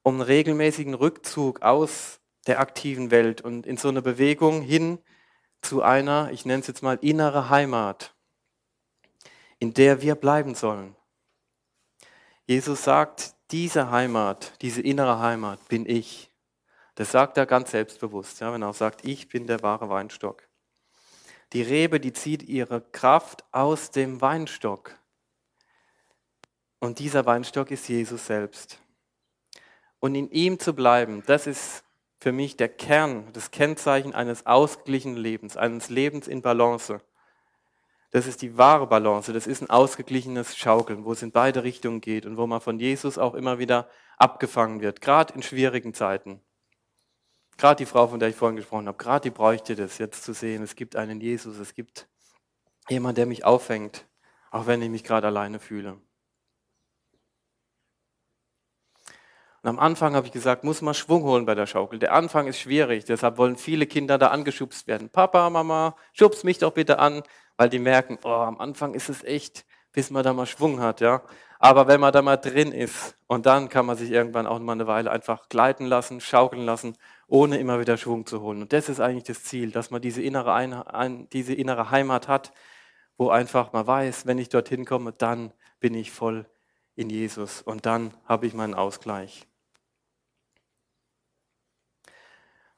um 0.04 0.16
einen 0.16 0.22
regelmäßigen 0.22 0.94
Rückzug 0.94 1.62
aus 1.62 2.20
der 2.48 2.60
aktiven 2.60 3.12
Welt 3.12 3.42
und 3.42 3.66
in 3.66 3.78
so 3.78 3.90
eine 3.90 4.02
Bewegung 4.02 4.62
hin 4.62 5.00
zu 5.62 5.82
einer, 5.84 6.32
ich 6.32 6.46
nenne 6.46 6.62
es 6.62 6.68
jetzt 6.68 6.82
mal, 6.82 6.98
innere 7.02 7.50
Heimat, 7.50 8.16
in 9.60 9.74
der 9.74 10.02
wir 10.02 10.16
bleiben 10.16 10.56
sollen. 10.56 10.96
Jesus 12.48 12.84
sagt, 12.84 13.36
diese 13.52 13.92
Heimat, 13.92 14.54
diese 14.62 14.82
innere 14.82 15.20
Heimat 15.20 15.68
bin 15.68 15.88
ich. 15.88 16.32
Das 16.96 17.12
sagt 17.12 17.38
er 17.38 17.46
ganz 17.46 17.72
selbstbewusst, 17.72 18.40
ja, 18.42 18.52
wenn 18.52 18.64
er 18.64 18.70
auch 18.70 18.76
sagt, 18.76 19.06
ich 19.06 19.28
bin 19.28 19.48
der 19.48 19.62
wahre 19.62 19.90
Weinstock. 19.90 20.48
Die 21.54 21.62
Rebe, 21.62 22.00
die 22.00 22.14
zieht 22.14 22.44
ihre 22.44 22.82
Kraft 22.82 23.44
aus 23.52 23.92
dem 23.92 24.22
Weinstock. 24.22 24.98
Und 26.82 26.98
dieser 26.98 27.28
Weinstock 27.28 27.70
ist 27.70 27.88
Jesus 27.88 28.26
selbst. 28.26 28.80
Und 30.00 30.16
in 30.16 30.32
ihm 30.32 30.60
zu 30.60 30.74
bleiben, 30.74 31.22
das 31.28 31.46
ist 31.46 31.84
für 32.20 32.32
mich 32.32 32.58
der 32.58 32.70
Kern, 32.70 33.32
das 33.34 33.52
Kennzeichen 33.52 34.16
eines 34.16 34.48
ausgeglichenen 34.48 35.16
Lebens, 35.16 35.58
eines 35.58 35.90
Lebens 35.90 36.28
in 36.28 36.42
Balance. 36.42 37.00
Das 38.10 38.26
ist 38.26 38.42
die 38.42 38.58
wahre 38.58 38.88
Balance, 38.88 39.32
das 39.32 39.46
ist 39.46 39.62
ein 39.62 39.70
ausgeglichenes 39.70 40.58
Schaukeln, 40.58 41.06
wo 41.06 41.12
es 41.12 41.22
in 41.22 41.32
beide 41.32 41.64
Richtungen 41.64 42.02
geht 42.02 42.26
und 42.26 42.36
wo 42.38 42.48
man 42.48 42.62
von 42.62 42.80
Jesus 42.80 43.20
auch 43.20 43.36
immer 43.36 43.60
wieder 43.60 43.88
abgefangen 44.18 44.82
wird, 44.82 45.02
gerade 45.02 45.36
in 45.36 45.44
schwierigen 45.44 45.94
Zeiten. 45.94 46.42
Gerade 47.58 47.78
die 47.78 47.86
Frau, 47.86 48.08
von 48.08 48.20
der 48.20 48.30
ich 48.30 48.36
vorhin 48.36 48.56
gesprochen 48.56 48.88
habe, 48.88 48.98
gerade 48.98 49.30
die 49.30 49.30
bräuchte 49.30 49.76
das, 49.76 50.00
jetzt 50.00 50.24
zu 50.24 50.34
sehen, 50.34 50.64
es 50.64 50.76
gibt 50.76 50.96
einen 50.96 51.22
Jesus, 51.22 51.60
es 51.60 51.76
gibt 51.76 52.08
jemand, 52.90 53.20
der 53.20 53.28
mich 53.28 53.46
auffängt, 53.46 54.08
auch 54.50 54.66
wenn 54.66 54.82
ich 54.82 54.90
mich 54.90 55.04
gerade 55.04 55.28
alleine 55.28 55.60
fühle. 55.60 56.02
Und 59.64 59.70
am 59.70 59.80
Anfang 59.80 60.16
habe 60.16 60.26
ich 60.26 60.34
gesagt, 60.34 60.64
muss 60.64 60.82
man 60.82 60.96
Schwung 60.96 61.24
holen 61.24 61.46
bei 61.46 61.54
der 61.54 61.68
Schaukel. 61.68 62.00
Der 62.00 62.14
Anfang 62.14 62.48
ist 62.48 62.60
schwierig, 62.60 63.06
deshalb 63.06 63.38
wollen 63.38 63.58
viele 63.58 63.86
Kinder 63.86 64.18
da 64.18 64.30
angeschubst 64.30 64.88
werden. 64.88 65.10
Papa, 65.10 65.50
Mama, 65.52 65.96
schubst 66.14 66.44
mich 66.44 66.58
doch 66.58 66.72
bitte 66.72 66.98
an, 66.98 67.22
weil 67.58 67.70
die 67.70 67.78
merken, 67.78 68.18
oh, 68.24 68.30
am 68.30 68.60
Anfang 68.60 68.96
ist 68.96 69.10
es 69.10 69.24
echt, 69.24 69.66
bis 69.92 70.10
man 70.10 70.24
da 70.24 70.34
mal 70.34 70.48
Schwung 70.48 70.80
hat, 70.80 71.00
ja. 71.00 71.22
Aber 71.60 71.88
wenn 71.88 72.00
man 72.00 72.12
da 72.12 72.24
mal 72.24 72.38
drin 72.38 72.72
ist 72.72 73.16
und 73.28 73.46
dann 73.46 73.70
kann 73.70 73.86
man 73.86 73.96
sich 73.96 74.10
irgendwann 74.10 74.48
auch 74.48 74.58
mal 74.58 74.74
eine 74.74 74.88
Weile 74.88 75.12
einfach 75.12 75.48
gleiten 75.48 75.86
lassen, 75.86 76.22
schaukeln 76.22 76.66
lassen, 76.66 76.98
ohne 77.28 77.60
immer 77.60 77.80
wieder 77.80 77.98
Schwung 77.98 78.26
zu 78.26 78.42
holen. 78.42 78.64
Und 78.64 78.74
das 78.74 78.90
ist 78.90 79.00
eigentlich 79.00 79.26
das 79.26 79.44
Ziel, 79.44 79.70
dass 79.70 79.92
man 79.92 80.02
diese 80.02 80.24
innere, 80.24 80.54
Ein 80.54 81.30
diese 81.30 81.54
innere 81.54 81.92
Heimat 81.92 82.28
hat, 82.28 82.52
wo 83.16 83.30
einfach 83.30 83.74
man 83.74 83.86
weiß, 83.86 84.26
wenn 84.26 84.40
ich 84.40 84.50
dorthin 84.50 84.86
komme, 84.86 85.14
dann 85.14 85.54
bin 85.80 85.94
ich 85.94 86.10
voll 86.10 86.48
in 86.96 87.12
Jesus 87.12 87.62
und 87.62 87.86
dann 87.86 88.16
habe 88.26 88.48
ich 88.48 88.56
meinen 88.56 88.74
Ausgleich. 88.74 89.48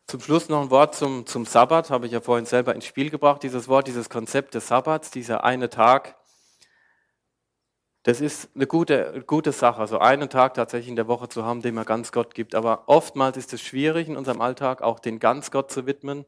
Zum 0.08 0.20
Schluss 0.20 0.50
noch 0.50 0.62
ein 0.62 0.70
Wort 0.70 0.96
zum, 0.96 1.26
zum 1.26 1.46
Sabbat, 1.46 1.90
habe 1.90 2.06
ich 2.06 2.12
ja 2.12 2.22
vorhin 2.22 2.46
selber 2.46 2.76
ins 2.76 2.86
Spiel 2.86 3.10
gebracht. 3.10 3.42
Dieses 3.44 3.68
Wort, 3.68 3.88
dieses 3.88 4.10
Konzept 4.10 4.54
des 4.54 4.68
Sabbats, 4.68 5.12
dieser 5.12 5.44
eine 5.44 5.70
Tag, 5.70 6.18
das 8.04 8.20
ist 8.20 8.50
eine 8.54 8.68
gute, 8.68 9.24
gute 9.26 9.54
Sache, 9.54 9.88
so 9.88 9.98
einen 10.00 10.30
Tag 10.30 10.56
tatsächlich 10.56 10.90
in 10.90 10.98
der 10.98 11.08
Woche 11.08 11.30
zu 11.30 11.46
haben, 11.46 11.62
den 11.62 11.74
man 11.74 11.86
ganz 11.86 12.12
Gott 12.12 12.36
gibt. 12.36 12.54
Aber 12.54 12.84
oftmals 12.88 13.38
ist 13.38 13.54
es 13.54 13.62
schwierig 13.62 14.10
in 14.10 14.18
unserem 14.18 14.42
Alltag 14.42 14.82
auch 14.82 15.00
den 15.00 15.20
ganz 15.20 15.52
Gott 15.52 15.72
zu 15.72 15.86
widmen. 15.86 16.26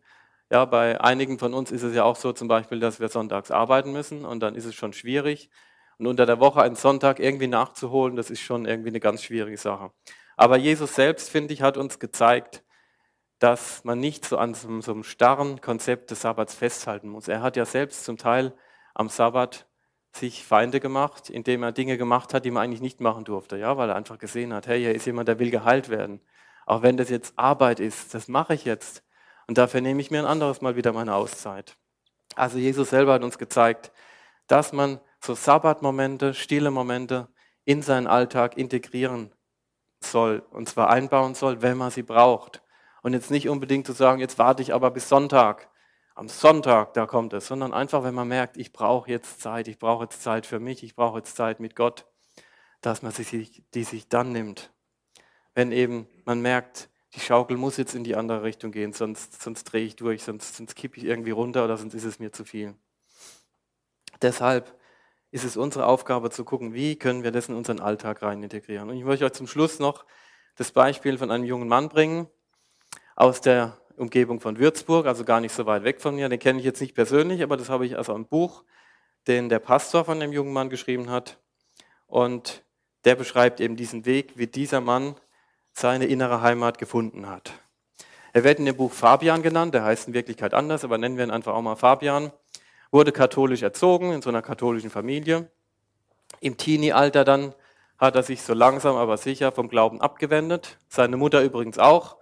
Ja, 0.49 0.63
bei 0.63 1.01
einigen 1.01 1.37
von 1.37 1.53
uns 1.53 1.71
ist 1.71 1.83
es 1.83 1.93
ja 1.93 2.03
auch 2.05 2.15
so 2.15 2.31
zum 2.31 2.47
Beispiel, 2.47 2.79
dass 2.79 3.01
wir 3.01 3.09
sonntags 3.09 3.51
arbeiten 3.51 3.91
müssen 3.91 4.23
und 4.23 4.39
dann 4.39 4.55
ist 4.55 4.65
es 4.65 4.73
schon 4.73 4.93
schwierig. 4.93 5.49
Und 5.97 6.07
unter 6.07 6.25
der 6.25 6.39
Woche 6.39 6.61
einen 6.61 6.75
Sonntag 6.75 7.19
irgendwie 7.19 7.47
nachzuholen, 7.47 8.15
das 8.15 8.29
ist 8.29 8.41
schon 8.41 8.65
irgendwie 8.65 8.89
eine 8.89 9.01
ganz 9.01 9.23
schwierige 9.23 9.57
Sache. 9.57 9.91
Aber 10.37 10.55
Jesus 10.55 10.95
selbst, 10.95 11.29
finde 11.29 11.53
ich, 11.53 11.61
hat 11.61 11.77
uns 11.77 11.99
gezeigt, 11.99 12.63
dass 13.45 13.83
man 13.83 13.99
nicht 13.99 14.25
so 14.25 14.39
an 14.39 14.55
so, 14.55 14.81
so 14.81 14.91
einem 14.91 15.03
starren 15.03 15.61
Konzept 15.61 16.09
des 16.09 16.21
Sabbats 16.21 16.55
festhalten 16.55 17.09
muss. 17.09 17.27
Er 17.27 17.43
hat 17.43 17.55
ja 17.55 17.65
selbst 17.65 18.03
zum 18.03 18.17
Teil 18.17 18.53
am 18.95 19.07
Sabbat 19.07 19.67
sich 20.13 20.43
Feinde 20.43 20.79
gemacht, 20.79 21.29
indem 21.29 21.61
er 21.61 21.71
Dinge 21.71 21.99
gemacht 21.99 22.33
hat, 22.33 22.43
die 22.43 22.49
man 22.49 22.63
eigentlich 22.63 22.81
nicht 22.81 23.01
machen 23.01 23.23
durfte, 23.23 23.55
ja, 23.57 23.77
weil 23.77 23.89
er 23.89 23.95
einfach 23.97 24.17
gesehen 24.17 24.51
hat, 24.51 24.65
hey, 24.65 24.79
hier 24.79 24.95
ist 24.95 25.05
jemand, 25.05 25.27
der 25.27 25.37
will 25.37 25.51
geheilt 25.51 25.89
werden. 25.89 26.21
Auch 26.65 26.81
wenn 26.81 26.97
das 26.97 27.11
jetzt 27.11 27.37
Arbeit 27.37 27.79
ist, 27.79 28.15
das 28.15 28.27
mache 28.27 28.55
ich 28.55 28.65
jetzt. 28.65 29.03
Und 29.45 29.59
dafür 29.59 29.81
nehme 29.81 30.01
ich 30.01 30.09
mir 30.09 30.17
ein 30.17 30.25
anderes 30.25 30.61
Mal 30.61 30.75
wieder 30.75 30.91
meine 30.91 31.13
Auszeit. 31.13 31.77
Also 32.35 32.57
Jesus 32.57 32.89
selber 32.89 33.13
hat 33.13 33.23
uns 33.23 33.37
gezeigt, 33.37 33.91
dass 34.47 34.73
man 34.73 34.99
so 35.19 35.35
Sabbatmomente, 35.35 36.33
stille 36.33 36.71
Momente 36.71 37.27
in 37.63 37.83
seinen 37.83 38.07
Alltag 38.07 38.57
integrieren 38.57 39.31
soll, 39.99 40.41
und 40.49 40.67
zwar 40.67 40.89
einbauen 40.89 41.35
soll, 41.35 41.61
wenn 41.61 41.77
man 41.77 41.91
sie 41.91 42.01
braucht. 42.01 42.63
Und 43.05 43.13
jetzt 43.13 43.29
nicht 43.29 43.49
unbedingt 43.49 43.85
zu 43.85 43.93
sagen, 43.93 44.19
jetzt 44.19 44.39
warte 44.39 44.63
ich 44.63 44.73
aber 44.73 44.89
bis 44.89 45.07
Sonntag. 45.07 45.69
Am 46.15 46.27
Sonntag, 46.27 46.95
da 46.95 47.05
kommt 47.05 47.33
es, 47.33 47.45
sondern 47.45 47.71
einfach, 47.71 48.03
wenn 48.03 48.15
man 48.15 48.27
merkt, 48.27 48.57
ich 48.57 48.73
brauche 48.73 49.11
jetzt 49.11 49.41
Zeit, 49.41 49.67
ich 49.67 49.77
brauche 49.77 50.05
jetzt 50.05 50.23
Zeit 50.23 50.47
für 50.47 50.59
mich, 50.59 50.81
ich 50.81 50.95
brauche 50.95 51.19
jetzt 51.19 51.35
Zeit 51.35 51.59
mit 51.59 51.75
Gott, 51.75 52.07
dass 52.81 53.03
man 53.03 53.11
sich, 53.11 53.61
die 53.75 53.83
sich 53.83 54.09
dann 54.09 54.31
nimmt. 54.31 54.71
Wenn 55.53 55.71
eben 55.71 56.07
man 56.25 56.41
merkt, 56.41 56.89
die 57.13 57.19
Schaukel 57.19 57.57
muss 57.57 57.77
jetzt 57.77 57.93
in 57.93 58.03
die 58.03 58.15
andere 58.15 58.41
Richtung 58.41 58.71
gehen, 58.71 58.91
sonst, 58.91 59.39
sonst 59.39 59.65
drehe 59.65 59.85
ich 59.85 59.95
durch, 59.95 60.23
sonst, 60.23 60.55
sonst 60.55 60.73
kippe 60.73 60.97
ich 60.97 61.03
irgendwie 61.03 61.29
runter 61.29 61.63
oder 61.63 61.77
sonst 61.77 61.93
ist 61.93 62.05
es 62.05 62.17
mir 62.17 62.31
zu 62.31 62.43
viel. 62.43 62.73
Deshalb 64.23 64.75
ist 65.29 65.43
es 65.43 65.57
unsere 65.57 65.85
Aufgabe 65.85 66.31
zu 66.31 66.43
gucken, 66.43 66.73
wie 66.73 66.95
können 66.95 67.21
wir 67.21 67.29
das 67.29 67.49
in 67.49 67.55
unseren 67.55 67.81
Alltag 67.81 68.23
rein 68.23 68.41
integrieren. 68.41 68.89
Und 68.89 68.97
ich 68.97 69.03
möchte 69.03 69.25
euch 69.25 69.33
zum 69.33 69.45
Schluss 69.45 69.77
noch 69.77 70.05
das 70.55 70.71
Beispiel 70.71 71.19
von 71.19 71.29
einem 71.29 71.43
jungen 71.43 71.67
Mann 71.67 71.87
bringen 71.89 72.29
aus 73.15 73.41
der 73.41 73.77
Umgebung 73.97 74.39
von 74.39 74.59
Würzburg, 74.59 75.05
also 75.05 75.23
gar 75.23 75.39
nicht 75.39 75.53
so 75.53 75.65
weit 75.65 75.83
weg 75.83 76.01
von 76.01 76.15
mir. 76.15 76.29
Den 76.29 76.39
kenne 76.39 76.59
ich 76.59 76.65
jetzt 76.65 76.81
nicht 76.81 76.95
persönlich, 76.95 77.41
aber 77.41 77.57
das 77.57 77.69
habe 77.69 77.85
ich 77.85 77.97
also 77.97 78.13
im 78.13 78.25
Buch, 78.25 78.63
den 79.27 79.49
der 79.49 79.59
Pastor 79.59 80.05
von 80.05 80.19
dem 80.19 80.33
jungen 80.33 80.53
Mann 80.53 80.69
geschrieben 80.69 81.09
hat. 81.09 81.39
Und 82.07 82.63
der 83.05 83.15
beschreibt 83.15 83.59
eben 83.59 83.75
diesen 83.75 84.05
Weg, 84.05 84.33
wie 84.35 84.47
dieser 84.47 84.81
Mann 84.81 85.15
seine 85.71 86.05
innere 86.05 86.41
Heimat 86.41 86.77
gefunden 86.77 87.27
hat. 87.27 87.53
Er 88.33 88.43
wird 88.43 88.59
in 88.59 88.65
dem 88.65 88.75
Buch 88.75 88.91
Fabian 88.91 89.41
genannt, 89.41 89.73
der 89.73 89.83
heißt 89.83 90.09
in 90.09 90.13
Wirklichkeit 90.13 90.53
anders, 90.53 90.83
aber 90.83 90.97
nennen 90.97 91.17
wir 91.17 91.23
ihn 91.23 91.31
einfach 91.31 91.53
auch 91.53 91.61
mal 91.61 91.75
Fabian 91.75 92.31
wurde 92.91 93.11
katholisch 93.11 93.61
erzogen 93.61 94.13
in 94.13 94.21
so 94.21 94.29
einer 94.29 94.41
katholischen 94.41 94.89
Familie. 94.89 95.49
Im 96.39 96.55
Teenie-Alter 96.55 97.25
dann 97.25 97.53
hat 97.97 98.15
er 98.15 98.23
sich 98.23 98.41
so 98.41 98.53
langsam 98.53 98.95
aber 98.95 99.17
sicher 99.17 99.51
vom 99.51 99.67
Glauben 99.67 99.99
abgewendet. 99.99 100.77
Seine 100.87 101.17
Mutter 101.17 101.41
übrigens 101.43 101.77
auch. 101.77 102.17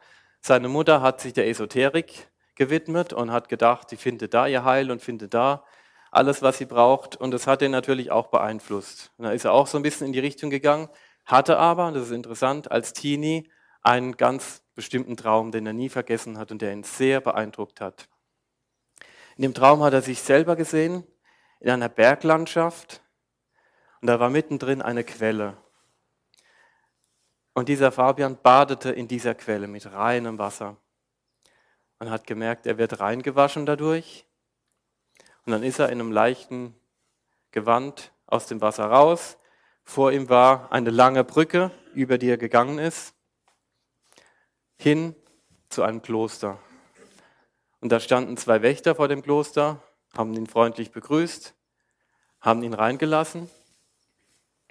Seine 0.46 0.68
Mutter 0.68 1.02
hat 1.02 1.22
sich 1.22 1.32
der 1.32 1.48
Esoterik 1.48 2.30
gewidmet 2.56 3.14
und 3.14 3.32
hat 3.32 3.48
gedacht, 3.48 3.90
sie 3.90 3.96
findet 3.96 4.34
da 4.34 4.46
ihr 4.46 4.66
Heil 4.66 4.92
und 4.92 5.02
findet 5.02 5.34
da 5.34 5.64
alles, 6.12 6.42
was 6.42 6.58
sie 6.58 6.66
braucht. 6.66 7.16
Und 7.16 7.32
das 7.32 7.48
hat 7.48 7.62
ihn 7.62 7.72
natürlich 7.72 8.12
auch 8.12 8.28
beeinflusst. 8.28 9.14
Und 9.18 9.24
da 9.24 9.32
ist 9.32 9.46
er 9.46 9.54
auch 9.54 9.68
so 9.68 9.78
ein 9.78 9.84
bisschen 9.84 10.08
in 10.08 10.14
die 10.14 10.20
Richtung 10.20 10.50
gegangen, 10.50 10.90
hatte 11.24 11.58
aber, 11.58 11.94
das 11.94 12.08
ist 12.08 12.12
interessant, 12.12 12.70
als 12.72 12.92
Teenie 12.92 13.50
einen 13.84 14.18
ganz 14.18 14.64
bestimmten 14.76 15.16
Traum, 15.16 15.52
den 15.52 15.66
er 15.66 15.72
nie 15.72 15.88
vergessen 15.88 16.38
hat 16.38 16.52
und 16.52 16.62
der 16.62 16.74
ihn 16.74 16.84
sehr 16.84 17.22
beeindruckt 17.22 17.80
hat. 17.80 18.10
In 19.38 19.44
dem 19.44 19.54
Traum 19.54 19.82
hat 19.82 19.94
er 19.94 20.02
sich 20.02 20.22
selber 20.22 20.58
gesehen 20.58 21.08
in 21.62 21.70
einer 21.70 21.88
Berglandschaft 21.88 23.02
und 24.02 24.08
da 24.08 24.20
war 24.20 24.30
mittendrin 24.30 24.82
eine 24.82 25.06
Quelle. 25.06 25.56
Und 27.54 27.70
dieser 27.70 27.92
Fabian 27.92 28.38
badete 28.42 28.92
in 28.92 29.08
dieser 29.08 29.36
Quelle 29.36 29.68
mit 29.68 29.92
reinem 29.92 30.40
Wasser. 30.40 30.78
Man 32.00 32.10
hat 32.10 32.26
gemerkt, 32.26 32.66
er 32.66 32.78
wird 32.78 33.00
reingewaschen 33.00 33.66
dadurch. 33.66 34.26
Und 35.46 35.52
dann 35.52 35.64
ist 35.64 35.80
er 35.80 35.90
in 35.90 36.00
einem 36.00 36.12
leichten 36.12 36.76
Gewand 37.52 38.12
aus 38.26 38.48
dem 38.48 38.62
Wasser 38.62 38.86
raus. 38.86 39.38
Vor 39.84 40.12
ihm 40.12 40.30
war 40.30 40.72
eine 40.72 40.90
lange 40.90 41.24
Brücke, 41.24 41.72
über 41.94 42.18
die 42.18 42.30
er 42.30 42.38
gegangen 42.38 42.80
ist, 42.80 43.14
hin 44.78 45.16
zu 45.70 45.84
einem 45.84 46.02
Kloster. 46.02 46.60
Und 47.80 47.92
da 47.92 48.00
standen 48.00 48.38
zwei 48.38 48.62
Wächter 48.62 48.96
vor 48.96 49.08
dem 49.08 49.22
Kloster, 49.22 49.84
haben 50.16 50.34
ihn 50.34 50.48
freundlich 50.48 50.92
begrüßt, 50.92 51.54
haben 52.42 52.64
ihn 52.64 52.74
reingelassen. 52.74 53.50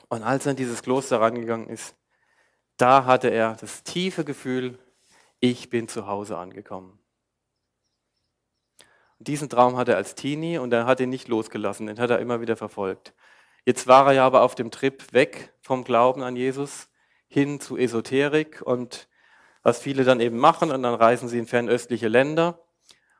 Und 0.08 0.22
als 0.22 0.46
er 0.46 0.52
in 0.52 0.56
dieses 0.56 0.82
Kloster 0.82 1.20
reingegangen 1.20 1.68
ist, 1.68 1.94
da 2.82 3.04
hatte 3.04 3.28
er 3.28 3.54
das 3.60 3.84
tiefe 3.84 4.24
Gefühl, 4.24 4.76
ich 5.38 5.70
bin 5.70 5.86
zu 5.86 6.08
Hause 6.08 6.36
angekommen. 6.36 6.98
Und 9.20 9.28
diesen 9.28 9.48
Traum 9.48 9.76
hatte 9.76 9.92
er 9.92 9.98
als 9.98 10.16
Teenie 10.16 10.58
und 10.58 10.72
er 10.72 10.84
hat 10.84 10.98
ihn 10.98 11.08
nicht 11.08 11.28
losgelassen, 11.28 11.86
den 11.86 12.00
hat 12.00 12.10
er 12.10 12.18
immer 12.18 12.40
wieder 12.40 12.56
verfolgt. 12.56 13.14
Jetzt 13.64 13.86
war 13.86 14.08
er 14.08 14.14
ja 14.14 14.26
aber 14.26 14.42
auf 14.42 14.56
dem 14.56 14.72
Trip 14.72 15.12
weg 15.12 15.54
vom 15.60 15.84
Glauben 15.84 16.24
an 16.24 16.34
Jesus 16.34 16.88
hin 17.28 17.60
zu 17.60 17.76
Esoterik 17.76 18.62
und 18.62 19.08
was 19.62 19.78
viele 19.78 20.02
dann 20.02 20.18
eben 20.18 20.38
machen 20.38 20.72
und 20.72 20.82
dann 20.82 20.96
reisen 20.96 21.28
sie 21.28 21.38
in 21.38 21.46
fernöstliche 21.46 22.08
Länder 22.08 22.66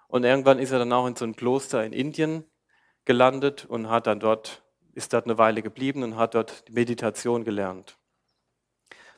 und 0.08 0.24
irgendwann 0.24 0.58
ist 0.58 0.72
er 0.72 0.80
dann 0.80 0.92
auch 0.92 1.06
in 1.06 1.14
so 1.14 1.24
ein 1.24 1.36
Kloster 1.36 1.84
in 1.84 1.92
Indien 1.92 2.50
gelandet 3.04 3.64
und 3.64 3.88
hat 3.88 4.08
dann 4.08 4.18
dort, 4.18 4.64
ist 4.92 5.12
dort 5.12 5.26
eine 5.26 5.38
Weile 5.38 5.62
geblieben 5.62 6.02
und 6.02 6.16
hat 6.16 6.34
dort 6.34 6.64
Meditation 6.68 7.44
gelernt. 7.44 7.96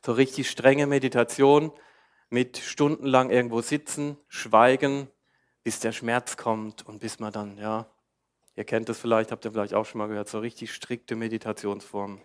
So 0.04 0.12
richtig 0.12 0.50
strenge 0.50 0.86
Meditation 0.86 1.72
mit 2.28 2.58
stundenlang 2.58 3.30
irgendwo 3.30 3.62
sitzen, 3.62 4.18
schweigen, 4.28 5.08
bis 5.62 5.80
der 5.80 5.92
Schmerz 5.92 6.36
kommt 6.36 6.86
und 6.86 6.98
bis 6.98 7.20
man 7.20 7.32
dann, 7.32 7.56
ja, 7.56 7.86
ihr 8.54 8.64
kennt 8.64 8.90
das 8.90 8.98
vielleicht, 8.98 9.32
habt 9.32 9.46
ihr 9.46 9.52
vielleicht 9.52 9.72
auch 9.72 9.86
schon 9.86 10.00
mal 10.00 10.08
gehört, 10.08 10.28
so 10.28 10.40
richtig 10.40 10.74
strikte 10.74 11.16
Meditationsformen. 11.16 12.20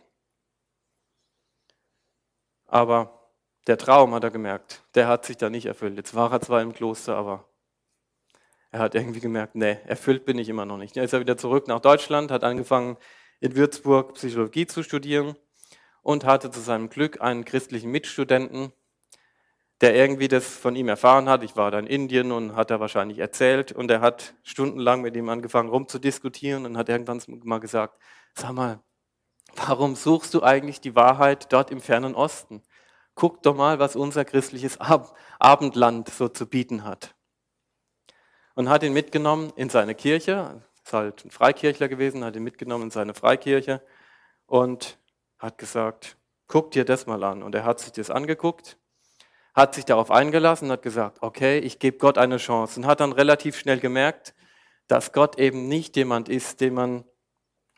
Aber 2.65 3.31
der 3.65 3.77
Traum, 3.77 4.13
hat 4.13 4.25
er 4.25 4.31
gemerkt, 4.31 4.83
der 4.95 5.07
hat 5.07 5.25
sich 5.25 5.37
da 5.37 5.49
nicht 5.49 5.65
erfüllt. 5.65 5.95
Jetzt 5.95 6.13
war 6.13 6.33
er 6.33 6.41
zwar 6.41 6.61
im 6.61 6.73
Kloster, 6.73 7.15
aber 7.15 7.47
er 8.71 8.79
hat 8.81 8.93
irgendwie 8.93 9.21
gemerkt, 9.21 9.55
nee, 9.55 9.77
erfüllt 9.85 10.25
bin 10.25 10.37
ich 10.37 10.49
immer 10.49 10.65
noch 10.65 10.77
nicht. 10.77 10.97
Er 10.97 11.05
ist 11.05 11.13
er 11.13 11.21
wieder 11.21 11.37
zurück 11.37 11.69
nach 11.69 11.79
Deutschland, 11.79 12.29
hat 12.29 12.43
angefangen 12.43 12.97
in 13.39 13.55
Würzburg 13.55 14.15
Psychologie 14.15 14.67
zu 14.67 14.83
studieren 14.83 15.37
und 16.09 16.25
hatte 16.25 16.49
zu 16.49 16.59
seinem 16.59 16.89
Glück 16.89 17.21
einen 17.21 17.45
christlichen 17.45 17.91
Mitstudenten, 17.91 18.73
der 19.79 19.93
irgendwie 19.93 20.27
das 20.27 20.43
von 20.43 20.75
ihm 20.75 20.87
erfahren 20.87 21.29
hat. 21.29 21.43
Ich 21.43 21.55
war 21.55 21.69
da 21.69 21.77
in 21.77 21.85
Indien 21.85 22.31
und 22.31 22.55
hat 22.55 22.71
er 22.71 22.79
wahrscheinlich 22.79 23.19
erzählt 23.19 23.71
und 23.71 23.91
er 23.91 24.01
hat 24.01 24.33
stundenlang 24.41 25.01
mit 25.01 25.15
ihm 25.15 25.29
angefangen 25.29 25.69
rumzudiskutieren 25.69 26.65
und 26.65 26.77
hat 26.77 26.89
irgendwann 26.89 27.21
mal 27.43 27.59
gesagt, 27.59 28.01
sag 28.33 28.53
mal, 28.53 28.79
warum 29.55 29.95
suchst 29.95 30.33
du 30.33 30.41
eigentlich 30.41 30.81
die 30.81 30.95
Wahrheit 30.95 31.53
dort 31.53 31.69
im 31.69 31.79
fernen 31.79 32.15
Osten? 32.15 32.63
Guck 33.13 33.43
doch 33.43 33.55
mal, 33.55 33.77
was 33.77 33.95
unser 33.95 34.25
christliches 34.25 34.79
Abendland 35.37 36.09
so 36.09 36.27
zu 36.27 36.47
bieten 36.47 36.85
hat 36.85 37.13
und 38.55 38.67
hat 38.67 38.81
ihn 38.81 38.93
mitgenommen 38.93 39.53
in 39.55 39.69
seine 39.69 39.93
Kirche. 39.93 40.63
Ist 40.83 40.91
halt 40.91 41.23
ein 41.23 41.29
Freikirchler 41.29 41.87
gewesen, 41.87 42.23
hat 42.23 42.35
ihn 42.35 42.43
mitgenommen 42.43 42.85
in 42.85 42.89
seine 42.89 43.13
Freikirche 43.13 43.83
und 44.47 44.97
hat 45.39 45.57
gesagt, 45.57 46.17
guck 46.47 46.71
dir 46.71 46.85
das 46.85 47.07
mal 47.07 47.23
an. 47.23 47.41
Und 47.41 47.55
er 47.55 47.63
hat 47.63 47.79
sich 47.79 47.91
das 47.91 48.09
angeguckt, 48.09 48.77
hat 49.55 49.75
sich 49.75 49.85
darauf 49.85 50.11
eingelassen 50.11 50.65
und 50.65 50.73
hat 50.73 50.81
gesagt, 50.81 51.21
okay, 51.21 51.59
ich 51.59 51.79
gebe 51.79 51.97
Gott 51.97 52.17
eine 52.17 52.37
Chance. 52.37 52.79
Und 52.79 52.85
hat 52.85 52.99
dann 52.99 53.13
relativ 53.13 53.57
schnell 53.57 53.79
gemerkt, 53.79 54.35
dass 54.87 55.13
Gott 55.13 55.39
eben 55.39 55.67
nicht 55.67 55.95
jemand 55.95 56.29
ist, 56.29 56.61
den 56.61 56.73
man, 56.73 57.05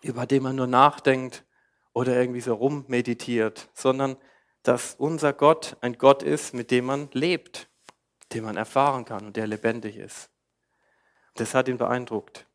über 0.01 0.25
den 0.25 0.43
man 0.43 0.55
nur 0.55 0.67
nachdenkt 0.67 1.45
oder 1.93 2.15
irgendwie 2.15 2.41
so 2.41 2.53
rummeditiert, 2.55 3.69
sondern 3.73 4.17
dass 4.63 4.95
unser 4.95 5.33
Gott 5.33 5.77
ein 5.81 5.97
Gott 5.97 6.23
ist, 6.23 6.53
mit 6.53 6.71
dem 6.71 6.85
man 6.85 7.09
lebt, 7.13 7.69
den 8.33 8.43
man 8.43 8.57
erfahren 8.57 9.05
kann 9.05 9.25
und 9.25 9.35
der 9.35 9.47
lebendig 9.47 9.97
ist. 9.97 10.29
Das 11.35 11.53
hat 11.53 11.67
ihn 11.67 11.77
beeindruckt. 11.77 12.45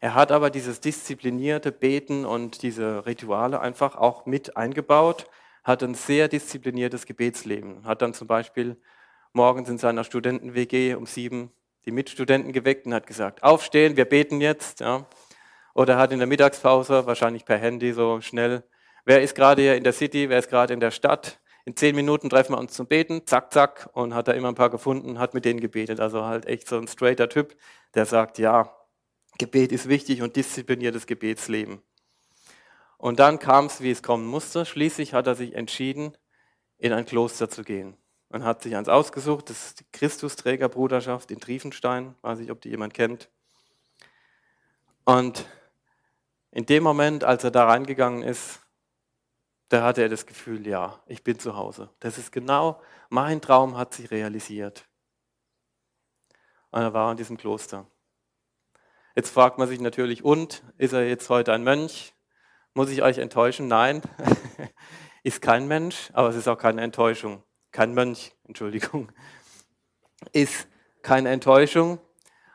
Er 0.00 0.14
hat 0.14 0.32
aber 0.32 0.50
dieses 0.50 0.80
disziplinierte 0.80 1.72
Beten 1.72 2.24
und 2.24 2.62
diese 2.62 3.04
Rituale 3.06 3.60
einfach 3.60 3.96
auch 3.96 4.24
mit 4.24 4.56
eingebaut, 4.56 5.26
hat 5.62 5.82
ein 5.82 5.94
sehr 5.94 6.28
diszipliniertes 6.28 7.04
Gebetsleben, 7.04 7.84
hat 7.84 8.00
dann 8.00 8.14
zum 8.14 8.26
Beispiel 8.26 8.76
morgens 9.32 9.68
in 9.68 9.76
seiner 9.78 10.04
Studenten-WG 10.04 10.94
um 10.94 11.06
sieben 11.06 11.52
die 11.84 11.92
Mitstudenten 11.92 12.52
geweckt 12.52 12.86
und 12.86 12.94
hat 12.94 13.06
gesagt, 13.06 13.42
aufstehen, 13.42 13.96
wir 13.96 14.04
beten 14.04 14.40
jetzt. 14.40 14.80
Ja. 14.80 15.06
Oder 15.74 15.98
hat 15.98 16.12
in 16.12 16.18
der 16.18 16.28
Mittagspause, 16.28 17.06
wahrscheinlich 17.06 17.44
per 17.44 17.58
Handy 17.58 17.92
so 17.92 18.20
schnell, 18.20 18.64
wer 19.04 19.22
ist 19.22 19.34
gerade 19.34 19.62
hier 19.62 19.76
in 19.76 19.84
der 19.84 19.92
City, 19.92 20.28
wer 20.28 20.38
ist 20.38 20.50
gerade 20.50 20.74
in 20.74 20.80
der 20.80 20.90
Stadt, 20.90 21.40
in 21.64 21.76
zehn 21.76 21.94
Minuten 21.94 22.30
treffen 22.30 22.54
wir 22.54 22.58
uns 22.58 22.72
zum 22.72 22.86
Beten, 22.86 23.26
zack, 23.26 23.52
zack, 23.52 23.88
und 23.92 24.14
hat 24.14 24.28
da 24.28 24.32
immer 24.32 24.48
ein 24.48 24.54
paar 24.54 24.70
gefunden, 24.70 25.18
hat 25.18 25.34
mit 25.34 25.44
denen 25.44 25.60
gebetet. 25.60 26.00
Also 26.00 26.24
halt 26.24 26.46
echt 26.46 26.66
so 26.66 26.76
ein 26.76 26.88
straighter 26.88 27.28
Typ, 27.28 27.54
der 27.94 28.06
sagt, 28.06 28.38
ja, 28.38 28.74
Gebet 29.40 29.72
ist 29.72 29.88
wichtig 29.88 30.20
und 30.20 30.36
diszipliniertes 30.36 31.06
Gebetsleben. 31.06 31.80
Und 32.98 33.18
dann 33.18 33.38
kam 33.38 33.64
es, 33.66 33.80
wie 33.80 33.90
es 33.90 34.02
kommen 34.02 34.26
musste. 34.26 34.66
Schließlich 34.66 35.14
hat 35.14 35.26
er 35.26 35.34
sich 35.34 35.54
entschieden, 35.54 36.14
in 36.76 36.92
ein 36.92 37.06
Kloster 37.06 37.48
zu 37.48 37.64
gehen. 37.64 37.96
Man 38.28 38.44
hat 38.44 38.62
sich 38.62 38.76
eins 38.76 38.90
ausgesucht, 38.90 39.48
das 39.48 39.68
ist 39.68 39.80
die 39.80 39.86
Christusträgerbruderschaft 39.92 41.30
in 41.30 41.40
Triefenstein, 41.40 42.14
weiß 42.20 42.40
ich, 42.40 42.50
ob 42.50 42.60
die 42.60 42.68
jemand 42.68 42.92
kennt. 42.92 43.30
Und 45.04 45.46
in 46.50 46.66
dem 46.66 46.82
Moment, 46.82 47.24
als 47.24 47.42
er 47.42 47.50
da 47.50 47.64
reingegangen 47.64 48.22
ist, 48.22 48.60
da 49.70 49.82
hatte 49.84 50.02
er 50.02 50.10
das 50.10 50.26
Gefühl, 50.26 50.66
ja, 50.66 51.02
ich 51.06 51.24
bin 51.24 51.38
zu 51.38 51.56
Hause. 51.56 51.88
Das 51.98 52.18
ist 52.18 52.30
genau, 52.30 52.82
mein 53.08 53.40
Traum 53.40 53.78
hat 53.78 53.94
sich 53.94 54.10
realisiert. 54.10 54.86
Und 56.70 56.82
er 56.82 56.92
war 56.92 57.10
in 57.10 57.16
diesem 57.16 57.38
Kloster. 57.38 57.86
Jetzt 59.16 59.30
fragt 59.30 59.58
man 59.58 59.68
sich 59.68 59.80
natürlich, 59.80 60.24
und 60.24 60.62
ist 60.78 60.92
er 60.92 61.06
jetzt 61.06 61.28
heute 61.30 61.52
ein 61.52 61.64
Mönch? 61.64 62.14
Muss 62.74 62.90
ich 62.90 63.02
euch 63.02 63.18
enttäuschen? 63.18 63.66
Nein. 63.66 64.02
ist 65.24 65.42
kein 65.42 65.66
Mensch, 65.66 66.10
aber 66.12 66.28
es 66.28 66.36
ist 66.36 66.46
auch 66.48 66.58
keine 66.58 66.82
Enttäuschung. 66.82 67.42
Kein 67.72 67.92
Mönch, 67.94 68.32
Entschuldigung. 68.44 69.12
Ist 70.32 70.68
keine 71.02 71.30
Enttäuschung. 71.30 71.98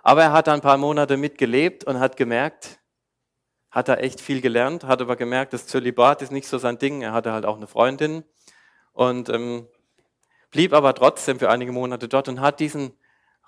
Aber 0.04 0.22
er 0.22 0.34
hat 0.34 0.48
ein 0.50 0.62
paar 0.62 0.78
Monate 0.78 1.18
mitgelebt 1.18 1.84
und 1.84 2.00
hat 2.00 2.16
gemerkt, 2.16 2.80
hat 3.72 3.90
er 3.90 4.04
echt 4.04 4.22
viel 4.22 4.40
gelernt, 4.40 4.84
hat 4.84 5.02
aber 5.02 5.16
gemerkt, 5.16 5.54
das 5.54 5.68
Zölibat 5.68 6.22
ist 6.22 6.32
nicht 6.32 6.48
so 6.48 6.60
sein 6.60 6.78
Ding. 6.78 7.02
Er 7.02 7.12
hatte 7.12 7.32
halt 7.32 7.46
auch 7.46 7.56
eine 7.56 7.66
Freundin 7.66 8.24
und 8.94 9.30
ähm, 9.30 9.68
blieb 10.52 10.74
aber 10.74 10.94
trotzdem 10.94 11.40
für 11.40 11.50
einige 11.50 11.72
Monate 11.72 12.08
dort 12.08 12.28
und 12.28 12.40
hat 12.40 12.60
diesen 12.60 12.94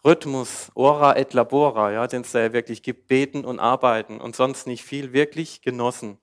Rhythmus, 0.06 0.72
ora 0.76 1.18
et 1.18 1.34
labora, 1.34 1.92
ja, 1.92 2.08
den 2.08 2.22
es 2.22 2.32
da 2.32 2.40
ja 2.40 2.54
wirklich 2.54 2.84
gibt, 2.84 3.08
beten 3.08 3.46
und 3.46 3.60
arbeiten 3.60 4.22
und 4.22 4.36
sonst 4.36 4.68
nicht 4.68 4.84
viel, 4.84 5.14
wirklich 5.14 5.62
genossen. 5.62 6.20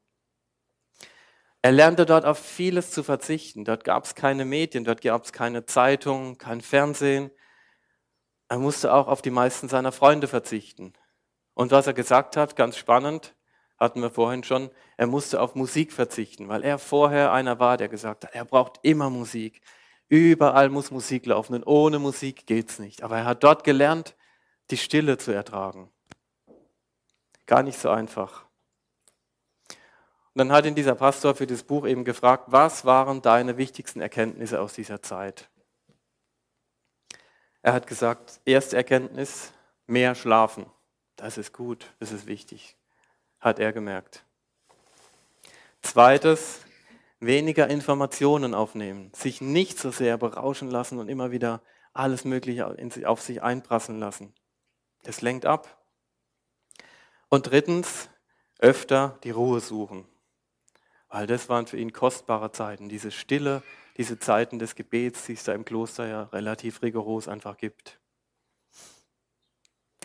Er 1.65 1.73
lernte 1.73 2.05
dort 2.05 2.27
auf 2.27 2.39
vieles 2.39 2.91
zu 2.91 3.03
verzichten. 3.03 3.65
Dort 3.65 3.85
gab 3.85 4.05
es 4.05 4.15
keine 4.15 4.45
Medien, 4.45 4.85
dort 4.85 5.01
gab 5.01 5.25
es 5.25 5.33
keine 5.33 5.65
Zeitung, 5.65 6.37
kein 6.37 6.61
Fernsehen. 6.61 7.31
Er 8.49 8.59
musste 8.59 8.93
auch 8.93 9.09
auf 9.09 9.23
die 9.23 9.31
meisten 9.31 9.71
seiner 9.71 9.91
Freunde 9.91 10.29
verzichten. 10.29 10.93
Und 11.55 11.71
was 11.71 11.87
er 11.87 11.95
gesagt 11.95 12.37
hat, 12.37 12.55
ganz 12.57 12.77
spannend, 12.77 13.35
hatten 13.79 14.03
wir 14.03 14.11
vorhin 14.11 14.45
schon, 14.45 14.71
er 14.97 15.07
musste 15.07 15.41
auf 15.41 15.55
Musik 15.55 15.93
verzichten, 15.93 16.49
weil 16.49 16.63
er 16.63 16.79
vorher 16.79 17.33
einer 17.33 17.59
war, 17.59 17.77
der 17.77 17.89
gesagt 17.89 18.25
hat, 18.25 18.35
er 18.35 18.45
braucht 18.45 18.81
immer 18.83 19.09
Musik. 19.09 19.63
Überall 20.09 20.69
muss 20.69 20.91
Musik 20.91 21.27
laufen 21.27 21.55
und 21.55 21.67
ohne 21.67 21.99
Musik 21.99 22.47
geht's 22.47 22.79
nicht. 22.79 23.03
Aber 23.03 23.19
er 23.19 23.25
hat 23.25 23.43
dort 23.43 23.65
gelernt, 23.65 24.15
die 24.71 24.77
Stille 24.77 25.19
zu 25.19 25.33
ertragen. 25.33 25.91
Gar 27.47 27.63
nicht 27.63 27.79
so 27.79 27.91
einfach. 27.91 28.45
Und 29.69 30.39
dann 30.39 30.53
hat 30.53 30.67
ihn 30.67 30.75
dieser 30.75 30.95
Pastor 30.95 31.35
für 31.35 31.47
das 31.47 31.63
Buch 31.63 31.87
eben 31.87 32.05
gefragt, 32.05 32.47
was 32.49 32.85
waren 32.85 33.23
deine 33.23 33.57
wichtigsten 33.57 34.01
Erkenntnisse 34.01 34.61
aus 34.61 34.75
dieser 34.75 35.01
Zeit? 35.01 35.49
Er 37.63 37.73
hat 37.73 37.87
gesagt, 37.87 38.41
erste 38.45 38.77
Erkenntnis, 38.77 39.53
mehr 39.87 40.15
schlafen. 40.15 40.67
Das 41.17 41.39
ist 41.39 41.53
gut, 41.53 41.87
das 42.01 42.11
ist 42.11 42.27
wichtig, 42.27 42.77
hat 43.41 43.59
er 43.59 43.73
gemerkt. 43.73 44.25
Zweites, 45.83 46.61
weniger 47.27 47.69
Informationen 47.69 48.55
aufnehmen, 48.55 49.11
sich 49.15 49.41
nicht 49.41 49.79
so 49.79 49.91
sehr 49.91 50.19
berauschen 50.19 50.71
lassen 50.71 50.99
und 50.99 51.09
immer 51.09 51.31
wieder 51.31 51.63
alles 51.93 52.25
Mögliche 52.25 52.67
auf 53.07 53.21
sich 53.21 53.43
einprasseln 53.43 53.99
lassen. 53.99 54.35
Das 55.03 55.23
lenkt 55.23 55.47
ab. 55.47 55.85
Und 57.29 57.51
drittens, 57.51 58.09
öfter 58.59 59.19
die 59.25 59.31
Ruhe 59.31 59.61
suchen. 59.61 60.07
Weil 61.09 61.27
das 61.27 61.49
waren 61.49 61.67
für 61.67 61.77
ihn 61.77 61.93
kostbare 61.93 62.51
Zeiten, 62.51 62.89
diese 62.89 63.11
Stille, 63.11 63.63
diese 63.97 64.19
Zeiten 64.19 64.59
des 64.59 64.75
Gebets, 64.75 65.27
die 65.27 65.35
es 65.35 65.45
da 65.45 65.53
im 65.53 65.65
Kloster 65.65 66.07
ja 66.07 66.23
relativ 66.25 66.83
rigoros 66.83 67.29
einfach 67.29 67.57
gibt. 67.57 68.01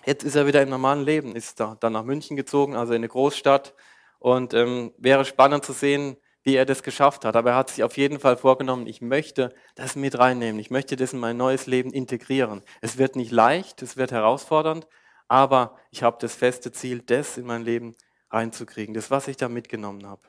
Jetzt 0.05 0.23
ist 0.23 0.35
er 0.35 0.45
wieder 0.45 0.61
im 0.61 0.69
normalen 0.69 1.03
Leben, 1.03 1.35
ist 1.35 1.59
da 1.59 1.75
dann 1.79 1.93
nach 1.93 2.03
München 2.03 2.37
gezogen, 2.37 2.75
also 2.75 2.93
in 2.93 2.97
eine 2.97 3.07
Großstadt. 3.07 3.73
Und 4.19 4.53
ähm, 4.53 4.93
wäre 4.97 5.25
spannend 5.25 5.65
zu 5.65 5.73
sehen, 5.73 6.17
wie 6.49 6.55
er 6.55 6.65
das 6.65 6.81
geschafft 6.81 7.25
hat. 7.25 7.35
Aber 7.35 7.51
er 7.51 7.55
hat 7.57 7.69
sich 7.69 7.83
auf 7.83 7.95
jeden 7.95 8.19
Fall 8.19 8.35
vorgenommen, 8.35 8.87
ich 8.87 9.01
möchte 9.01 9.53
das 9.75 9.95
mit 9.95 10.17
reinnehmen. 10.17 10.59
Ich 10.59 10.71
möchte 10.71 10.95
das 10.95 11.13
in 11.13 11.19
mein 11.19 11.37
neues 11.37 11.67
Leben 11.67 11.93
integrieren. 11.93 12.63
Es 12.81 12.97
wird 12.97 13.15
nicht 13.15 13.31
leicht, 13.31 13.83
es 13.83 13.97
wird 13.97 14.11
herausfordernd, 14.11 14.87
aber 15.27 15.77
ich 15.91 16.01
habe 16.01 16.17
das 16.19 16.33
feste 16.33 16.71
Ziel, 16.71 17.03
das 17.05 17.37
in 17.37 17.45
mein 17.45 17.61
Leben 17.61 17.95
reinzukriegen. 18.31 18.95
Das, 18.95 19.11
was 19.11 19.27
ich 19.27 19.37
da 19.37 19.47
mitgenommen 19.47 20.07
habe. 20.07 20.23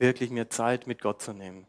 Wirklich 0.00 0.30
mir 0.30 0.50
Zeit 0.50 0.88
mit 0.88 1.00
Gott 1.00 1.22
zu 1.22 1.32
nehmen 1.32 1.68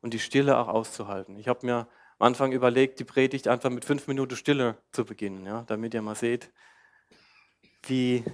und 0.00 0.12
die 0.12 0.18
Stille 0.18 0.58
auch 0.58 0.66
auszuhalten. 0.66 1.38
Ich 1.38 1.46
habe 1.46 1.64
mir 1.64 1.86
am 2.18 2.26
Anfang 2.26 2.50
überlegt, 2.50 2.98
die 2.98 3.04
Predigt 3.04 3.46
einfach 3.46 3.70
mit 3.70 3.84
fünf 3.84 4.08
Minuten 4.08 4.34
Stille 4.34 4.78
zu 4.90 5.04
beginnen, 5.04 5.46
ja, 5.46 5.62
damit 5.68 5.94
ihr 5.94 6.02
mal 6.02 6.16
seht, 6.16 6.50
wie 7.86 8.24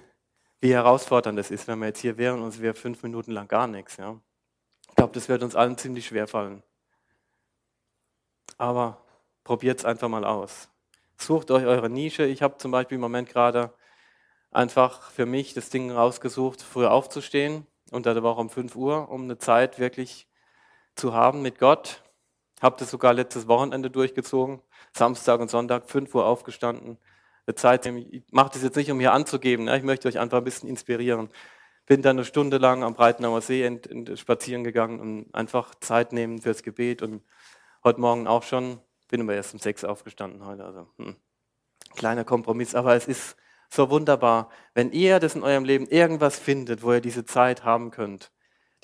wie 0.60 0.74
herausfordernd 0.74 1.38
es 1.38 1.50
ist, 1.50 1.68
wenn 1.68 1.78
wir 1.78 1.86
jetzt 1.86 2.00
hier 2.00 2.18
wären 2.18 2.42
und 2.42 2.48
es 2.48 2.60
wäre 2.60 2.74
fünf 2.74 3.02
Minuten 3.02 3.32
lang 3.32 3.48
gar 3.48 3.66
nichts. 3.66 3.96
Ja. 3.96 4.20
Glaube, 5.00 5.14
das 5.14 5.30
wird 5.30 5.42
uns 5.42 5.56
allen 5.56 5.78
ziemlich 5.78 6.04
schwer 6.04 6.26
fallen. 6.26 6.62
Aber 8.58 9.02
probiert 9.44 9.78
es 9.78 9.86
einfach 9.86 10.10
mal 10.10 10.26
aus. 10.26 10.68
Sucht 11.16 11.50
euch 11.50 11.64
eure 11.64 11.88
Nische. 11.88 12.26
Ich 12.26 12.42
habe 12.42 12.58
zum 12.58 12.70
Beispiel 12.70 12.96
im 12.96 13.00
Moment 13.00 13.30
gerade 13.30 13.72
einfach 14.50 15.10
für 15.10 15.24
mich 15.24 15.54
das 15.54 15.70
Ding 15.70 15.90
rausgesucht, 15.90 16.60
früher 16.60 16.90
aufzustehen 16.90 17.66
unter 17.90 18.12
der 18.12 18.22
Woche 18.22 18.42
um 18.42 18.50
5 18.50 18.76
Uhr, 18.76 19.08
um 19.08 19.22
eine 19.22 19.38
Zeit 19.38 19.78
wirklich 19.78 20.28
zu 20.96 21.14
haben 21.14 21.40
mit 21.40 21.58
Gott. 21.58 22.02
Habe 22.60 22.76
das 22.78 22.90
sogar 22.90 23.14
letztes 23.14 23.48
Wochenende 23.48 23.88
durchgezogen. 23.90 24.60
Samstag 24.92 25.40
und 25.40 25.50
Sonntag 25.50 25.88
5 25.88 26.14
Uhr 26.14 26.26
aufgestanden, 26.26 26.98
Zeit. 27.54 27.86
Ich 27.86 28.22
mache 28.32 28.50
das 28.52 28.62
jetzt 28.62 28.76
nicht, 28.76 28.90
um 28.90 29.00
hier 29.00 29.14
anzugeben. 29.14 29.64
Ne? 29.64 29.78
Ich 29.78 29.82
möchte 29.82 30.08
euch 30.08 30.18
einfach 30.18 30.38
ein 30.38 30.44
bisschen 30.44 30.68
inspirieren. 30.68 31.30
Bin 31.90 32.02
dann 32.02 32.18
eine 32.18 32.24
Stunde 32.24 32.58
lang 32.58 32.84
am 32.84 32.94
Breitenauer 32.94 33.40
See 33.40 33.64
ent, 33.64 33.88
ent, 33.88 34.16
spazieren 34.16 34.62
gegangen 34.62 35.00
und 35.00 35.34
einfach 35.34 35.74
Zeit 35.74 36.12
nehmen 36.12 36.40
fürs 36.40 36.62
Gebet. 36.62 37.02
Und 37.02 37.20
heute 37.82 38.00
Morgen 38.00 38.28
auch 38.28 38.44
schon. 38.44 38.78
Bin 39.08 39.22
aber 39.22 39.34
erst 39.34 39.54
um 39.54 39.58
sechs 39.58 39.82
aufgestanden 39.82 40.46
heute. 40.46 40.64
Also 40.64 40.86
hm. 40.98 41.16
kleiner 41.96 42.22
Kompromiss, 42.22 42.76
aber 42.76 42.94
es 42.94 43.08
ist 43.08 43.36
so 43.70 43.90
wunderbar, 43.90 44.50
wenn 44.72 44.92
ihr 44.92 45.18
das 45.18 45.34
in 45.34 45.42
eurem 45.42 45.64
Leben 45.64 45.88
irgendwas 45.88 46.38
findet, 46.38 46.84
wo 46.84 46.92
ihr 46.92 47.00
diese 47.00 47.24
Zeit 47.24 47.64
haben 47.64 47.90
könnt, 47.90 48.30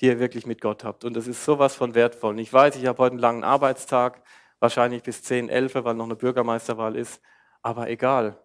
die 0.01 0.07
ihr 0.07 0.19
wirklich 0.19 0.45
mit 0.45 0.59
Gott 0.59 0.83
habt. 0.83 1.05
Und 1.05 1.13
das 1.13 1.27
ist 1.27 1.45
sowas 1.45 1.75
von 1.75 1.95
wertvoll. 1.95 2.31
Und 2.31 2.39
ich 2.39 2.51
weiß, 2.51 2.75
ich 2.75 2.87
habe 2.87 3.01
heute 3.01 3.13
einen 3.13 3.21
langen 3.21 3.45
Arbeitstag, 3.45 4.21
wahrscheinlich 4.59 5.03
bis 5.03 5.23
10, 5.23 5.47
11, 5.47 5.75
weil 5.75 5.93
noch 5.93 6.03
eine 6.03 6.17
Bürgermeisterwahl 6.17 6.97
ist. 6.97 7.21
Aber 7.61 7.89
egal, 7.89 8.37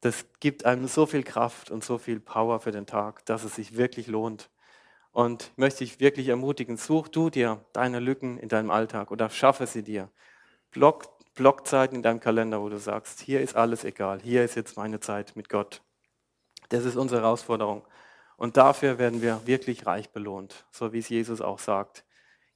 das 0.00 0.26
gibt 0.40 0.64
einem 0.64 0.86
so 0.86 1.06
viel 1.06 1.22
Kraft 1.24 1.70
und 1.70 1.82
so 1.82 1.98
viel 1.98 2.20
Power 2.20 2.60
für 2.60 2.70
den 2.70 2.86
Tag, 2.86 3.24
dass 3.26 3.44
es 3.44 3.56
sich 3.56 3.76
wirklich 3.76 4.06
lohnt. 4.06 4.50
Und 5.12 5.50
ich 5.52 5.58
möchte 5.58 5.78
dich 5.84 5.98
wirklich 6.00 6.28
ermutigen, 6.28 6.76
such 6.76 7.08
du 7.08 7.30
dir 7.30 7.64
deine 7.72 7.98
Lücken 7.98 8.38
in 8.38 8.48
deinem 8.48 8.70
Alltag 8.70 9.10
oder 9.10 9.30
schaffe 9.30 9.66
sie 9.66 9.82
dir. 9.82 10.10
Block, 10.70 11.08
Blockzeiten 11.34 11.96
in 11.96 12.02
deinem 12.02 12.20
Kalender, 12.20 12.60
wo 12.60 12.68
du 12.68 12.78
sagst, 12.78 13.20
hier 13.20 13.40
ist 13.40 13.56
alles 13.56 13.84
egal, 13.84 14.20
hier 14.20 14.44
ist 14.44 14.54
jetzt 14.54 14.76
meine 14.76 15.00
Zeit 15.00 15.34
mit 15.34 15.48
Gott. 15.48 15.82
Das 16.68 16.84
ist 16.84 16.96
unsere 16.96 17.22
Herausforderung. 17.22 17.84
Und 18.36 18.56
dafür 18.56 18.98
werden 18.98 19.20
wir 19.22 19.40
wirklich 19.46 19.86
reich 19.86 20.10
belohnt, 20.10 20.66
so 20.70 20.92
wie 20.92 20.98
es 20.98 21.08
Jesus 21.08 21.40
auch 21.40 21.58
sagt. 21.58 22.04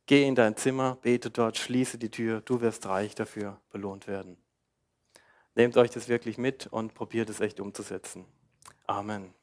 Geh 0.07 0.27
in 0.27 0.37
dein 0.37 0.57
Zimmer, 0.57 0.99
bete 1.03 1.31
dort, 1.31 1.59
schließe 1.59 1.99
die 1.99 2.11
Tür, 2.11 2.41
du 2.41 2.61
wirst 2.61 2.87
reich 2.87 3.15
dafür 3.15 3.61
belohnt 3.71 4.07
werden. 4.07 4.37
Nehmt 5.55 5.77
euch 5.77 5.91
das 5.91 6.09
wirklich 6.09 6.39
mit 6.39 6.67
und 6.67 6.95
probiert 6.95 7.29
es 7.29 7.41
echt 7.41 7.61
umzusetzen. 7.61 8.25
Amen. 8.87 9.35